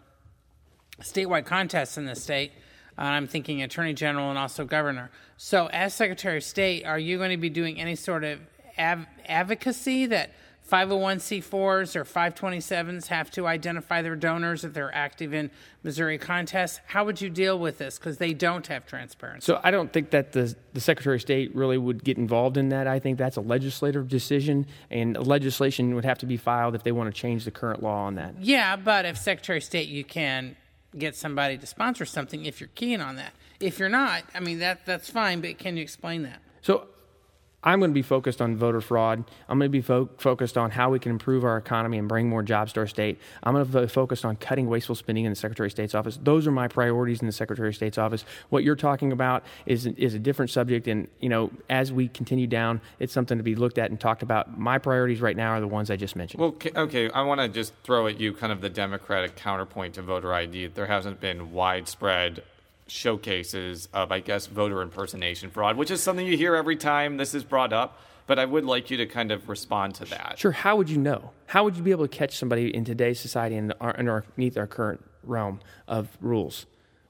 statewide 1.02 1.44
contests 1.44 1.98
in 1.98 2.06
the 2.06 2.16
state. 2.16 2.52
Uh, 2.96 3.02
I'm 3.02 3.28
thinking 3.28 3.62
attorney 3.62 3.92
general 3.92 4.30
and 4.30 4.38
also 4.38 4.64
governor. 4.64 5.10
So, 5.37 5.66
as 5.66 5.92
Secretary 5.94 6.38
of 6.38 6.44
State, 6.44 6.84
are 6.87 6.98
you 6.98 7.18
going 7.18 7.30
to 7.30 7.37
be 7.37 7.50
doing 7.50 7.78
any 7.78 7.94
sort 7.94 8.25
of 8.25 8.40
av- 8.78 9.06
advocacy 9.26 10.06
that 10.06 10.32
501c4s 10.70 11.96
or 11.96 12.04
527s 12.04 13.06
have 13.06 13.30
to 13.30 13.46
identify 13.46 14.02
their 14.02 14.16
donors 14.16 14.64
if 14.64 14.75
they're 14.75 14.94
active 14.94 15.32
in 15.32 15.50
Missouri 15.82 16.18
contests? 16.18 16.80
How 16.87 17.04
would 17.04 17.20
you 17.20 17.30
deal 17.30 17.58
with 17.58 17.78
this? 17.78 17.98
Because 17.98 18.18
they 18.18 18.34
don't 18.34 18.66
have 18.66 18.87
transparency. 18.87 19.46
So 19.46 19.60
I 19.64 19.70
don't 19.70 19.92
think 19.92 20.10
that 20.10 20.32
the, 20.32 20.54
the 20.75 20.80
Secretary 20.80 21.16
of 21.16 21.22
State 21.22 21.54
really 21.54 21.78
would 21.78 22.04
get 22.04 22.18
involved 22.18 22.56
in 22.56 22.68
that. 22.68 22.87
I 22.87 22.98
think 22.98 23.18
that's 23.18 23.37
a 23.37 23.40
legislative 23.40 24.08
decision, 24.08 24.66
and 24.90 25.16
legislation 25.26 25.94
would 25.94 26.04
have 26.04 26.18
to 26.18 26.26
be 26.26 26.37
filed 26.37 26.75
if 26.75 26.82
they 26.82 26.92
want 26.92 27.12
to 27.14 27.18
change 27.18 27.44
the 27.44 27.50
current 27.50 27.82
law 27.82 28.06
on 28.06 28.16
that. 28.16 28.34
Yeah, 28.40 28.76
but 28.76 29.04
if 29.04 29.16
Secretary 29.16 29.58
of 29.58 29.64
State, 29.64 29.88
you 29.88 30.04
can 30.04 30.56
get 30.96 31.16
somebody 31.16 31.58
to 31.58 31.66
sponsor 31.66 32.04
something 32.04 32.44
if 32.46 32.60
you're 32.60 32.70
keen 32.75 33.00
on 33.00 33.16
that. 33.16 33.32
If 33.60 33.78
you're 33.78 33.88
not, 33.88 34.25
I 34.34 34.40
mean 34.40 34.60
that 34.60 34.87
that's 34.87 35.10
fine. 35.10 35.40
But 35.40 35.58
can 35.58 35.76
you 35.76 35.82
explain 35.82 36.22
that? 36.22 36.40
So 36.62 36.88
I'm 37.68 37.80
going 37.80 37.90
to 37.90 37.94
be 37.94 38.00
focused 38.00 38.40
on 38.40 38.56
voter 38.56 38.80
fraud. 38.80 39.25
I'm 39.46 39.58
going 39.58 39.70
to 39.70 39.70
be 39.70 39.82
fo- 39.82 40.08
focused 40.16 40.56
on 40.56 40.70
how 40.70 40.88
we 40.88 40.98
can 40.98 41.12
improve 41.12 41.44
our 41.44 41.58
economy 41.58 41.98
and 41.98 42.08
bring 42.08 42.26
more 42.26 42.42
jobs 42.42 42.72
to 42.72 42.80
our 42.80 42.87
state. 42.87 43.20
I'm 43.42 43.52
going 43.52 43.70
to 43.70 43.80
be 43.82 43.87
focused 43.87 44.25
on 44.25 44.37
cutting 44.37 44.68
wasteful 44.70 44.94
spending 44.94 45.26
in 45.26 45.32
the 45.32 45.37
Secretary 45.37 45.66
of 45.66 45.72
State's 45.72 45.94
office. 45.94 46.18
Those 46.22 46.46
are 46.46 46.50
my 46.50 46.66
priorities 46.66 47.20
in 47.20 47.26
the 47.26 47.32
Secretary 47.32 47.68
of 47.68 47.75
State's 47.75 47.98
office. 47.98 48.25
What 48.48 48.64
you're 48.64 48.75
talking 48.75 49.12
about 49.12 49.44
is 49.66 49.84
is 49.84 50.14
a 50.14 50.18
different 50.18 50.50
subject, 50.50 50.88
and 50.88 51.08
you 51.20 51.28
know, 51.28 51.50
as 51.68 51.92
we 51.92 52.08
continue 52.08 52.46
down, 52.46 52.80
it's 53.00 53.12
something 53.12 53.37
to 53.37 53.44
be 53.44 53.54
looked 53.54 53.76
at 53.76 53.90
and 53.90 54.00
talked 54.00 54.22
about. 54.22 54.58
My 54.58 54.78
priorities 54.78 55.20
right 55.20 55.37
now 55.37 55.50
are 55.50 55.60
the 55.60 55.68
ones 55.68 55.90
I 55.90 55.96
just 55.96 56.16
mentioned. 56.16 56.40
Well, 56.40 56.50
okay, 56.50 56.70
okay, 56.75 57.10
I 57.10 57.20
want 57.20 57.42
to 57.42 57.48
just 57.48 57.75
throw 57.84 58.06
at 58.06 58.18
you 58.18 58.32
kind 58.32 58.50
of 58.50 58.62
the 58.62 58.70
Democratic 58.70 59.37
counterpoint 59.37 59.92
to 59.96 60.02
voter 60.02 60.32
ID. 60.32 60.68
There 60.68 60.87
hasn't 60.87 61.20
been 61.20 61.52
widespread 61.52 62.42
showcases 62.88 63.88
of, 63.92 64.10
I 64.10 64.20
guess, 64.20 64.46
voter 64.46 64.82
impersonation 64.82 65.50
fraud, 65.50 65.76
which 65.76 65.90
is 65.90 66.02
something 66.02 66.26
you 66.26 66.36
hear 66.36 66.54
every 66.54 66.76
time 66.76 67.16
this 67.16 67.34
is 67.34 67.44
brought 67.44 67.72
up. 67.72 68.00
But 68.26 68.38
I 68.38 68.44
would 68.44 68.64
like 68.64 68.90
you 68.90 68.98
to 68.98 69.06
kind 69.06 69.32
of 69.32 69.48
respond 69.48 69.94
to 69.96 70.04
that. 70.06 70.38
Sure. 70.38 70.52
How 70.52 70.76
would 70.76 70.90
you 70.90 70.98
know? 70.98 71.30
How 71.46 71.64
would 71.64 71.78
you 71.78 71.82
be 71.82 71.92
able 71.92 72.06
to 72.06 72.14
catch 72.14 72.36
somebody 72.36 72.74
in 72.74 72.84
today's 72.84 73.18
society 73.18 73.56
and 73.56 73.72
underneath 73.80 74.58
our 74.58 74.66
current 74.66 75.02
realm 75.22 75.60
of 75.86 76.18
rules? 76.20 76.66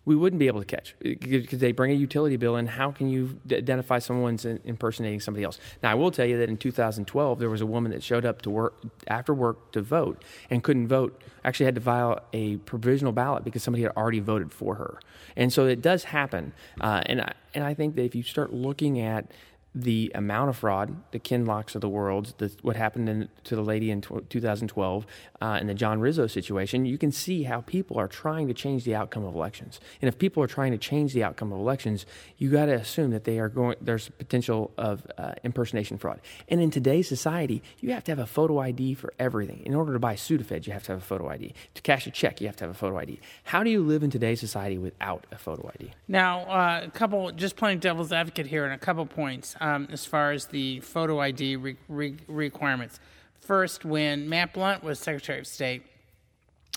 We 0.08 0.16
wouldn't 0.16 0.40
be 0.40 0.46
able 0.46 0.60
to 0.60 0.64
catch 0.64 0.94
because 1.00 1.58
they 1.58 1.72
bring 1.72 1.90
a 1.90 1.94
utility 1.94 2.38
bill 2.38 2.56
in. 2.56 2.66
How 2.66 2.90
can 2.90 3.10
you 3.10 3.38
d- 3.46 3.56
identify 3.56 3.98
someone's 3.98 4.46
in- 4.46 4.58
impersonating 4.64 5.20
somebody 5.20 5.44
else? 5.44 5.60
Now, 5.82 5.90
I 5.90 5.94
will 5.96 6.10
tell 6.10 6.24
you 6.24 6.38
that 6.38 6.48
in 6.48 6.56
2012, 6.56 7.38
there 7.38 7.50
was 7.50 7.60
a 7.60 7.66
woman 7.66 7.92
that 7.92 8.02
showed 8.02 8.24
up 8.24 8.40
to 8.42 8.50
work 8.50 8.80
after 9.06 9.34
work 9.34 9.70
to 9.72 9.82
vote 9.82 10.24
and 10.48 10.64
couldn't 10.64 10.88
vote. 10.88 11.20
Actually, 11.44 11.66
had 11.66 11.74
to 11.74 11.82
file 11.82 12.22
a 12.32 12.56
provisional 12.56 13.12
ballot 13.12 13.44
because 13.44 13.62
somebody 13.62 13.82
had 13.82 13.92
already 13.98 14.20
voted 14.20 14.50
for 14.50 14.76
her. 14.76 14.98
And 15.36 15.52
so 15.52 15.66
it 15.66 15.82
does 15.82 16.04
happen. 16.04 16.54
Uh, 16.80 17.02
and 17.04 17.20
I, 17.20 17.34
and 17.54 17.62
I 17.62 17.74
think 17.74 17.94
that 17.96 18.04
if 18.04 18.14
you 18.14 18.22
start 18.22 18.50
looking 18.50 19.00
at 19.00 19.30
the 19.74 20.10
amount 20.14 20.48
of 20.48 20.56
fraud, 20.56 20.96
the 21.12 21.18
Kinlocks 21.18 21.74
of 21.74 21.80
the 21.80 21.88
world, 21.88 22.34
the, 22.38 22.50
what 22.62 22.74
happened 22.74 23.08
in, 23.08 23.28
to 23.44 23.54
the 23.54 23.62
lady 23.62 23.90
in 23.90 24.00
tw 24.00 24.28
2012, 24.28 25.06
uh, 25.40 25.44
and 25.44 25.68
the 25.68 25.74
John 25.74 26.00
Rizzo 26.00 26.26
situation, 26.26 26.84
you 26.84 26.98
can 26.98 27.12
see 27.12 27.42
how 27.44 27.60
people 27.60 27.98
are 27.98 28.08
trying 28.08 28.48
to 28.48 28.54
change 28.54 28.84
the 28.84 28.94
outcome 28.94 29.24
of 29.24 29.34
elections. 29.34 29.78
And 30.00 30.08
if 30.08 30.18
people 30.18 30.42
are 30.42 30.46
trying 30.46 30.72
to 30.72 30.78
change 30.78 31.12
the 31.12 31.22
outcome 31.22 31.52
of 31.52 31.60
elections, 31.60 32.06
you 32.38 32.50
got 32.50 32.66
to 32.66 32.72
assume 32.72 33.10
that 33.10 33.24
they 33.24 33.38
are 33.38 33.48
going. 33.48 33.76
There's 33.80 34.08
potential 34.08 34.72
of 34.78 35.06
uh, 35.18 35.32
impersonation 35.44 35.98
fraud. 35.98 36.20
And 36.48 36.60
in 36.60 36.70
today's 36.70 37.08
society, 37.08 37.62
you 37.78 37.92
have 37.92 38.04
to 38.04 38.12
have 38.12 38.18
a 38.18 38.26
photo 38.26 38.58
ID 38.58 38.94
for 38.94 39.12
everything. 39.18 39.62
In 39.64 39.74
order 39.74 39.92
to 39.92 39.98
buy 39.98 40.14
Sudafed, 40.14 40.66
you 40.66 40.72
have 40.72 40.84
to 40.84 40.92
have 40.92 41.02
a 41.02 41.04
photo 41.04 41.28
ID. 41.28 41.54
To 41.74 41.82
cash 41.82 42.06
a 42.06 42.10
check, 42.10 42.40
you 42.40 42.46
have 42.46 42.56
to 42.56 42.64
have 42.64 42.70
a 42.70 42.78
photo 42.78 42.98
ID. 42.98 43.20
How 43.44 43.62
do 43.62 43.70
you 43.70 43.82
live 43.82 44.02
in 44.02 44.10
today's 44.10 44.40
society 44.40 44.78
without 44.78 45.26
a 45.30 45.38
photo 45.38 45.70
ID? 45.74 45.92
Now, 46.08 46.40
uh, 46.40 46.80
a 46.86 46.90
couple, 46.90 47.30
just 47.32 47.56
playing 47.56 47.80
devil's 47.80 48.12
advocate 48.12 48.46
here, 48.46 48.64
and 48.64 48.72
a 48.72 48.78
couple 48.78 49.04
points 49.06 49.54
um, 49.60 49.67
as 49.90 50.04
far 50.04 50.32
as 50.32 50.46
the 50.46 50.80
photo 50.80 51.20
ID 51.20 51.56
re- 51.56 51.76
re- 51.88 52.16
requirements. 52.26 53.00
First, 53.40 53.84
when 53.84 54.28
Matt 54.28 54.52
Blunt 54.52 54.82
was 54.82 54.98
Secretary 54.98 55.38
of 55.38 55.46
State, 55.46 55.82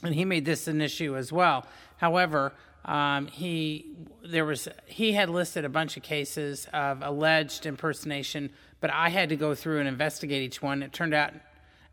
and 0.03 0.15
he 0.15 0.25
made 0.25 0.45
this 0.45 0.67
an 0.67 0.81
issue 0.81 1.15
as 1.15 1.31
well. 1.31 1.65
However, 1.97 2.53
um, 2.85 3.27
he 3.27 3.85
there 4.23 4.45
was 4.45 4.67
he 4.85 5.11
had 5.11 5.29
listed 5.29 5.65
a 5.65 5.69
bunch 5.69 5.97
of 5.97 6.03
cases 6.03 6.67
of 6.73 7.01
alleged 7.03 7.65
impersonation, 7.65 8.49
but 8.79 8.89
I 8.91 9.09
had 9.09 9.29
to 9.29 9.35
go 9.35 9.53
through 9.53 9.79
and 9.79 9.87
investigate 9.87 10.41
each 10.41 10.61
one. 10.61 10.81
It 10.81 10.91
turned 10.91 11.13
out, 11.13 11.33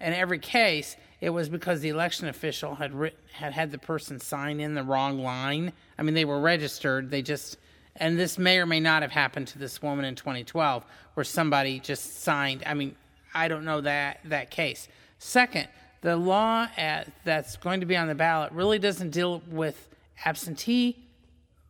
in 0.01 0.13
every 0.13 0.39
case, 0.39 0.97
it 1.21 1.31
was 1.31 1.49
because 1.49 1.81
the 1.81 1.91
election 1.91 2.29
official 2.29 2.77
had 2.77 2.95
written, 2.95 3.19
had 3.33 3.53
had 3.53 3.71
the 3.71 3.79
person 3.79 4.19
sign 4.19 4.61
in 4.61 4.75
the 4.75 4.83
wrong 4.83 5.19
line. 5.19 5.73
I 5.99 6.03
mean, 6.03 6.15
they 6.15 6.25
were 6.25 6.41
registered. 6.41 7.11
They 7.11 7.23
just 7.23 7.59
and 7.99 8.19
this 8.19 8.39
may 8.39 8.59
or 8.59 8.67
may 8.67 8.81
not 8.81 9.03
have 9.03 9.13
happened 9.13 9.49
to 9.49 9.59
this 9.59 9.83
woman 9.83 10.05
in 10.05 10.15
2012, 10.15 10.85
where 11.15 11.25
somebody 11.25 11.81
just 11.81 12.23
signed. 12.23 12.63
I 12.67 12.75
mean, 12.75 12.95
I 13.35 13.49
don't 13.49 13.65
know 13.65 13.81
that 13.83 14.21
that 14.25 14.51
case. 14.51 14.89
Second, 15.19 15.69
the 16.01 16.17
law 16.17 16.69
at, 16.77 17.11
that's 17.25 17.57
going 17.57 17.81
to 17.81 17.87
be 17.87 17.97
on 17.97 18.09
the 18.09 18.15
ballot 18.15 18.53
really 18.53 18.79
doesn't 18.79 19.11
deal 19.11 19.43
with 19.51 19.89
absentee 20.25 20.97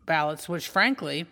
ballots, 0.07 0.49
which, 0.49 0.69
frankly, 0.69 1.27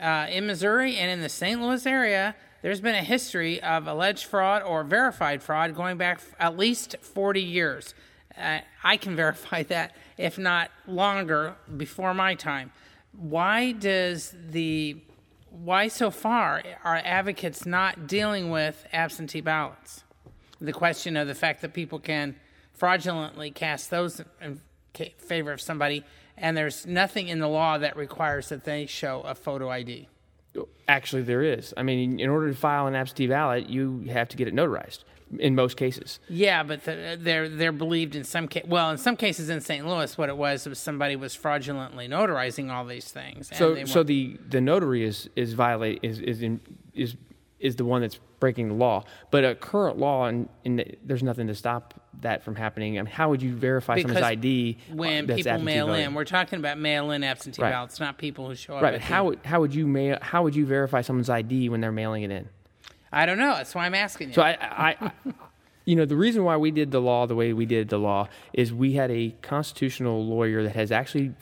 uh, 0.00 0.26
in 0.30 0.46
Missouri 0.46 0.96
and 0.96 1.10
in 1.10 1.20
the 1.20 1.28
St. 1.28 1.60
Louis 1.60 1.84
area, 1.86 2.34
there's 2.62 2.80
been 2.80 2.94
a 2.94 3.02
history 3.02 3.62
of 3.62 3.86
alleged 3.86 4.26
fraud 4.26 4.62
or 4.62 4.84
verified 4.84 5.42
fraud 5.42 5.74
going 5.74 5.96
back 5.96 6.18
f- 6.18 6.34
at 6.38 6.56
least 6.56 6.96
40 7.00 7.40
years. 7.40 7.94
Uh, 8.36 8.58
I 8.84 8.96
can 8.96 9.16
verify 9.24 9.62
that, 9.64 9.94
if 10.16 10.38
not 10.38 10.70
longer, 10.86 11.54
before 11.76 12.14
my 12.14 12.34
time. 12.34 12.72
Why 13.12 13.72
does 13.72 14.34
the 14.50 14.96
why 15.50 15.88
so 15.88 16.10
far 16.10 16.62
are 16.84 17.00
advocates 17.04 17.66
not 17.66 18.06
dealing 18.06 18.50
with 18.50 18.86
absentee 18.92 19.40
ballots? 19.40 20.04
The 20.60 20.72
question 20.72 21.16
of 21.16 21.26
the 21.26 21.34
fact 21.34 21.62
that 21.62 21.74
people 21.74 21.98
can 21.98 22.36
fraudulently 22.72 23.50
cast 23.50 23.90
those 23.90 24.22
in 24.40 24.60
favor 25.18 25.52
of 25.52 25.60
somebody, 25.60 26.04
and 26.36 26.56
there's 26.56 26.86
nothing 26.86 27.28
in 27.28 27.40
the 27.40 27.48
law 27.48 27.78
that 27.78 27.96
requires 27.96 28.48
that 28.50 28.64
they 28.64 28.86
show 28.86 29.22
a 29.22 29.34
photo 29.34 29.68
ID. 29.68 30.08
Actually, 30.88 31.22
there 31.22 31.42
is. 31.42 31.74
I 31.76 31.82
mean, 31.82 32.20
in 32.20 32.28
order 32.28 32.48
to 32.48 32.56
file 32.56 32.86
an 32.86 32.94
absentee 32.94 33.26
ballot, 33.26 33.68
you 33.68 34.06
have 34.10 34.28
to 34.30 34.36
get 34.36 34.48
it 34.48 34.54
notarized. 34.54 35.04
In 35.38 35.54
most 35.54 35.76
cases. 35.76 36.18
Yeah, 36.28 36.62
but 36.62 36.84
the, 36.84 37.16
they're 37.20 37.48
they're 37.48 37.72
believed 37.72 38.16
in 38.16 38.24
some 38.24 38.48
ca- 38.48 38.62
well 38.66 38.90
in 38.90 38.98
some 38.98 39.16
cases 39.16 39.48
in 39.50 39.60
St. 39.60 39.86
Louis 39.86 40.16
what 40.18 40.28
it 40.28 40.36
was 40.36 40.66
was 40.66 40.78
somebody 40.78 41.16
was 41.16 41.34
fraudulently 41.34 42.08
notarizing 42.08 42.70
all 42.70 42.84
these 42.84 43.10
things. 43.10 43.48
and 43.50 43.58
So 43.58 43.74
they 43.74 43.84
so 43.86 44.02
the 44.02 44.36
the 44.48 44.60
notary 44.60 45.04
is 45.04 45.28
is 45.36 45.52
violate 45.52 46.00
is 46.02 46.18
is 46.20 46.42
in, 46.42 46.60
is 46.94 47.16
is 47.60 47.76
the 47.76 47.84
one 47.84 48.00
that's 48.00 48.18
breaking 48.40 48.68
the 48.68 48.74
law. 48.74 49.04
But 49.30 49.44
a 49.44 49.54
current 49.54 49.98
law 49.98 50.24
and, 50.26 50.48
and 50.64 50.96
there's 51.04 51.22
nothing 51.22 51.46
to 51.48 51.54
stop 51.54 51.92
that 52.22 52.42
from 52.42 52.56
happening. 52.56 52.98
I 52.98 53.02
mean, 53.02 53.12
how 53.12 53.28
would 53.28 53.42
you 53.42 53.54
verify 53.54 54.00
someone's 54.00 54.22
ID 54.22 54.78
when 54.92 55.26
people 55.26 55.58
mail 55.58 55.86
voting? 55.88 56.06
in, 56.06 56.14
we're 56.14 56.24
talking 56.24 56.58
about 56.58 56.78
mail 56.78 57.10
in 57.10 57.22
absentee 57.22 57.60
Right. 57.62 57.70
ballots, 57.70 58.00
not 58.00 58.16
people 58.18 58.48
who 58.48 58.54
show 58.54 58.76
up. 58.76 58.82
Right, 58.82 58.94
at 58.94 59.00
but 59.00 59.06
the- 59.06 59.14
how 59.14 59.34
how 59.44 59.60
would 59.60 59.74
you 59.74 59.86
mail 59.86 60.18
how 60.22 60.42
would 60.42 60.56
you 60.56 60.64
verify 60.66 61.02
someone's 61.02 61.28
ID 61.30 61.68
when 61.68 61.80
they're 61.82 61.92
mailing 61.92 62.22
it 62.22 62.30
in? 62.30 62.48
I 63.12 63.26
don't 63.26 63.38
know. 63.38 63.54
That's 63.56 63.74
why 63.74 63.86
I'm 63.86 63.94
asking 63.94 64.28
you. 64.28 64.34
So 64.34 64.42
I, 64.42 64.56
I, 64.60 64.96
I 65.00 65.12
you 65.84 65.96
know, 65.96 66.04
the 66.04 66.16
reason 66.16 66.44
why 66.44 66.56
we 66.56 66.70
did 66.70 66.90
the 66.90 67.00
law 67.00 67.26
the 67.26 67.34
way 67.34 67.52
we 67.52 67.66
did 67.66 67.88
the 67.88 67.98
law 67.98 68.28
is 68.52 68.72
we 68.72 68.92
had 68.92 69.10
a 69.10 69.34
constitutional 69.42 70.24
lawyer 70.24 70.62
that 70.62 70.76
has 70.76 70.92
actually 70.92 71.32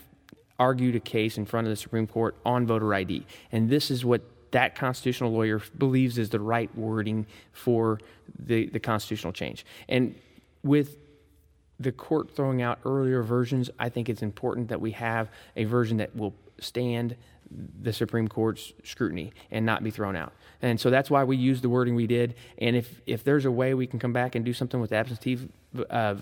argued 0.59 0.97
a 0.97 1.01
case 1.01 1.39
in 1.39 1.45
front 1.45 1.67
of 1.67 1.71
the 1.71 1.77
Supreme 1.77 2.07
Court 2.07 2.35
on 2.45 2.67
voter 2.67 2.93
ID, 2.95 3.27
and 3.53 3.69
this 3.69 3.91
is 3.91 4.05
what 4.05 4.23
that 4.51 4.75
constitutional 4.75 5.31
lawyer 5.33 5.61
believes 5.77 6.17
is 6.17 6.31
the 6.31 6.41
right 6.41 6.75
wording 6.77 7.27
for 7.53 8.01
the 8.39 8.67
the 8.69 8.81
constitutional 8.81 9.33
change. 9.33 9.67
And 9.89 10.15
with 10.63 10.97
the 11.81 11.93
court 11.93 12.35
throwing 12.35 12.61
out 12.63 12.79
earlier 12.85 13.23
versions, 13.23 13.71
I 13.79 13.89
think 13.89 14.09
it's 14.09 14.23
important 14.23 14.69
that 14.69 14.81
we 14.81 14.93
have 14.93 15.31
a 15.57 15.65
version 15.65 15.99
that 15.99 16.17
will 16.17 16.35
stand 16.61 17.17
the 17.51 17.93
Supreme 17.93 18.29
Court's 18.29 18.73
scrutiny 18.85 19.33
and 19.51 19.65
not 19.65 19.83
be 19.83 19.91
thrown 19.91 20.17
out. 20.17 20.33
And 20.61 20.81
so 20.81 20.91
that's 20.91 21.11
why 21.11 21.25
we 21.25 21.37
used 21.37 21.63
the 21.63 21.69
wording 21.69 21.95
we 21.95 22.07
did. 22.07 22.35
And 22.59 22.77
if, 22.77 23.01
if 23.07 23.25
there's 23.25 23.45
a 23.45 23.51
way 23.51 23.75
we 23.75 23.87
can 23.87 23.99
come 23.99 24.13
back 24.13 24.35
and 24.35 24.45
do 24.45 24.53
something 24.53 24.81
with 24.81 24.93
absentee 24.93 25.39
uh, 25.89 26.17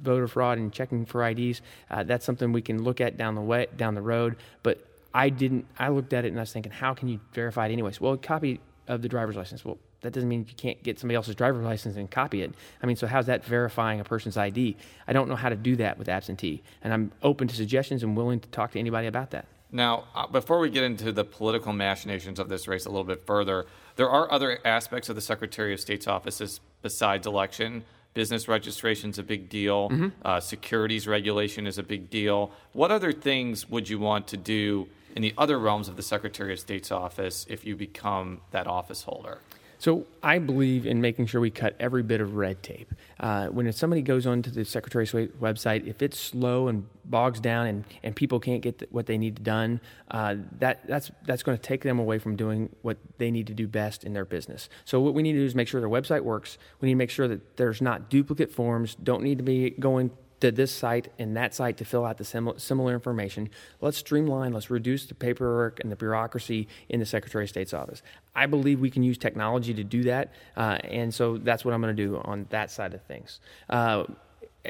voter 0.00 0.28
fraud 0.28 0.58
and 0.58 0.72
checking 0.72 1.04
for 1.04 1.26
IDs, 1.26 1.60
uh, 1.90 2.02
that's 2.04 2.24
something 2.24 2.52
we 2.52 2.62
can 2.62 2.82
look 2.82 3.00
at 3.00 3.16
down 3.16 3.34
the 3.34 3.40
way 3.40 3.66
down 3.76 3.94
the 3.94 4.02
road. 4.02 4.36
But 4.62 4.86
I 5.12 5.28
didn't. 5.28 5.66
I 5.78 5.88
looked 5.88 6.12
at 6.12 6.24
it 6.24 6.28
and 6.28 6.38
I 6.38 6.42
was 6.42 6.52
thinking, 6.52 6.72
how 6.72 6.94
can 6.94 7.08
you 7.08 7.20
verify 7.32 7.66
it 7.66 7.72
anyways? 7.72 8.00
Well, 8.00 8.12
a 8.12 8.18
copy 8.18 8.60
of 8.88 9.02
the 9.02 9.08
driver's 9.08 9.36
license. 9.36 9.64
Well, 9.64 9.78
that 10.00 10.12
doesn't 10.12 10.28
mean 10.28 10.46
you 10.48 10.54
can't 10.56 10.82
get 10.82 10.98
somebody 10.98 11.16
else's 11.16 11.34
driver's 11.34 11.64
license 11.64 11.96
and 11.96 12.10
copy 12.10 12.42
it. 12.42 12.52
I 12.82 12.86
mean, 12.86 12.96
so 12.96 13.06
how's 13.06 13.26
that 13.26 13.44
verifying 13.44 14.00
a 14.00 14.04
person's 14.04 14.36
ID? 14.36 14.76
I 15.06 15.12
don't 15.12 15.28
know 15.28 15.36
how 15.36 15.48
to 15.48 15.56
do 15.56 15.76
that 15.76 15.98
with 15.98 16.08
absentee, 16.08 16.62
and 16.82 16.92
I'm 16.92 17.12
open 17.22 17.46
to 17.48 17.54
suggestions 17.54 18.02
and 18.02 18.16
willing 18.16 18.40
to 18.40 18.48
talk 18.48 18.72
to 18.72 18.78
anybody 18.78 19.06
about 19.06 19.30
that. 19.30 19.46
Now, 19.72 20.04
uh, 20.14 20.26
before 20.26 20.58
we 20.58 20.68
get 20.68 20.84
into 20.84 21.12
the 21.12 21.24
political 21.24 21.72
machinations 21.72 22.38
of 22.38 22.50
this 22.50 22.68
race 22.68 22.84
a 22.84 22.90
little 22.90 23.04
bit 23.04 23.26
further, 23.26 23.64
there 23.96 24.08
are 24.08 24.30
other 24.30 24.58
aspects 24.66 25.08
of 25.08 25.14
the 25.14 25.22
Secretary 25.22 25.72
of 25.72 25.80
State's 25.80 26.06
offices 26.06 26.60
besides 26.82 27.26
election. 27.26 27.84
Business 28.12 28.46
registration 28.46 29.08
is 29.08 29.18
a 29.18 29.22
big 29.22 29.48
deal. 29.48 29.88
Mm-hmm. 29.88 30.08
Uh, 30.22 30.40
securities 30.40 31.08
regulation 31.08 31.66
is 31.66 31.78
a 31.78 31.82
big 31.82 32.10
deal. 32.10 32.52
What 32.74 32.90
other 32.90 33.12
things 33.12 33.70
would 33.70 33.88
you 33.88 33.98
want 33.98 34.28
to 34.28 34.36
do 34.36 34.88
in 35.16 35.22
the 35.22 35.32
other 35.38 35.58
realms 35.58 35.88
of 35.88 35.96
the 35.96 36.02
Secretary 36.02 36.52
of 36.52 36.60
State's 36.60 36.92
office 36.92 37.46
if 37.48 37.64
you 37.64 37.74
become 37.74 38.42
that 38.50 38.66
office 38.66 39.02
holder? 39.04 39.38
So 39.82 40.06
I 40.22 40.38
believe 40.38 40.86
in 40.86 41.00
making 41.00 41.26
sure 41.26 41.40
we 41.40 41.50
cut 41.50 41.74
every 41.80 42.04
bit 42.04 42.20
of 42.20 42.36
red 42.36 42.62
tape. 42.62 42.94
Uh, 43.18 43.48
when 43.48 43.72
somebody 43.72 44.00
goes 44.00 44.28
onto 44.28 44.48
the 44.48 44.64
Secretary's 44.64 45.10
website, 45.10 45.88
if 45.88 46.02
it's 46.02 46.20
slow 46.20 46.68
and 46.68 46.86
bogs 47.04 47.40
down 47.40 47.66
and, 47.66 47.84
and 48.04 48.14
people 48.14 48.38
can't 48.38 48.62
get 48.62 48.86
what 48.92 49.06
they 49.06 49.18
need 49.18 49.42
done, 49.42 49.80
uh, 50.12 50.36
that, 50.60 50.86
that's, 50.86 51.10
that's 51.26 51.42
going 51.42 51.58
to 51.58 51.62
take 51.62 51.82
them 51.82 51.98
away 51.98 52.20
from 52.20 52.36
doing 52.36 52.68
what 52.82 52.96
they 53.18 53.32
need 53.32 53.48
to 53.48 53.54
do 53.54 53.66
best 53.66 54.04
in 54.04 54.12
their 54.12 54.24
business. 54.24 54.68
So 54.84 55.00
what 55.00 55.14
we 55.14 55.22
need 55.24 55.32
to 55.32 55.40
do 55.40 55.46
is 55.46 55.56
make 55.56 55.66
sure 55.66 55.80
their 55.80 55.90
website 55.90 56.22
works. 56.22 56.58
We 56.80 56.86
need 56.86 56.92
to 56.92 56.98
make 56.98 57.10
sure 57.10 57.26
that 57.26 57.56
there's 57.56 57.82
not 57.82 58.08
duplicate 58.08 58.52
forms, 58.52 58.94
don't 58.94 59.24
need 59.24 59.38
to 59.38 59.44
be 59.44 59.70
going 59.70 60.12
to 60.42 60.50
this 60.50 60.72
site 60.72 61.12
and 61.18 61.36
that 61.36 61.54
site 61.54 61.76
to 61.78 61.84
fill 61.84 62.04
out 62.04 62.18
the 62.18 62.24
similar, 62.24 62.58
similar 62.58 62.92
information. 62.92 63.48
Let's 63.80 63.96
streamline, 63.98 64.52
let's 64.52 64.70
reduce 64.70 65.06
the 65.06 65.14
paperwork 65.14 65.80
and 65.80 65.90
the 65.90 65.96
bureaucracy 65.96 66.68
in 66.88 67.00
the 67.00 67.06
Secretary 67.06 67.44
of 67.44 67.48
State's 67.48 67.72
office. 67.72 68.02
I 68.34 68.46
believe 68.46 68.80
we 68.80 68.90
can 68.90 69.02
use 69.02 69.16
technology 69.18 69.72
to 69.72 69.84
do 69.84 70.02
that, 70.04 70.32
uh, 70.56 70.78
and 70.84 71.14
so 71.14 71.38
that's 71.38 71.64
what 71.64 71.72
I'm 71.72 71.80
going 71.80 71.96
to 71.96 72.02
do 72.02 72.20
on 72.24 72.46
that 72.50 72.70
side 72.70 72.92
of 72.92 73.02
things. 73.02 73.40
Uh, 73.70 74.04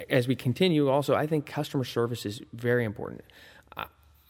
as 0.09 0.29
we 0.29 0.37
continue, 0.37 0.89
also, 0.89 1.15
I 1.15 1.27
think 1.27 1.47
customer 1.47 1.85
service 1.85 2.25
is 2.27 2.41
very 2.53 2.85
important. 2.85 3.23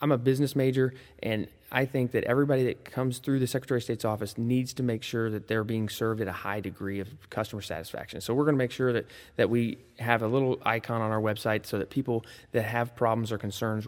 I'm 0.02 0.10
a 0.10 0.18
business 0.18 0.56
major, 0.56 0.92
and 1.22 1.46
I 1.70 1.86
think 1.86 2.10
that 2.10 2.24
everybody 2.24 2.64
that 2.64 2.84
comes 2.84 3.18
through 3.18 3.38
the 3.38 3.46
Secretary 3.46 3.78
of 3.78 3.84
State's 3.84 4.04
office 4.04 4.36
needs 4.36 4.74
to 4.74 4.82
make 4.82 5.04
sure 5.04 5.30
that 5.30 5.46
they're 5.46 5.62
being 5.62 5.88
served 5.88 6.20
at 6.20 6.26
a 6.26 6.32
high 6.32 6.58
degree 6.58 6.98
of 6.98 7.08
customer 7.30 7.62
satisfaction. 7.62 8.20
So 8.20 8.34
we're 8.34 8.44
going 8.44 8.56
to 8.56 8.58
make 8.58 8.72
sure 8.72 8.92
that, 8.92 9.06
that 9.36 9.48
we 9.48 9.78
have 10.00 10.22
a 10.22 10.26
little 10.26 10.60
icon 10.64 11.00
on 11.00 11.12
our 11.12 11.20
website 11.20 11.64
so 11.66 11.78
that 11.78 11.88
people 11.88 12.26
that 12.50 12.64
have 12.64 12.96
problems 12.96 13.30
or 13.30 13.38
concerns 13.38 13.86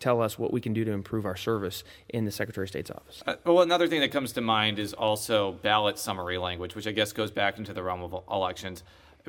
tell 0.00 0.22
us 0.22 0.38
what 0.38 0.50
we 0.50 0.62
can 0.62 0.72
do 0.72 0.82
to 0.82 0.92
improve 0.92 1.26
our 1.26 1.36
service 1.36 1.84
in 2.08 2.24
the 2.24 2.32
Secretary 2.32 2.64
of 2.64 2.70
State's 2.70 2.90
office. 2.90 3.22
Uh, 3.26 3.36
well, 3.44 3.60
another 3.60 3.86
thing 3.86 4.00
that 4.00 4.10
comes 4.10 4.32
to 4.32 4.40
mind 4.40 4.78
is 4.78 4.94
also 4.94 5.52
ballot 5.52 5.98
summary 5.98 6.38
language, 6.38 6.74
which 6.74 6.86
I 6.86 6.92
guess 6.92 7.12
goes 7.12 7.30
back 7.30 7.58
into 7.58 7.74
the 7.74 7.82
realm 7.82 8.02
of 8.02 8.24
elections. 8.30 8.82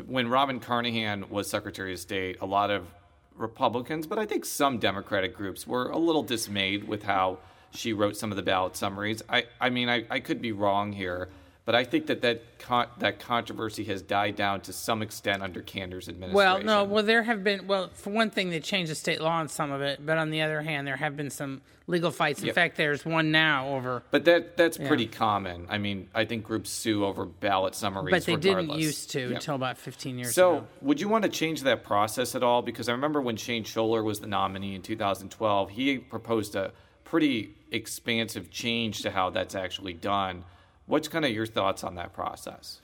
When 0.06 0.30
Robin 0.30 0.62
Carnahan 0.62 1.30
was 1.30 1.50
Secretary 1.50 1.92
of 1.92 2.00
State, 2.00 2.38
a 2.40 2.46
lot 2.46 2.72
of 2.72 2.88
Republicans, 3.36 4.08
but 4.08 4.20
I 4.20 4.26
think 4.26 4.46
some 4.46 4.78
Democratic 4.78 5.36
groups 5.36 5.66
were 5.66 5.90
a 5.90 5.98
little 5.98 6.24
dismayed 6.24 6.88
with 6.88 7.04
how 7.04 7.40
she 7.74 7.94
wrote 7.94 8.18
some 8.18 8.32
of 8.32 8.36
the 8.36 8.44
ballot 8.44 8.76
summaries. 8.76 9.24
I, 9.30 9.46
I 9.60 9.70
mean, 9.70 9.90
I, 9.90 10.06
I 10.10 10.20
could 10.20 10.42
be 10.42 10.52
wrong 10.52 10.92
here, 10.92 11.30
but 11.64 11.76
I 11.76 11.84
think 11.84 12.08
that 12.08 12.22
that, 12.22 12.42
con- 12.60 12.88
that 13.00 13.20
controversy 13.20 13.84
has 13.86 14.02
died 14.02 14.36
down 14.36 14.62
to 14.62 14.74
some 14.74 15.02
extent 15.02 15.44
under 15.44 15.62
Kander's 15.62 16.10
administration. 16.10 16.34
Well, 16.34 16.64
no. 16.64 16.84
Well, 16.84 17.04
there 17.04 17.22
have 17.24 17.44
been. 17.44 17.68
Well, 17.68 17.90
for 17.94 18.10
one 18.10 18.32
thing, 18.32 18.50
they 18.50 18.60
changed 18.60 18.90
the 18.92 18.96
state 18.96 19.22
law 19.22 19.34
on 19.38 19.48
some 19.48 19.72
of 19.72 19.82
it, 19.82 20.04
but 20.04 20.18
on 20.18 20.32
the 20.32 20.42
other 20.42 20.62
hand, 20.62 20.88
there 20.88 20.96
have 20.96 21.16
been 21.16 21.30
some 21.30 21.62
legal 21.86 22.10
fights. 22.10 22.42
In 22.42 22.48
Yeah. 22.48 22.54
fact, 22.54 22.78
there's 22.78 23.06
one 23.06 23.32
now 23.32 23.70
over. 23.76 24.02
But 24.10 24.26
that 24.26 24.58
that's 24.58 24.78
pretty 24.78 25.06
common. 25.06 25.68
I 25.70 25.78
mean, 25.78 26.10
I 26.16 26.26
think 26.26 26.44
groups 26.44 26.72
sue 26.72 27.06
over 27.06 27.26
ballot 27.26 27.76
summaries. 27.76 28.12
But 28.12 28.26
they 28.26 28.36
didn't 28.38 28.58
regardless. 28.58 28.84
used 28.84 29.12
to 29.12 29.20
Yeah. 29.30 29.36
until 29.36 29.56
about 29.56 29.78
15 29.78 30.18
years 30.18 30.34
So, 30.34 30.58
ago. 30.58 30.60
So, 30.80 30.86
would 30.88 31.00
you 31.00 31.10
want 31.10 31.24
to 31.26 31.30
change 31.30 31.62
that 31.62 31.84
process 31.84 32.34
at 32.34 32.42
all? 32.42 32.62
Because 32.64 32.90
I 32.90 32.94
remember 32.94 33.22
when 33.22 33.38
Shane 33.38 33.66
Schoeller 33.66 34.04
was 34.04 34.20
the 34.20 34.28
nominee 34.28 34.74
in 34.74 34.82
2012, 34.82 35.70
he 35.72 36.00
proposed 36.00 36.56
a 36.56 36.72
pretty 37.04 37.54
expansive 37.72 38.50
change 38.50 39.02
to 39.02 39.12
how 39.12 39.30
that's 39.30 39.54
actually 39.54 39.94
done. 39.94 40.44
What's 40.92 41.08
kind 41.08 41.24
of 41.24 41.32
your 41.32 41.46
thoughts 41.46 41.86
on 41.86 41.96
that 41.96 42.12
process? 42.12 42.82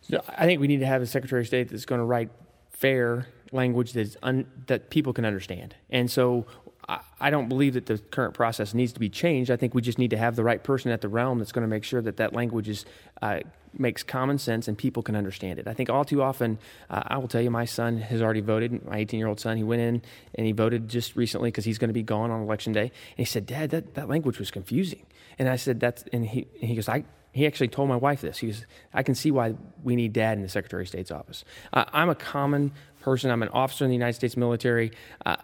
So 0.00 0.20
I 0.26 0.44
think 0.44 0.60
we 0.60 0.66
need 0.66 0.80
to 0.80 0.86
have 0.86 1.02
a 1.02 1.06
Secretary 1.06 1.42
of 1.42 1.46
State 1.46 1.68
that's 1.68 1.84
going 1.84 2.00
to 2.00 2.04
write 2.04 2.30
fair 2.72 3.28
language 3.52 3.92
that's 3.92 4.16
un, 4.24 4.44
that 4.66 4.90
people 4.90 5.12
can 5.12 5.24
understand. 5.24 5.76
And 5.88 6.10
so 6.10 6.46
I, 6.88 6.98
I 7.20 7.30
don't 7.30 7.48
believe 7.48 7.74
that 7.74 7.86
the 7.86 7.98
current 7.98 8.34
process 8.34 8.74
needs 8.74 8.92
to 8.94 8.98
be 8.98 9.08
changed. 9.08 9.52
I 9.52 9.56
think 9.56 9.72
we 9.72 9.82
just 9.82 9.98
need 9.98 10.10
to 10.10 10.16
have 10.16 10.34
the 10.34 10.42
right 10.42 10.60
person 10.60 10.90
at 10.90 11.00
the 11.00 11.08
realm 11.08 11.38
that's 11.38 11.52
going 11.52 11.62
to 11.62 11.68
make 11.68 11.84
sure 11.84 12.02
that 12.02 12.16
that 12.16 12.32
language 12.32 12.68
is 12.68 12.84
uh, 13.22 13.38
makes 13.72 14.02
common 14.02 14.38
sense 14.38 14.66
and 14.66 14.76
people 14.76 15.04
can 15.04 15.14
understand 15.14 15.60
it. 15.60 15.68
I 15.68 15.74
think 15.74 15.90
all 15.90 16.04
too 16.04 16.20
often, 16.20 16.58
uh, 16.90 17.04
I 17.06 17.18
will 17.18 17.28
tell 17.28 17.40
you, 17.40 17.52
my 17.52 17.66
son 17.66 17.98
has 17.98 18.20
already 18.20 18.40
voted. 18.40 18.84
My 18.84 18.98
18 18.98 19.16
year 19.16 19.28
old 19.28 19.38
son, 19.38 19.56
he 19.56 19.62
went 19.62 19.80
in 19.80 20.02
and 20.34 20.44
he 20.44 20.50
voted 20.50 20.88
just 20.88 21.14
recently 21.14 21.52
because 21.52 21.64
he's 21.64 21.78
going 21.78 21.90
to 21.90 21.94
be 21.94 22.02
gone 22.02 22.32
on 22.32 22.42
election 22.42 22.72
day. 22.72 22.80
And 22.80 23.18
he 23.18 23.24
said, 23.26 23.46
"Dad, 23.46 23.70
that, 23.70 23.94
that 23.94 24.08
language 24.08 24.40
was 24.40 24.50
confusing." 24.50 25.06
And 25.38 25.48
I 25.48 25.54
said, 25.54 25.78
"That's," 25.78 26.02
and 26.12 26.26
he 26.26 26.48
and 26.60 26.68
he 26.68 26.74
goes, 26.74 26.88
"I." 26.88 27.04
He 27.32 27.46
actually 27.46 27.68
told 27.68 27.88
my 27.88 27.96
wife 27.96 28.20
this. 28.20 28.38
He 28.38 28.48
goes, 28.48 28.66
I 28.92 29.02
can 29.02 29.14
see 29.14 29.30
why 29.30 29.54
we 29.82 29.96
need 29.96 30.12
dad 30.12 30.36
in 30.38 30.42
the 30.42 30.48
Secretary 30.48 30.82
of 30.82 30.88
State's 30.88 31.10
office. 31.10 31.44
Uh, 31.72 31.84
I'm 31.92 32.08
a 32.08 32.14
common 32.14 32.72
person. 33.00 33.30
I'm 33.30 33.42
an 33.42 33.50
officer 33.50 33.84
in 33.84 33.90
the 33.90 33.96
United 33.96 34.14
States 34.14 34.36
military. 34.36 34.92
Uh, 35.24 35.36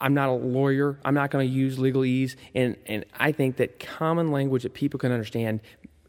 I'm 0.00 0.14
not 0.14 0.28
a 0.28 0.32
lawyer. 0.32 0.98
I'm 1.04 1.14
not 1.14 1.30
going 1.30 1.46
to 1.48 1.54
use 1.54 1.78
legalese. 1.78 2.36
And, 2.54 2.76
and 2.86 3.04
I 3.18 3.32
think 3.32 3.56
that 3.56 3.78
common 3.78 4.30
language 4.30 4.62
that 4.64 4.74
people 4.74 4.98
can 4.98 5.12
understand 5.12 5.60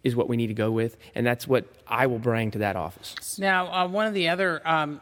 is 0.04 0.16
what 0.16 0.28
we 0.28 0.38
need 0.38 0.48
to 0.48 0.54
go 0.54 0.72
with. 0.72 0.98
And 1.16 1.26
that's 1.26 1.48
what 1.48 1.66
I 1.88 2.08
will 2.08 2.20
bring 2.20 2.52
to 2.52 2.60
that 2.60 2.76
office. 2.76 3.38
Now, 3.40 3.72
uh, 3.72 3.88
one 3.88 4.08
of 4.08 4.14
the 4.14 4.30
other 4.30 4.62
um, 4.68 5.02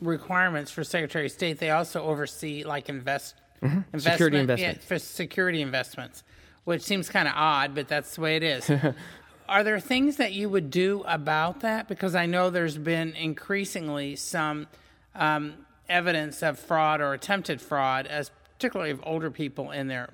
requirements 0.00 0.70
for 0.70 0.84
Secretary 0.84 1.26
of 1.26 1.32
State, 1.32 1.58
they 1.58 1.70
also 1.70 2.02
oversee 2.02 2.64
like 2.64 2.88
invest 2.88 3.34
investment, 3.60 4.02
Security 4.02 4.36
yeah, 4.36 4.40
investments. 4.42 4.84
for 4.84 4.98
security 4.98 5.62
investments, 5.62 6.22
which 6.64 6.82
seems 6.82 7.08
kind 7.08 7.26
of 7.26 7.34
odd, 7.36 7.74
but 7.74 7.88
that's 7.88 8.14
the 8.14 8.20
way 8.20 8.36
it 8.36 8.42
is. 8.42 8.70
Are 9.48 9.64
there 9.64 9.80
things 9.80 10.16
that 10.16 10.34
you 10.34 10.50
would 10.50 10.70
do 10.70 11.02
about 11.06 11.60
that? 11.60 11.88
Because 11.88 12.14
I 12.14 12.26
know 12.26 12.50
there's 12.50 12.76
been 12.76 13.14
increasingly 13.14 14.14
some 14.14 14.66
um, 15.14 15.54
evidence 15.88 16.42
of 16.42 16.58
fraud 16.58 17.00
or 17.00 17.14
attempted 17.14 17.62
fraud, 17.62 18.06
as 18.06 18.30
particularly 18.54 18.90
of 18.90 19.00
older 19.04 19.30
people 19.30 19.70
in 19.70 19.88
their 19.88 20.10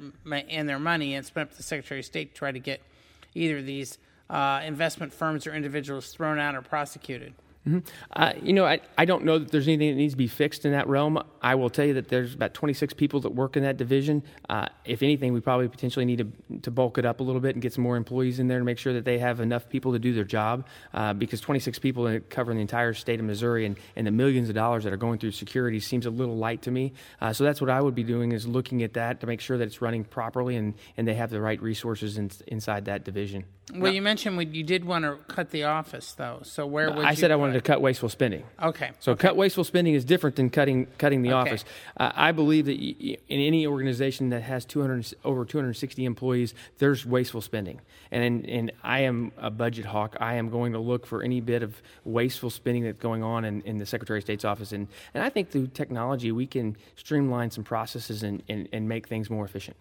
in 0.49 0.67
their 0.67 0.79
money, 0.79 1.15
and 1.15 1.25
it's 1.25 1.31
been 1.31 1.43
up 1.43 1.51
to 1.51 1.57
the 1.57 1.65
Secretary 1.65 2.01
of 2.01 2.07
State 2.07 2.35
to 2.35 2.39
try 2.39 2.53
to 2.53 2.61
get 2.61 2.81
either 3.35 3.61
these 3.61 3.99
uh, 4.31 4.61
investment 4.65 5.13
firms 5.13 5.49
or 5.49 5.55
individuals 5.55 6.13
thrown 6.13 6.39
out 6.39 6.55
or 6.55 6.63
prosecuted. 6.63 7.35
Uh, 8.13 8.33
you 8.43 8.53
know, 8.53 8.65
I, 8.65 8.81
I 8.99 9.05
don't 9.05 9.25
know 9.25 9.39
that 9.39 9.51
there's 9.51 9.67
anything 9.67 9.91
that 9.91 9.97
needs 9.97 10.13
to 10.13 10.19
be 10.19 10.27
fixed 10.27 10.65
in 10.65 10.73
that 10.73 10.87
realm. 10.87 11.23
I 11.41 11.55
will 11.55 11.71
tell 11.71 11.85
you 11.87 11.95
that 11.95 12.09
there's 12.09 12.35
about 12.35 12.53
26 12.55 12.95
people 12.95 13.21
that 13.21 13.31
work 13.31 13.57
in 13.57 13.63
that 13.63 13.77
division. 13.77 14.23
Uh, 14.49 14.67
if 14.85 15.03
anything, 15.03 15.33
we 15.33 15.41
probably 15.41 15.69
potentially 15.69 16.05
need 16.05 16.19
to, 16.19 16.59
to 16.61 16.71
bulk 16.71 16.99
it 16.99 17.07
up 17.07 17.21
a 17.21 17.23
little 17.23 17.41
bit 17.41 17.55
and 17.55 17.63
get 17.63 17.73
some 17.73 17.83
more 17.85 17.97
employees 17.97 18.39
in 18.39 18.49
there 18.49 18.59
to 18.59 18.65
make 18.65 18.79
sure 18.79 18.93
that 18.93 19.05
they 19.05 19.19
have 19.19 19.41
enough 19.41 19.69
people 19.69 19.93
to 19.93 19.99
do 19.99 20.13
their 20.13 20.25
job. 20.25 20.67
Uh, 20.93 21.15
because 21.15 21.41
26 21.41 21.79
people 21.79 22.07
in- 22.07 22.21
covering 22.23 22.59
the 22.59 22.63
entire 22.63 22.93
state 22.93 23.19
of 23.19 23.27
Missouri 23.27 23.65
and, 23.65 23.77
and 23.97 24.07
the 24.07 24.11
millions 24.11 24.49
of 24.49 24.55
dollars 24.55 24.85
that 24.85 24.93
are 24.93 24.99
going 24.99 25.19
through 25.19 25.31
security 25.31 25.81
seems 25.81 26.07
a 26.07 26.11
little 26.11 26.37
light 26.37 26.63
to 26.63 26.71
me. 26.71 26.93
Uh, 27.21 27.33
so 27.33 27.45
that's 27.45 27.61
what 27.61 27.71
I 27.71 27.81
would 27.81 27.95
be 27.95 28.05
doing 28.05 28.33
is 28.33 28.47
looking 28.47 28.83
at 28.83 28.95
that 28.95 29.21
to 29.21 29.27
make 29.27 29.41
sure 29.41 29.57
that 29.57 29.65
it's 29.65 29.81
running 29.81 30.05
properly 30.05 30.57
and, 30.57 30.75
and 30.97 31.09
they 31.09 31.15
have 31.15 31.31
the 31.31 31.41
right 31.41 31.61
resources 31.63 32.19
in, 32.19 32.31
inside 32.47 32.85
that 32.87 33.05
division. 33.05 33.45
Well, 33.75 33.93
you 33.93 34.03
mentioned 34.03 34.37
we, 34.37 34.47
you 34.47 34.63
did 34.63 34.85
want 34.85 35.05
to 35.05 35.17
cut 35.33 35.51
the 35.51 35.65
office, 35.65 36.13
though. 36.13 36.41
So 36.43 36.67
where 36.67 36.91
would 36.91 37.05
I 37.05 37.11
you 37.11 37.17
said 37.17 37.31
I 37.31 37.37
wanted 37.37 37.54
to 37.55 37.61
cut? 37.61 37.81
wasteful 37.81 38.09
spending. 38.09 38.43
Okay. 38.63 38.91
So 39.01 39.15
cut 39.17 39.37
wasteful 39.37 39.65
spending 39.65 39.95
is 39.95 40.05
different 40.05 40.37
than 40.37 40.49
cutting 40.51 40.87
cutting 40.99 41.23
the 41.23 41.31
Okay. 41.33 41.51
office. 41.51 41.65
Uh, 41.97 42.13
I 42.15 42.33
believe 42.33 42.67
that 42.67 42.79
y- 42.79 42.95
y- 43.01 43.17
in 43.29 43.41
any 43.41 43.67
organization 43.67 44.29
that 44.31 44.43
has 44.43 44.65
200 44.65 45.15
over 45.25 45.45
260 45.45 46.05
employees, 46.05 46.55
there's 46.79 47.05
wasteful 47.05 47.41
spending, 47.41 47.81
and 48.11 48.47
and 48.49 48.73
I 48.83 49.01
am 49.01 49.33
a 49.39 49.51
budget 49.51 49.85
hawk. 49.87 50.17
I 50.21 50.35
am 50.35 50.49
going 50.51 50.73
to 50.73 50.79
look 50.79 51.07
for 51.07 51.23
any 51.23 51.41
bit 51.41 51.63
of 51.63 51.83
wasteful 52.05 52.51
spending 52.51 52.85
that's 52.85 52.99
going 52.99 53.23
on 53.23 53.45
in, 53.45 53.61
in 53.63 53.79
the 53.79 53.87
Secretary 53.87 54.19
of 54.19 54.23
State's 54.25 54.45
office, 54.45 54.73
and 54.73 54.87
and 55.15 55.23
I 55.23 55.29
think 55.31 55.51
through 55.51 55.69
technology 55.69 56.33
we 56.33 56.47
can 56.47 56.77
streamline 56.97 57.51
some 57.51 57.65
processes 57.65 58.23
and, 58.23 58.43
and, 58.49 58.69
and 58.73 58.89
make 58.89 59.07
things 59.09 59.29
more 59.31 59.45
efficient. 59.45 59.77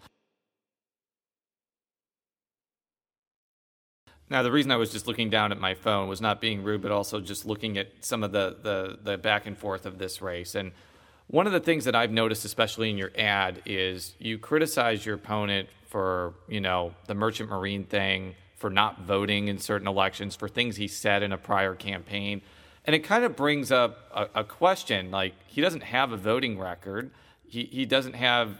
Now, 4.30 4.42
the 4.42 4.50
reason 4.50 4.72
I 4.72 4.76
was 4.76 4.90
just 4.90 5.06
looking 5.06 5.28
down 5.28 5.52
at 5.52 5.60
my 5.60 5.74
phone 5.74 6.08
was 6.08 6.20
not 6.20 6.40
being 6.40 6.62
rude, 6.62 6.80
but 6.80 6.90
also 6.90 7.20
just 7.20 7.44
looking 7.44 7.76
at 7.76 7.88
some 8.00 8.24
of 8.24 8.32
the, 8.32 8.56
the, 8.62 8.98
the 9.02 9.18
back 9.18 9.46
and 9.46 9.56
forth 9.56 9.84
of 9.84 9.98
this 9.98 10.22
race. 10.22 10.54
And 10.54 10.72
one 11.26 11.46
of 11.46 11.52
the 11.52 11.60
things 11.60 11.84
that 11.84 11.94
I've 11.94 12.10
noticed, 12.10 12.44
especially 12.44 12.90
in 12.90 12.96
your 12.96 13.12
ad, 13.18 13.62
is 13.66 14.14
you 14.18 14.38
criticize 14.38 15.04
your 15.04 15.14
opponent 15.16 15.68
for, 15.88 16.34
you 16.48 16.60
know, 16.60 16.94
the 17.06 17.14
merchant 17.14 17.50
marine 17.50 17.84
thing, 17.84 18.34
for 18.56 18.70
not 18.70 19.02
voting 19.02 19.48
in 19.48 19.58
certain 19.58 19.86
elections, 19.86 20.34
for 20.34 20.48
things 20.48 20.76
he 20.76 20.88
said 20.88 21.22
in 21.22 21.32
a 21.32 21.38
prior 21.38 21.74
campaign. 21.74 22.40
And 22.86 22.96
it 22.96 23.00
kind 23.00 23.24
of 23.24 23.36
brings 23.36 23.70
up 23.70 24.10
a, 24.14 24.40
a 24.40 24.44
question 24.44 25.10
like, 25.10 25.34
he 25.46 25.60
doesn't 25.60 25.82
have 25.82 26.12
a 26.12 26.16
voting 26.16 26.58
record. 26.58 27.10
He, 27.46 27.64
he 27.64 27.84
doesn't 27.84 28.14
have 28.14 28.58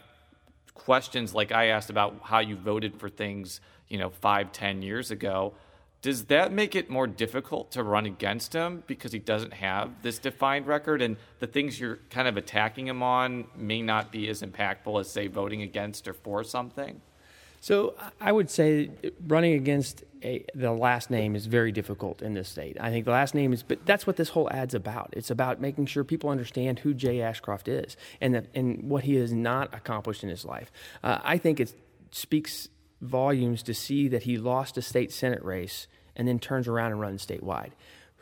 questions 0.75 1.35
like 1.35 1.53
I 1.53 1.67
asked 1.69 1.91
about 1.91 2.21
how 2.25 2.41
you 2.41 2.57
voted 2.57 2.97
for 2.97 3.09
things, 3.09 3.61
you 3.89 3.99
know, 3.99 4.11
five, 4.11 4.53
ten 4.53 4.83
years 4.83 5.11
ago. 5.11 5.55
Does 6.03 6.25
that 6.25 6.53
make 6.53 6.75
it 6.75 6.91
more 6.91 7.07
difficult 7.07 7.71
to 7.73 7.83
run 7.83 8.05
against 8.05 8.53
him 8.53 8.83
because 8.87 9.13
he 9.13 9.19
doesn't 9.19 9.55
have 9.55 10.03
this 10.03 10.19
defined 10.19 10.67
record 10.67 11.01
and 11.01 11.17
the 11.39 11.47
things 11.47 11.81
you're 11.81 11.99
kind 12.11 12.29
of 12.29 12.37
attacking 12.37 12.89
him 12.89 13.03
on 13.03 13.47
may 13.57 13.81
not 13.81 14.13
be 14.13 14.29
as 14.29 14.43
impactful 14.43 15.01
as, 15.01 15.11
say, 15.11 15.29
voting 15.29 15.63
against 15.63 16.07
or 16.07 16.13
for 16.13 16.45
something? 16.45 17.01
So 17.63 17.95
I 18.21 18.31
would 18.31 18.51
say 18.51 18.91
running 19.27 19.55
against 19.55 20.05
a, 20.23 20.45
the 20.55 20.73
last 20.73 21.09
name 21.09 21.35
is 21.35 21.47
very 21.47 21.73
difficult 21.73 22.21
in 22.21 22.35
this 22.35 22.51
state. 22.51 22.77
I 22.79 22.91
think 22.91 23.07
the 23.07 23.11
last 23.11 23.35
name 23.35 23.55
is, 23.55 23.63
but 23.63 23.87
that's 23.87 24.07
what 24.07 24.17
this 24.17 24.29
whole 24.29 24.51
ad's 24.53 24.75
about. 24.75 25.15
It's 25.17 25.31
about 25.31 25.63
making 25.63 25.87
sure 25.87 26.05
people 26.05 26.29
understand 26.29 26.81
who 26.81 26.93
Jay 26.93 27.23
Ashcroft 27.23 27.67
is 27.67 27.97
and 28.21 28.35
that, 28.35 28.49
and 28.55 28.83
what 28.83 29.05
he 29.05 29.15
has 29.15 29.33
not 29.33 29.75
accomplished 29.75 30.23
in 30.23 30.29
his 30.29 30.45
life. 30.45 30.71
Uh, 31.03 31.21
I 31.25 31.39
think 31.39 31.59
it 31.59 31.75
speaks 32.11 32.69
volumes 33.05 33.63
to 33.65 33.75
see 33.75 34.09
that 34.09 34.25
he 34.25 34.37
lost 34.39 34.77
a 34.77 34.83
state 34.83 35.13
senate 35.13 35.43
race 35.45 35.87
and 36.17 36.27
then 36.29 36.39
turns 36.39 36.69
around 36.69 36.93
and 36.93 37.01
runs 37.01 37.25
statewide. 37.27 37.71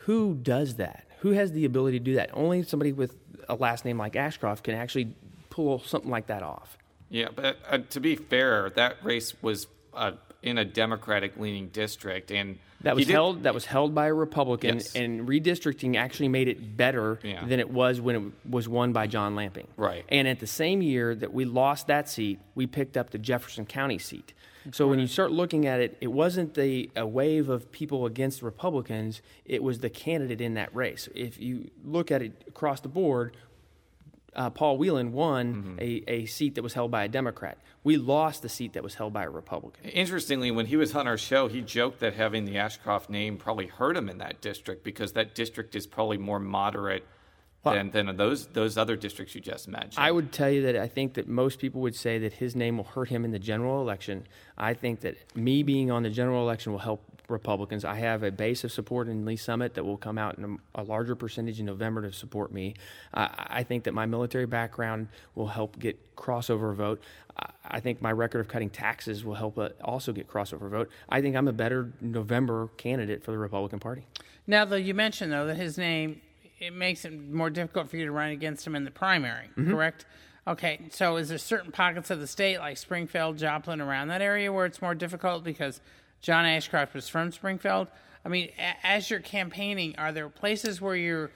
Who 0.07 0.35
does 0.35 0.77
that? 0.77 1.05
Who 1.21 1.31
has 1.33 1.53
the 1.53 1.64
ability 1.64 1.99
to 1.99 2.05
do 2.05 2.14
that? 2.16 2.31
Only 2.33 2.62
somebody 2.62 2.92
with 2.92 3.14
a 3.49 3.55
last 3.55 3.85
name 3.85 3.99
like 3.99 4.16
Ashcroft 4.16 4.64
can 4.64 4.75
actually 4.75 5.14
pull 5.51 5.79
something 5.81 6.11
like 6.11 6.27
that 6.27 6.42
off. 6.42 6.77
Yeah, 7.09 7.29
but 7.35 7.59
uh, 7.68 7.79
to 7.90 8.01
be 8.01 8.16
fair, 8.16 8.71
that 8.71 8.97
race 9.05 9.35
was 9.42 9.66
uh, 9.95 10.12
in 10.42 10.59
a 10.59 10.64
Democratic 10.64 11.37
leaning 11.38 11.68
district, 11.68 12.31
and 12.33 12.59
That 12.81 12.97
was 12.97 13.07
did- 13.07 13.12
held. 13.12 13.42
That 13.42 13.53
was 13.55 13.66
held 13.66 13.95
by 13.95 14.07
a 14.07 14.14
Republican, 14.14 14.77
Yes. 14.77 14.97
and 14.97 15.29
redistricting 15.29 15.95
actually 15.97 16.29
made 16.29 16.49
it 16.49 16.77
better 16.77 17.21
Yeah. 17.23 17.45
than 17.45 17.61
it 17.61 17.71
was 17.71 18.01
when 18.01 18.16
it 18.16 18.49
was 18.51 18.66
won 18.68 18.92
by 18.95 19.07
John 19.07 19.37
Lamping. 19.37 19.68
Right. 19.77 20.05
And 20.09 20.27
at 20.27 20.40
the 20.40 20.47
same 20.47 20.81
year 20.83 21.14
that 21.14 21.33
we 21.35 21.45
lost 21.45 21.87
that 21.88 22.09
seat, 22.09 22.40
we 22.55 22.66
picked 22.66 22.97
up 22.97 23.11
the 23.11 23.18
Jefferson 23.18 23.66
County 23.66 23.99
seat. 23.99 24.33
So 24.70 24.87
when 24.87 24.98
you 24.98 25.07
start 25.07 25.33
looking 25.33 25.66
at 25.66 25.81
it, 25.81 25.96
it 26.01 26.09
wasn't 26.09 26.55
the 26.55 26.90
a 26.94 27.07
wave 27.07 27.48
of 27.48 27.72
people 27.72 28.07
against 28.07 28.42
Republicans; 28.42 29.22
it 29.44 29.62
was 29.62 29.81
the 29.81 29.90
candidate 29.90 30.40
in 30.40 30.55
that 30.55 30.75
race. 30.75 31.09
If 31.14 31.40
you 31.40 31.70
look 31.85 32.11
at 32.11 32.22
it 32.22 32.44
across 32.46 32.81
the 32.81 32.88
board, 32.88 33.37
uh, 34.35 34.51
Paul 34.51 34.79
Wieland 34.79 35.12
won 35.12 35.77
a, 35.81 36.03
a 36.07 36.27
seat 36.27 36.55
that 36.55 36.62
was 36.62 36.75
held 36.75 36.90
by 36.90 37.05
a 37.05 37.09
Democrat. 37.09 37.59
We 37.85 37.96
lost 37.96 38.42
the 38.42 38.48
seat 38.48 38.72
that 38.75 38.83
was 38.83 38.94
held 38.94 39.12
by 39.12 39.25
a 39.25 39.31
Republican. 39.31 39.85
Interestingly, 39.90 40.51
when 40.51 40.66
he 40.66 40.77
was 40.77 40.94
on 40.94 41.07
our 41.07 41.18
show, 41.18 41.48
he 41.48 41.61
joked 41.61 42.01
that 42.01 42.14
having 42.14 42.44
the 42.44 42.57
Ashcroft 42.57 43.11
name 43.11 43.37
probably 43.37 43.66
hurt 43.66 43.96
him 43.96 44.09
in 44.09 44.18
that 44.18 44.40
district 44.40 44.85
because 44.85 45.12
that 45.12 45.35
district 45.35 45.75
is 45.75 45.87
probably 45.87 46.18
more 46.18 46.38
moderate 46.38 47.07
than, 47.64 47.90
than 47.90 48.16
those 48.16 48.46
those 48.48 48.77
other 48.77 48.96
districts 48.96 49.35
you 49.35 49.40
just 49.40 49.68
mentioned. 49.68 49.94
I 50.05 50.11
would 50.11 50.33
tell 50.33 50.51
you 50.51 50.62
that 50.62 50.77
I 50.77 50.88
think 50.88 51.14
that 51.14 51.29
most 51.29 51.59
people 51.59 51.81
would 51.83 51.94
say 51.94 52.18
that 52.18 52.33
his 52.35 52.57
name 52.57 52.77
will 52.77 52.85
hurt 52.85 53.09
him 53.09 53.25
in 53.25 53.31
the 53.31 53.38
general 53.38 53.81
election. 53.81 54.27
I 54.59 54.75
think 54.75 55.01
that 55.01 55.16
me 55.37 55.62
being 55.62 55.90
on 55.90 56.03
the 56.03 56.11
general 56.11 56.42
election 56.42 56.72
will 56.72 56.81
help 56.81 57.03
Republicans. 57.29 57.85
I 57.85 57.94
have 57.94 58.25
a 58.25 58.31
base 58.33 58.64
of 58.64 58.72
support 58.72 59.09
in 59.09 59.25
Lee's 59.25 59.42
Summit 59.42 59.75
that 59.75 59.85
will 59.85 59.96
come 59.96 60.18
out 60.18 60.38
in 60.38 60.59
a, 60.75 60.83
a 60.83 60.85
larger 60.85 61.14
percentage 61.14 61.61
in 61.61 61.66
November 61.66 62.03
to 62.03 62.12
support 62.12 62.53
me. 62.53 62.75
Uh, 63.14 63.29
I 63.33 63.62
think 63.62 63.85
that 63.85 63.94
my 63.94 64.07
military 64.07 64.46
background 64.46 65.09
will 65.35 65.46
help 65.46 65.79
get 65.79 66.16
crossover 66.16 66.75
vote. 66.75 67.01
I- 67.38 67.51
I 67.64 67.81
think 67.81 68.03
my 68.03 68.12
record 68.12 68.40
of 68.40 68.48
cutting 68.48 68.68
taxes 68.68 69.25
will 69.25 69.37
help 69.37 69.57
uh, 69.57 69.70
also 69.83 70.12
get 70.12 70.29
crossover 70.29 70.68
vote. 70.68 70.90
I 71.09 71.22
think 71.22 71.37
I'm 71.37 71.48
a 71.48 71.53
better 71.55 71.92
November 72.03 72.68
candidate 72.77 73.25
for 73.25 73.31
the 73.31 73.38
Republican 73.38 73.79
Party. 73.79 74.05
Now, 74.46 74.64
though, 74.66 74.77
you 74.77 74.92
mentioned 74.92 75.33
though 75.33 75.46
that 75.46 75.57
his 75.57 75.79
name 75.79 76.20
it 76.62 76.72
makes 76.72 77.05
it 77.05 77.12
more 77.31 77.51
difficult 77.51 77.90
for 77.90 77.96
you 77.96 78.05
to 78.07 78.12
run 78.12 78.31
against 78.31 78.66
him 78.66 78.75
in 78.77 78.85
the 78.85 78.90
primary, 78.90 79.51
correct? 79.57 80.07
Okay, 80.46 80.81
so 80.90 81.16
is 81.16 81.29
there 81.29 81.38
certain 81.38 81.72
pockets 81.72 82.11
of 82.11 82.20
the 82.20 82.27
state 82.27 82.59
like 82.59 82.77
Springfield, 82.77 83.37
Joplin, 83.37 83.81
around 83.81 84.09
that 84.09 84.22
area 84.22 84.53
where 84.53 84.66
it's 84.66 84.81
more 84.81 84.94
difficult 84.94 85.44
because 85.44 85.81
John 86.20 86.44
Ashcroft 86.44 86.94
was 86.94 87.09
from 87.09 87.33
Springfield? 87.33 87.88
I 88.25 88.29
mean, 88.29 88.51
a- 88.59 88.87
as 88.87 89.11
you're 89.11 89.20
campaigning, 89.20 89.94
are 89.98 90.12
there 90.12 90.29
places 90.29 90.81
where 90.81 90.96
you're 90.96 91.31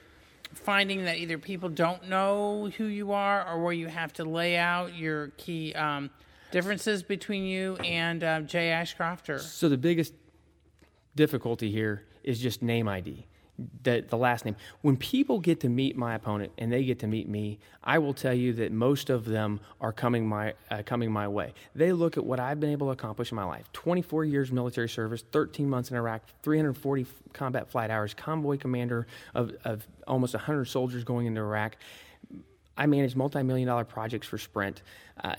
finding 0.53 1.03
that 1.05 1.17
either 1.17 1.37
people 1.37 1.67
don't 1.69 2.07
know 2.07 2.69
who 2.77 2.85
you 2.85 3.11
are 3.11 3.45
or 3.47 3.61
where 3.63 3.73
you 3.73 3.87
have 3.87 4.13
to 4.13 4.23
lay 4.23 4.55
out 4.57 4.95
your 4.95 5.27
key 5.37 5.73
um, 5.73 6.09
differences 6.51 7.03
between 7.03 7.43
you 7.43 7.75
and 7.77 8.23
uh, 8.23 8.39
Jay 8.41 8.69
Ashcroft? 8.71 9.29
Or 9.29 9.39
So 9.39 9.67
the 9.67 9.77
biggest 9.77 10.13
difficulty 11.15 11.71
here 11.71 12.03
is 12.23 12.39
just 12.39 12.61
name 12.61 12.87
ID, 12.87 13.25
the, 13.83 14.05
the 14.07 14.17
last 14.17 14.45
name. 14.45 14.55
When 14.81 14.97
people 14.97 15.39
get 15.39 15.59
to 15.61 15.69
meet 15.69 15.97
my 15.97 16.13
opponent 16.15 16.51
and 16.57 16.71
they 16.71 16.83
get 16.83 16.99
to 16.99 17.07
meet 17.07 17.27
me, 17.27 17.59
I 17.83 17.97
will 17.97 18.13
tell 18.13 18.33
you 18.33 18.53
that 18.53 18.71
most 18.71 19.09
of 19.09 19.25
them 19.25 19.59
are 19.81 19.91
coming 19.91 20.27
my 20.27 20.53
uh, 20.69 20.83
coming 20.85 21.11
my 21.11 21.27
way. 21.27 21.53
They 21.73 21.91
look 21.91 22.17
at 22.17 22.25
what 22.25 22.39
I've 22.39 22.59
been 22.59 22.69
able 22.69 22.87
to 22.87 22.91
accomplish 22.91 23.31
in 23.31 23.35
my 23.35 23.45
life: 23.45 23.71
24 23.73 24.25
years 24.25 24.51
military 24.51 24.89
service, 24.89 25.23
13 25.31 25.69
months 25.69 25.89
in 25.89 25.97
Iraq, 25.97 26.21
340 26.43 27.01
f- 27.01 27.07
combat 27.33 27.69
flight 27.69 27.89
hours, 27.89 28.13
convoy 28.13 28.57
commander 28.57 29.07
of, 29.33 29.53
of 29.63 29.87
almost 30.07 30.33
100 30.33 30.65
soldiers 30.65 31.03
going 31.03 31.25
into 31.25 31.41
Iraq. 31.41 31.77
I 32.77 32.85
managed 32.85 33.15
multi-million 33.15 33.67
dollar 33.67 33.85
projects 33.85 34.27
for 34.27 34.37
Sprint. 34.37 34.83
Uh, 35.23 35.35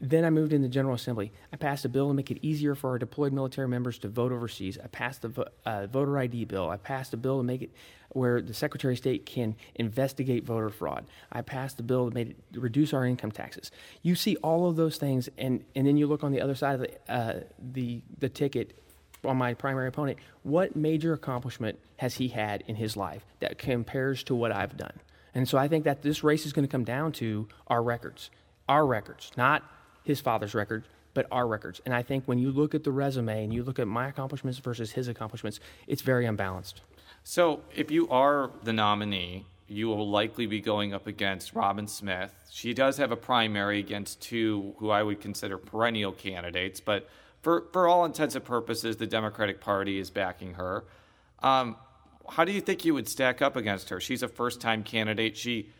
then 0.00 0.24
I 0.24 0.30
moved 0.30 0.52
in 0.52 0.62
the 0.62 0.68
General 0.68 0.94
Assembly. 0.94 1.30
I 1.52 1.56
passed 1.56 1.84
a 1.84 1.88
bill 1.88 2.08
to 2.08 2.14
make 2.14 2.30
it 2.30 2.38
easier 2.40 2.74
for 2.74 2.90
our 2.90 2.98
deployed 2.98 3.34
military 3.34 3.68
members 3.68 3.98
to 3.98 4.08
vote 4.08 4.32
overseas. 4.32 4.78
I 4.82 4.86
passed 4.86 5.22
the 5.22 5.28
vo- 5.28 5.48
uh, 5.66 5.86
voter 5.88 6.18
ID 6.18 6.46
bill. 6.46 6.70
I 6.70 6.78
passed 6.78 7.12
a 7.12 7.18
bill 7.18 7.38
to 7.38 7.42
make 7.44 7.60
it 7.62 7.70
where 8.10 8.40
the 8.40 8.54
Secretary 8.54 8.94
of 8.94 8.98
State 8.98 9.26
can 9.26 9.54
investigate 9.74 10.44
voter 10.44 10.70
fraud. 10.70 11.04
I 11.30 11.42
passed 11.42 11.78
a 11.80 11.82
bill 11.82 12.06
that 12.06 12.14
made 12.14 12.30
it 12.30 12.36
reduce 12.54 12.94
our 12.94 13.04
income 13.04 13.30
taxes. 13.30 13.70
You 14.02 14.14
see 14.14 14.36
all 14.36 14.68
of 14.68 14.76
those 14.76 14.96
things, 14.96 15.28
and, 15.36 15.62
and 15.76 15.86
then 15.86 15.96
you 15.98 16.06
look 16.06 16.24
on 16.24 16.32
the 16.32 16.40
other 16.40 16.54
side 16.54 16.76
of 16.76 16.80
the, 16.80 17.12
uh, 17.12 17.40
the, 17.72 18.00
the 18.18 18.28
ticket 18.30 18.82
on 19.22 19.36
my 19.36 19.52
primary 19.52 19.88
opponent. 19.88 20.18
What 20.42 20.74
major 20.76 21.12
accomplishment 21.12 21.78
has 21.96 22.14
he 22.14 22.28
had 22.28 22.64
in 22.66 22.76
his 22.76 22.96
life 22.96 23.24
that 23.40 23.58
compares 23.58 24.22
to 24.24 24.34
what 24.34 24.50
I've 24.50 24.78
done? 24.78 24.98
And 25.34 25.46
so 25.46 25.58
I 25.58 25.68
think 25.68 25.84
that 25.84 26.02
this 26.02 26.24
race 26.24 26.46
is 26.46 26.52
going 26.54 26.66
to 26.66 26.72
come 26.72 26.84
down 26.84 27.12
to 27.12 27.46
our 27.66 27.82
records, 27.82 28.30
our 28.66 28.86
records, 28.86 29.30
not 29.36 29.62
his 30.04 30.20
father's 30.20 30.54
record, 30.54 30.84
but 31.14 31.26
our 31.30 31.46
records. 31.46 31.80
And 31.84 31.94
I 31.94 32.02
think 32.02 32.24
when 32.26 32.38
you 32.38 32.50
look 32.50 32.74
at 32.74 32.84
the 32.84 32.92
resume 32.92 33.44
and 33.44 33.52
you 33.52 33.62
look 33.62 33.78
at 33.78 33.88
my 33.88 34.08
accomplishments 34.08 34.58
versus 34.58 34.92
his 34.92 35.08
accomplishments, 35.08 35.60
it's 35.86 36.02
very 36.02 36.26
unbalanced. 36.26 36.82
So, 37.22 37.60
if 37.74 37.90
you 37.90 38.08
are 38.08 38.50
the 38.62 38.72
nominee, 38.72 39.44
you 39.68 39.88
will 39.88 40.08
likely 40.08 40.46
be 40.46 40.60
going 40.60 40.94
up 40.94 41.06
against 41.06 41.54
Robin 41.54 41.86
Smith. 41.86 42.34
She 42.50 42.74
does 42.74 42.96
have 42.96 43.12
a 43.12 43.16
primary 43.16 43.78
against 43.78 44.20
two 44.20 44.74
who 44.78 44.90
I 44.90 45.02
would 45.02 45.20
consider 45.20 45.58
perennial 45.58 46.12
candidates, 46.12 46.80
but 46.80 47.08
for, 47.42 47.66
for 47.72 47.86
all 47.86 48.04
intents 48.04 48.34
and 48.34 48.44
purposes, 48.44 48.96
the 48.96 49.06
Democratic 49.06 49.60
Party 49.60 49.98
is 49.98 50.10
backing 50.10 50.54
her. 50.54 50.84
Um, 51.40 51.76
how 52.28 52.44
do 52.44 52.52
you 52.52 52.60
think 52.60 52.84
you 52.84 52.94
would 52.94 53.08
stack 53.08 53.42
up 53.42 53.56
against 53.56 53.90
her? 53.90 54.00
She's 54.00 54.22
a 54.22 54.28
first 54.28 54.60
time 54.60 54.82
candidate. 54.82 55.36
She 55.36 55.70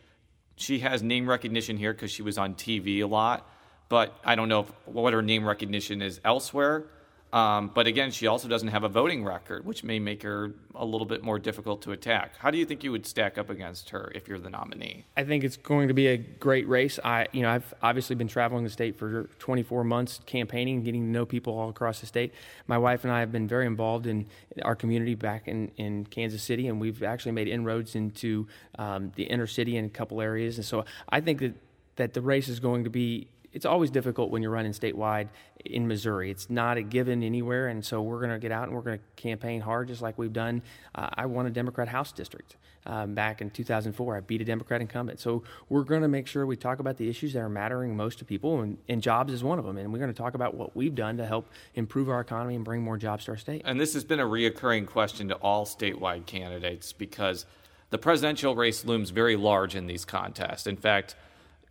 she 0.56 0.80
has 0.80 1.02
name 1.02 1.28
recognition 1.28 1.78
here 1.78 1.92
because 1.94 2.11
she 2.11 2.20
was 2.20 2.37
on 2.37 2.54
TV 2.54 3.02
a 3.02 3.06
lot, 3.06 3.48
but 3.90 4.16
I 4.24 4.37
don't 4.37 4.48
know 4.48 4.61
if, 4.61 4.68
what 4.87 5.12
her 5.12 5.20
name 5.20 5.44
recognition 5.44 6.00
is 6.00 6.20
elsewhere. 6.24 6.87
Um, 7.33 7.70
but 7.72 7.87
again, 7.87 8.11
she 8.11 8.26
also 8.26 8.48
doesn't 8.48 8.68
have 8.68 8.83
a 8.83 8.88
voting 8.88 9.24
record, 9.24 9.64
which 9.64 9.85
may 9.85 10.00
make 10.00 10.24
her 10.24 10.53
a 10.74 10.85
little 10.85 11.07
bit 11.07 11.22
more 11.22 11.38
difficult 11.38 11.83
to 11.83 11.92
attack. 11.92 12.37
How 12.38 12.50
do 12.50 12.59
you 12.59 12.66
think 12.66 12.83
you 12.83 12.90
would 12.90 13.07
stack 13.07 13.38
up 13.38 13.50
against 13.50 13.90
her 13.90 14.11
if 14.16 14.26
you're 14.26 14.38
the 14.38 14.50
nominee? 14.50 15.05
I 15.16 15.22
think 15.22 15.44
it's 15.44 15.57
going 15.57 15.87
to 15.88 15.94
be 15.94 16.09
a 16.09 16.16
great 16.16 16.66
race. 16.66 16.98
I, 17.05 17.29
you 17.31 17.42
know, 17.42 17.50
I've 17.50 17.72
obviously 17.83 18.16
been 18.16 18.26
traveling 18.26 18.64
the 18.64 18.70
state 18.70 18.98
for 18.98 19.29
24 19.38 19.85
months, 19.85 20.18
campaigning, 20.26 20.83
getting 20.83 21.03
to 21.03 21.09
know 21.09 21.24
people 21.24 21.57
all 21.57 21.68
across 21.68 22.00
the 22.00 22.07
state. 22.07 22.35
My 22.66 22.79
wife 22.79 23.05
and 23.05 23.12
I 23.12 23.20
have 23.20 23.31
been 23.31 23.46
very 23.46 23.66
involved 23.66 24.07
in 24.07 24.26
our 24.62 24.74
community 24.74 25.14
back 25.14 25.46
in, 25.46 25.70
in 25.76 26.07
Kansas 26.07 26.42
City, 26.42 26.66
and 26.66 26.81
we've 26.81 27.05
actually 27.05 27.33
made 27.33 27.46
inroads 27.46 27.94
into 27.94 28.48
um, 28.76 29.12
the 29.14 29.22
inner 29.24 29.46
city 29.46 29.76
in 29.76 29.85
a 29.85 29.90
couple 29.90 30.20
areas. 30.20 30.57
And 30.57 30.64
so 30.64 30.85
I 31.09 31.20
think 31.20 31.38
that 31.38 31.55
that 31.96 32.14
the 32.14 32.22
race 32.22 32.48
is 32.48 32.61
going 32.61 32.85
to 32.85 32.88
be 32.88 33.29
it's 33.52 33.66
always 33.66 33.90
difficult 33.90 34.30
when 34.30 34.42
you're 34.42 34.50
running 34.50 34.72
statewide 34.72 35.28
in 35.64 35.88
Missouri. 35.88 36.30
It's 36.30 36.48
not 36.48 36.76
a 36.76 36.82
given 36.82 37.22
anywhere, 37.22 37.68
and 37.68 37.84
so 37.84 38.00
we're 38.00 38.20
going 38.20 38.30
to 38.30 38.38
get 38.38 38.52
out 38.52 38.68
and 38.68 38.76
we're 38.76 38.82
going 38.82 38.98
to 38.98 39.04
campaign 39.16 39.60
hard, 39.60 39.88
just 39.88 40.02
like 40.02 40.16
we've 40.18 40.32
done. 40.32 40.62
Uh, 40.94 41.08
I 41.14 41.26
won 41.26 41.46
a 41.46 41.50
Democrat 41.50 41.88
House 41.88 42.12
district 42.12 42.56
um, 42.86 43.14
back 43.14 43.40
in 43.40 43.50
2004. 43.50 44.16
I 44.16 44.20
beat 44.20 44.40
a 44.40 44.44
Democrat 44.44 44.80
incumbent, 44.80 45.20
so 45.20 45.42
we're 45.68 45.82
going 45.82 46.02
to 46.02 46.08
make 46.08 46.26
sure 46.26 46.46
we 46.46 46.56
talk 46.56 46.78
about 46.78 46.96
the 46.96 47.08
issues 47.08 47.32
that 47.32 47.40
are 47.40 47.48
mattering 47.48 47.96
most 47.96 48.18
to 48.20 48.24
people, 48.24 48.60
and, 48.60 48.78
and 48.88 49.02
jobs 49.02 49.32
is 49.32 49.42
one 49.42 49.58
of 49.58 49.64
them. 49.64 49.78
And 49.78 49.92
we're 49.92 49.98
going 49.98 50.12
to 50.12 50.18
talk 50.18 50.34
about 50.34 50.54
what 50.54 50.76
we've 50.76 50.94
done 50.94 51.16
to 51.16 51.26
help 51.26 51.48
improve 51.74 52.08
our 52.08 52.20
economy 52.20 52.54
and 52.54 52.64
bring 52.64 52.82
more 52.82 52.96
jobs 52.96 53.24
to 53.24 53.32
our 53.32 53.36
state. 53.36 53.62
And 53.64 53.80
this 53.80 53.94
has 53.94 54.04
been 54.04 54.20
a 54.20 54.26
reoccurring 54.26 54.86
question 54.86 55.28
to 55.28 55.34
all 55.36 55.66
statewide 55.66 56.26
candidates 56.26 56.92
because 56.92 57.46
the 57.90 57.98
presidential 57.98 58.54
race 58.54 58.84
looms 58.84 59.10
very 59.10 59.34
large 59.34 59.74
in 59.74 59.88
these 59.88 60.04
contests. 60.04 60.66
In 60.68 60.76
fact 60.76 61.16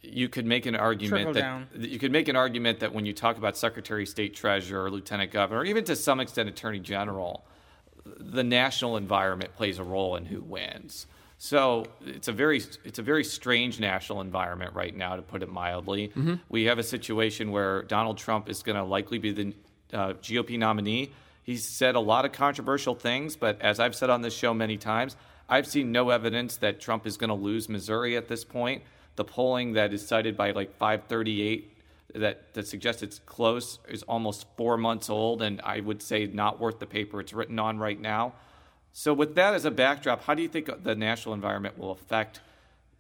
you 0.01 0.29
could 0.29 0.45
make 0.45 0.65
an 0.65 0.75
argument 0.75 1.33
Trickle 1.33 1.63
that 1.75 1.89
you 1.89 1.99
could 1.99 2.11
make 2.11 2.27
an 2.27 2.35
argument 2.35 2.79
that 2.79 2.93
when 2.93 3.05
you 3.05 3.13
talk 3.13 3.37
about 3.37 3.57
Secretary 3.57 4.03
of 4.03 4.09
State, 4.09 4.33
Treasurer, 4.33 4.85
or 4.85 4.91
Lieutenant 4.91 5.31
Governor, 5.31 5.61
or 5.61 5.65
even 5.65 5.83
to 5.85 5.95
some 5.95 6.19
extent 6.19 6.47
Attorney 6.49 6.79
General, 6.79 7.45
the 8.05 8.43
national 8.43 8.97
environment 8.97 9.55
plays 9.55 9.77
a 9.79 9.83
role 9.83 10.15
in 10.15 10.25
who 10.25 10.41
wins. 10.41 11.05
So 11.37 11.85
it's 12.05 12.27
a 12.27 12.33
very 12.33 12.61
it's 12.83 12.99
a 12.99 13.01
very 13.01 13.23
strange 13.23 13.79
national 13.79 14.21
environment 14.21 14.73
right 14.73 14.95
now, 14.95 15.15
to 15.15 15.21
put 15.21 15.41
it 15.41 15.49
mildly. 15.49 16.11
We 16.49 16.65
have 16.65 16.79
a 16.79 16.83
situation 16.83 17.51
where 17.51 17.83
Donald 17.83 18.17
Trump 18.17 18.49
is 18.49 18.61
going 18.61 18.75
to 18.75 18.83
likely 18.83 19.19
be 19.19 19.31
the 19.31 19.53
uh, 19.93 20.13
GOP 20.13 20.57
nominee. 20.59 21.11
He's 21.43 21.65
said 21.65 21.95
a 21.95 21.99
lot 21.99 22.25
of 22.25 22.31
controversial 22.31 22.93
things, 22.93 23.35
but 23.35 23.61
as 23.61 23.79
I've 23.79 23.95
said 23.95 24.09
on 24.09 24.21
this 24.21 24.33
show 24.35 24.53
many 24.53 24.77
times, 24.77 25.15
I've 25.47 25.65
seen 25.65 25.91
no 25.91 26.09
evidence 26.09 26.57
that 26.57 26.79
Trump 26.79 27.07
is 27.07 27.17
going 27.17 27.29
to 27.29 27.33
lose 27.33 27.69
Missouri 27.69 28.15
at 28.15 28.27
this 28.27 28.43
point. 28.43 28.83
The 29.19 29.25
polling 29.25 29.73
that 29.73 29.91
is 29.91 30.07
cited 30.07 30.37
by 30.37 30.51
like 30.51 30.77
538 30.77 31.75
that, 32.15 32.53
that 32.53 32.65
suggests 32.65 33.03
it's 33.03 33.19
close 33.19 33.79
is 33.89 34.01
almost 34.03 34.45
four 34.55 34.77
months 34.77 35.09
old, 35.09 35.41
and 35.41 35.59
I 35.61 35.81
would 35.81 36.01
say 36.01 36.25
not 36.25 36.57
worth 36.57 36.79
the 36.79 36.85
paper 36.85 37.19
it's 37.19 37.33
written 37.33 37.59
on 37.59 37.79
right 37.79 37.99
now. 37.99 38.31
So, 38.93 39.13
with 39.13 39.35
that 39.35 39.53
as 39.53 39.65
a 39.65 39.71
backdrop, 39.71 40.23
how 40.23 40.35
do 40.35 40.41
you 40.41 40.47
think 40.47 40.69
the 40.85 40.95
national 40.95 41.35
environment 41.35 41.77
will 41.77 41.91
affect 41.91 42.39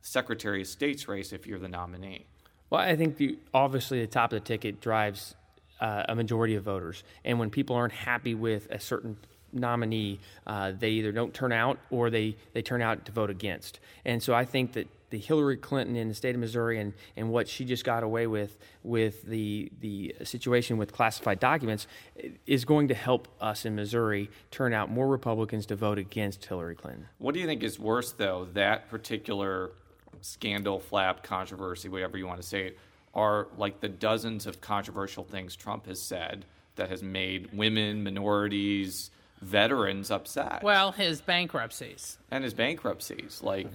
Secretary 0.01 0.63
of 0.63 0.67
State's 0.67 1.07
race 1.07 1.31
if 1.31 1.47
you're 1.47 1.57
the 1.57 1.69
nominee? 1.69 2.25
Well, 2.69 2.81
I 2.81 2.97
think 2.97 3.15
the, 3.15 3.39
obviously 3.53 4.01
the 4.01 4.07
top 4.07 4.33
of 4.33 4.41
the 4.41 4.45
ticket 4.45 4.81
drives 4.81 5.35
uh, 5.79 6.03
a 6.09 6.15
majority 6.15 6.55
of 6.55 6.65
voters, 6.65 7.05
and 7.23 7.39
when 7.39 7.49
people 7.49 7.77
aren't 7.77 7.93
happy 7.93 8.35
with 8.35 8.69
a 8.71 8.79
certain 8.81 9.15
nominee, 9.53 10.19
uh, 10.45 10.73
they 10.77 10.89
either 10.89 11.13
don't 11.13 11.33
turn 11.33 11.53
out 11.53 11.79
or 11.89 12.09
they, 12.09 12.35
they 12.51 12.61
turn 12.61 12.81
out 12.81 13.05
to 13.05 13.13
vote 13.13 13.29
against. 13.29 13.79
And 14.03 14.21
so 14.21 14.33
I 14.33 14.43
think 14.43 14.73
that 14.73 14.89
the 15.09 15.17
Hillary 15.17 15.57
Clinton 15.57 15.95
in 15.95 16.07
the 16.07 16.13
state 16.13 16.35
of 16.35 16.41
Missouri 16.41 16.79
and, 16.79 16.93
and 17.15 17.29
what 17.31 17.47
she 17.47 17.65
just 17.65 17.83
got 17.83 18.03
away 18.03 18.27
with 18.27 18.57
with 18.83 19.23
the 19.23 19.71
the 19.79 20.15
situation 20.23 20.77
with 20.77 20.93
classified 20.93 21.39
documents 21.39 21.87
eh, 22.23 22.29
is 22.45 22.65
going 22.65 22.87
to 22.87 22.93
help 22.93 23.27
us 23.41 23.65
in 23.65 23.75
Missouri 23.75 24.29
turn 24.51 24.73
out 24.73 24.89
more 24.89 25.07
Republicans 25.07 25.65
to 25.67 25.75
vote 25.75 25.97
against 25.97 26.45
Hillary 26.45 26.75
Clinton. 26.75 27.07
What 27.17 27.33
do 27.33 27.39
you 27.39 27.45
think 27.45 27.63
is 27.63 27.79
worse, 27.79 28.11
though, 28.11 28.47
that 28.53 28.89
particular 28.89 29.71
scandal, 30.21 30.79
flap, 30.79 31.23
controversy, 31.23 31.89
whatever 31.89 32.17
you 32.17 32.27
want 32.27 32.41
to 32.41 32.47
say 32.47 32.67
it, 32.67 32.79
are 33.13 33.47
like 33.57 33.79
the 33.81 33.89
dozens 33.89 34.45
of 34.45 34.61
controversial 34.61 35.23
things 35.23 35.55
Trump 35.55 35.85
has 35.87 36.01
said 36.01 36.45
that 36.75 36.89
has 36.89 37.01
made 37.03 37.51
women, 37.53 38.03
minorities, 38.03 39.11
veterans 39.41 40.11
upset? 40.11 40.63
Well, 40.63 40.91
his 40.91 41.21
bankruptcies. 41.21 42.17
and 42.31 42.43
his 42.43 42.53
bankruptcies. 42.53 43.41
Like, 43.43 43.67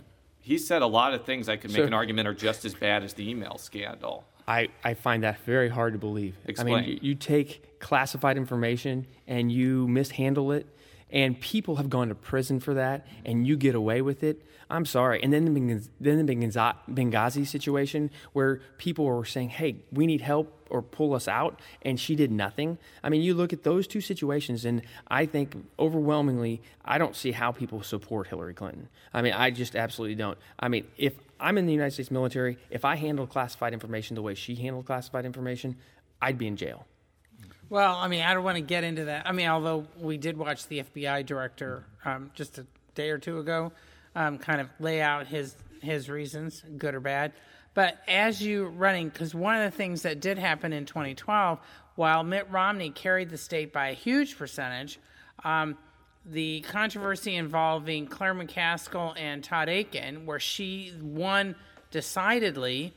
he 0.45 0.59
said 0.59 0.83
a 0.83 0.87
lot 0.87 1.15
of 1.15 1.25
things 1.25 1.49
I 1.49 1.57
could 1.57 1.71
make 1.71 1.79
So- 1.81 1.87
an 1.87 1.95
argument 1.95 2.29
are 2.29 2.35
just 2.35 2.67
as 2.67 2.75
bad 2.75 3.03
as 3.03 3.15
the 3.15 3.29
email 3.29 3.57
scandal. 3.57 4.27
I, 4.47 4.69
I 4.85 4.93
find 4.93 5.23
that 5.23 5.39
very 5.47 5.71
hard 5.71 5.95
to 5.95 5.99
believe. 5.99 6.37
Explain. 6.45 6.75
I 6.75 6.81
mean, 6.83 6.91
you, 6.91 6.99
you 7.01 7.15
take 7.15 7.79
classified 7.81 8.37
information 8.37 9.07
and 9.27 9.51
you 9.51 9.89
mishandle 9.89 10.53
it, 10.53 10.67
and 11.09 11.41
people 11.41 11.77
have 11.77 11.89
gone 11.89 12.09
to 12.09 12.15
prison 12.15 12.61
for 12.61 12.75
that, 12.75 13.07
and 13.25 13.47
you 13.47 13.57
get 13.57 13.75
away 13.75 14.03
with 14.03 14.23
it. 14.23 14.43
I'm 14.69 14.85
sorry. 14.85 15.23
And 15.23 15.33
then 15.33 15.47
the, 15.47 15.89
then 15.99 16.27
the 16.27 16.35
Benghazi 16.35 17.47
situation 17.47 18.11
where 18.35 18.61
people 18.77 19.07
were 19.07 19.25
saying, 19.25 19.49
hey, 19.49 19.77
we 19.91 20.05
need 20.07 20.21
help 20.21 20.64
or 20.75 20.83
pull 20.83 21.15
us 21.15 21.29
out, 21.29 21.61
and 21.83 22.01
she 22.01 22.17
did 22.17 22.33
nothing. 22.33 22.79
I 23.01 23.09
mean, 23.09 23.23
you 23.23 23.35
look 23.35 23.53
at 23.53 23.63
those 23.63 23.87
two 23.87 24.01
situations, 24.01 24.65
and 24.65 24.83
I 25.07 25.25
think 25.25 25.55
overwhelmingly, 25.79 26.63
I 26.85 26.99
don't 26.99 27.15
see 27.15 27.31
how 27.31 27.53
people 27.53 27.81
support 27.85 28.27
Hillary 28.27 28.55
Clinton. 28.55 28.89
I 29.15 29.23
mean, 29.23 29.35
I 29.35 29.53
just 29.53 29.77
absolutely 29.77 30.17
don't. 30.17 30.37
I 30.59 30.67
mean, 30.67 30.85
if 30.99 31.15
I'm 31.39 31.59
in 31.59 31.67
the 31.67 31.73
United 31.73 31.93
States 31.93 32.11
military, 32.11 32.59
if 32.71 32.85
I 32.85 32.97
handled 32.97 33.31
classified 33.31 33.73
information 33.73 34.17
the 34.17 34.23
way 34.23 34.35
she 34.35 34.57
handled 34.57 34.87
classified 34.87 35.25
information, 35.25 35.77
I'd 36.21 36.39
be 36.39 36.49
in 36.49 36.57
jail. 36.57 36.87
Well, 37.69 37.95
I 37.95 38.09
mean, 38.09 38.23
I 38.23 38.35
don't 38.35 38.43
want 38.43 38.57
to 38.57 38.63
get 38.63 38.83
into 38.83 39.05
that. 39.05 39.29
I 39.29 39.33
mean, 39.33 39.47
although 39.47 39.87
we 40.01 40.19
did 40.19 40.37
watch 40.37 40.67
the 40.67 40.83
FBI 40.83 41.25
director 41.25 41.85
um, 42.05 42.33
just 42.35 42.59
a 42.59 42.67
day 42.97 43.11
or 43.11 43.19
two 43.19 43.39
ago, 43.39 43.71
um, 44.17 44.39
kind 44.39 44.61
of 44.61 44.69
lay 44.81 45.01
out 45.01 45.29
his 45.29 45.55
his 45.81 46.09
reasons, 46.09 46.65
good 46.79 46.95
or 46.95 47.01
bad. 47.01 47.33
But 47.75 47.99
as 48.07 48.41
you 48.41 48.67
running, 48.67 49.09
because 49.09 49.35
one 49.35 49.57
of 49.57 49.71
the 49.71 49.77
things 49.77 50.03
that 50.03 50.21
did 50.21 50.39
happen 50.39 50.73
in 50.73 50.87
2012, 50.87 51.59
while 51.97 52.23
Mitt 52.23 52.51
Romney 52.51 52.91
carried 52.91 53.31
the 53.31 53.39
state 53.39 53.73
by 53.73 53.89
a 53.89 53.95
huge 53.95 54.39
percentage, 54.39 54.99
um, 55.45 55.77
the 56.25 56.61
controversy 56.63 57.37
involving 57.37 58.07
Claire 58.07 58.35
McCaskill 58.35 59.19
and 59.19 59.43
Todd 59.45 59.69
Akin, 59.69 60.25
where 60.25 60.41
she 60.41 60.93
won 61.03 61.55
decidedly, 61.91 62.95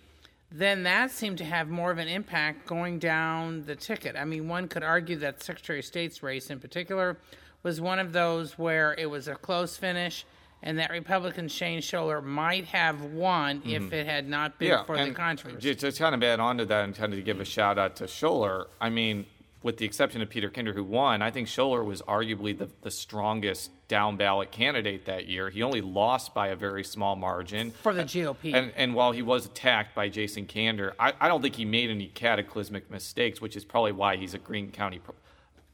then 0.51 0.83
that 0.83 1.11
seemed 1.11 1.39
to 1.39 1.43
have 1.43 1.67
more 1.67 1.91
of 1.91 1.97
an 1.97 2.07
impact 2.07 2.65
going 2.67 2.99
down 2.99 3.63
the 3.65 3.75
ticket. 3.75 4.15
I 4.15 4.23
mean, 4.23 4.47
one 4.47 4.67
could 4.67 4.83
argue 4.83 5.17
that 5.17 5.43
Secretary 5.43 5.79
of 5.79 5.85
State's 5.85 6.23
race 6.23 6.49
in 6.49 6.59
particular 6.59 7.17
was 7.63 7.81
one 7.81 7.99
of 7.99 8.13
those 8.13 8.57
where 8.57 8.95
it 8.97 9.07
was 9.07 9.27
a 9.27 9.35
close 9.35 9.75
finish 9.75 10.25
and 10.63 10.79
that 10.79 10.91
Republican 10.91 11.47
Shane 11.47 11.81
Schoeller 11.81 12.23
might 12.23 12.65
have 12.65 13.01
won 13.01 13.61
if 13.65 13.83
mm-hmm. 13.83 13.93
it 13.93 14.05
had 14.05 14.27
not 14.27 14.57
been 14.59 14.83
for 14.85 14.97
the 14.97 15.11
controversy. 15.11 15.61
Just, 15.61 15.79
just 15.79 15.99
kind 15.99 16.15
of 16.15 16.23
add 16.23 16.39
on 16.39 16.57
to 16.57 16.65
that 16.65 16.83
and 16.83 16.95
kind 16.95 17.13
of 17.13 17.23
give 17.23 17.39
a 17.39 17.45
shout 17.45 17.77
out 17.77 17.95
to 17.97 18.05
Schoeller. 18.05 18.67
I 18.81 18.89
mean, 18.89 19.25
with 19.63 19.77
the 19.77 19.85
exception 19.85 20.21
of 20.21 20.29
Peter 20.29 20.49
Kinder, 20.49 20.73
who 20.73 20.83
won, 20.83 21.21
I 21.21 21.31
think 21.31 21.47
Schoeller 21.47 21.83
was 21.83 22.01
arguably 22.03 22.57
the, 22.57 22.69
the 22.81 22.91
strongest 22.91 23.71
down 23.87 24.17
ballot 24.17 24.51
candidate 24.51 25.05
that 25.05 25.27
year. 25.27 25.49
He 25.49 25.63
only 25.63 25.81
lost 25.81 26.33
by 26.33 26.47
a 26.49 26.55
very 26.55 26.83
small 26.83 27.15
margin. 27.15 27.71
For 27.71 27.93
the 27.93 28.03
GOP. 28.03 28.53
And, 28.53 28.71
and 28.75 28.93
while 28.93 29.11
he 29.11 29.21
was 29.21 29.45
attacked 29.45 29.95
by 29.95 30.09
Jason 30.09 30.45
Kander, 30.45 30.93
I, 30.99 31.13
I 31.19 31.27
don't 31.27 31.41
think 31.41 31.55
he 31.55 31.65
made 31.65 31.89
any 31.89 32.07
cataclysmic 32.07 32.89
mistakes, 32.91 33.41
which 33.41 33.55
is 33.55 33.65
probably 33.65 33.91
why 33.91 34.15
he's 34.17 34.33
a 34.33 34.37
Greene 34.37 34.71
County 34.71 34.99
pro- 34.99 35.15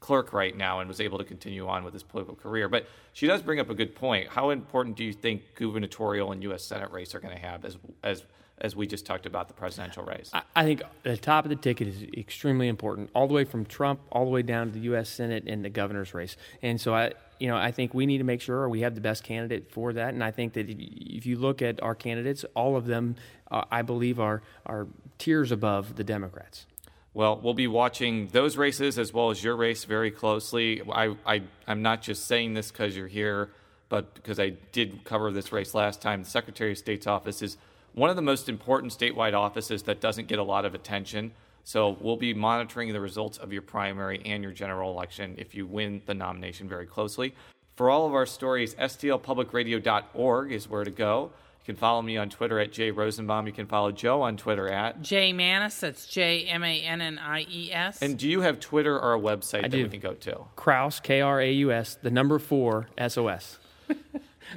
clerk 0.04 0.34
right 0.34 0.54
now 0.54 0.80
and 0.80 0.86
was 0.88 1.00
able 1.00 1.16
to 1.16 1.24
continue 1.24 1.66
on 1.66 1.82
with 1.82 1.94
his 1.94 2.02
political 2.02 2.34
career. 2.36 2.68
But 2.68 2.86
she 3.14 3.26
does 3.26 3.40
bring 3.40 3.58
up 3.58 3.70
a 3.70 3.74
good 3.74 3.94
point. 3.94 4.28
How 4.28 4.50
important 4.50 4.98
do 4.98 5.04
you 5.04 5.14
think 5.14 5.54
gubernatorial 5.54 6.30
and 6.30 6.42
U.S. 6.42 6.62
Senate 6.62 6.90
race 6.90 7.14
are 7.14 7.20
going 7.20 7.34
to 7.34 7.40
have 7.40 7.64
as 7.64 7.78
as 8.02 8.22
as 8.58 8.76
we 8.76 8.86
just 8.86 9.06
talked 9.06 9.24
about 9.24 9.48
the 9.48 9.54
presidential 9.54 10.04
race? 10.04 10.30
I, 10.34 10.42
I 10.54 10.64
think 10.64 10.82
the 11.04 11.16
top 11.16 11.46
of 11.46 11.48
the 11.48 11.56
ticket 11.56 11.88
is 11.88 12.02
extremely 12.16 12.68
important, 12.68 13.08
all 13.14 13.26
the 13.26 13.32
way 13.32 13.44
from 13.44 13.64
Trump 13.64 14.00
all 14.12 14.26
the 14.26 14.30
way 14.30 14.42
down 14.42 14.66
to 14.66 14.72
the 14.74 14.80
U.S. 14.80 15.08
Senate 15.08 15.44
and 15.46 15.64
the 15.64 15.70
governor's 15.70 16.12
race. 16.12 16.36
And 16.60 16.78
so 16.78 16.94
I, 16.94 17.12
you 17.40 17.48
know, 17.48 17.56
I 17.56 17.70
think 17.70 17.94
we 17.94 18.04
need 18.04 18.18
to 18.18 18.24
make 18.24 18.42
sure 18.42 18.68
we 18.68 18.82
have 18.82 18.94
the 18.94 19.00
best 19.00 19.24
candidate 19.24 19.72
for 19.72 19.94
that. 19.94 20.12
And 20.12 20.22
I 20.22 20.30
think 20.32 20.52
that 20.52 20.68
if- 20.68 21.24
you 21.24 21.38
look 21.38 21.62
at 21.62 21.82
our 21.82 21.94
candidates, 21.94 22.44
all 22.54 22.76
of 22.76 22.84
them, 22.84 23.16
uh, 23.50 23.64
I 23.70 23.80
believe, 23.80 24.20
are 24.20 24.42
are 24.66 24.86
tiers 25.16 25.50
above 25.50 25.96
the 25.96 26.04
Democrats. 26.04 26.66
Well, 27.14 27.38
we'll 27.40 27.54
be 27.54 27.68
watching 27.68 28.26
those 28.28 28.56
races 28.56 28.98
as 28.98 29.12
well 29.12 29.30
as 29.30 29.42
your 29.42 29.54
race 29.54 29.84
very 29.84 30.10
closely. 30.10 30.82
I, 30.92 31.14
I, 31.24 31.42
I'm 31.66 31.80
not 31.80 32.02
just 32.02 32.26
saying 32.26 32.54
this 32.54 32.72
because 32.72 32.96
you're 32.96 33.06
here, 33.06 33.50
but 33.88 34.14
because 34.14 34.40
I 34.40 34.54
did 34.72 35.04
cover 35.04 35.30
this 35.30 35.52
race 35.52 35.74
last 35.74 36.02
time. 36.02 36.24
The 36.24 36.28
Secretary 36.28 36.72
of 36.72 36.78
State's 36.78 37.06
office 37.06 37.40
is 37.40 37.56
one 37.92 38.10
of 38.10 38.16
the 38.16 38.22
most 38.22 38.48
important 38.48 38.92
statewide 38.92 39.32
offices 39.32 39.84
that 39.84 40.00
doesn't 40.00 40.26
get 40.26 40.40
a 40.40 40.42
lot 40.42 40.64
of 40.64 40.74
attention. 40.74 41.30
So 41.62 41.96
we'll 42.00 42.16
be 42.16 42.34
monitoring 42.34 42.92
the 42.92 43.00
results 43.00 43.38
of 43.38 43.52
your 43.52 43.62
primary 43.62 44.20
and 44.24 44.42
your 44.42 44.52
general 44.52 44.90
election 44.90 45.36
if 45.38 45.54
you 45.54 45.68
win 45.68 46.02
the 46.06 46.14
nomination 46.14 46.68
very 46.68 46.86
closely. 46.86 47.32
For 47.76 47.90
all 47.90 48.06
of 48.06 48.14
our 48.14 48.26
stories, 48.26 48.74
stlpublicradio.org 48.74 50.52
is 50.52 50.68
where 50.68 50.84
to 50.84 50.90
go. 50.90 51.30
You 51.64 51.72
can 51.72 51.76
follow 51.76 52.02
me 52.02 52.18
on 52.18 52.28
Twitter 52.28 52.58
at 52.58 52.72
J 52.72 52.90
Rosenbaum. 52.90 53.46
You 53.46 53.52
can 53.54 53.66
follow 53.66 53.90
Jo 53.90 54.20
on 54.20 54.36
Twitter 54.36 54.68
at. 54.68 55.00
J 55.00 55.32
Mannies, 55.32 55.80
that's 55.80 56.06
J 56.06 56.44
M 56.44 56.62
A 56.62 56.80
N 56.82 57.00
N 57.00 57.18
I 57.18 57.46
E 57.50 57.72
S. 57.72 58.02
And 58.02 58.18
do 58.18 58.28
you 58.28 58.42
have 58.42 58.60
Twitter 58.60 59.00
or 59.00 59.14
a 59.14 59.18
website 59.18 59.62
that 59.62 59.70
do. 59.70 59.82
we 59.82 59.88
can 59.88 60.00
go 60.00 60.12
to? 60.12 60.40
Kraus, 60.56 61.00
K 61.00 61.22
R 61.22 61.40
A 61.40 61.50
U 61.50 61.72
S, 61.72 61.96
the 62.02 62.10
number 62.10 62.38
four, 62.38 62.88
S 62.98 63.16
O 63.16 63.28
S. 63.28 63.58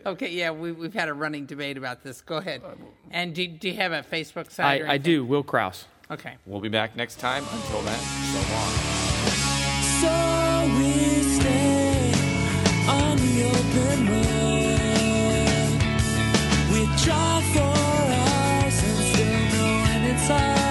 Okay, 0.05 0.31
yeah, 0.31 0.51
we, 0.51 0.73
we've 0.73 0.93
had 0.93 1.07
a 1.07 1.13
running 1.13 1.45
debate 1.45 1.77
about 1.77 2.03
this. 2.03 2.21
Go 2.21 2.37
ahead. 2.37 2.61
And 3.09 3.33
do, 3.33 3.47
do 3.47 3.69
you 3.69 3.75
have 3.75 3.93
a 3.93 4.03
Facebook 4.03 4.51
site? 4.51 4.83
I, 4.83 4.93
I 4.93 4.97
do, 4.97 5.23
Will 5.25 5.43
Kraus. 5.43 5.85
Okay. 6.11 6.35
We'll 6.45 6.61
be 6.61 6.69
back 6.69 6.95
next 6.95 7.19
time. 7.19 7.43
Until 7.51 7.81
then, 7.81 7.99
so 7.99 8.53
long. 8.53 8.71
So 10.01 10.77
we 10.77 11.23
stay 11.23 12.11
on 12.89 13.17
the 13.17 13.43
open 13.45 14.07
road. 14.07 14.26
side. 20.27 20.66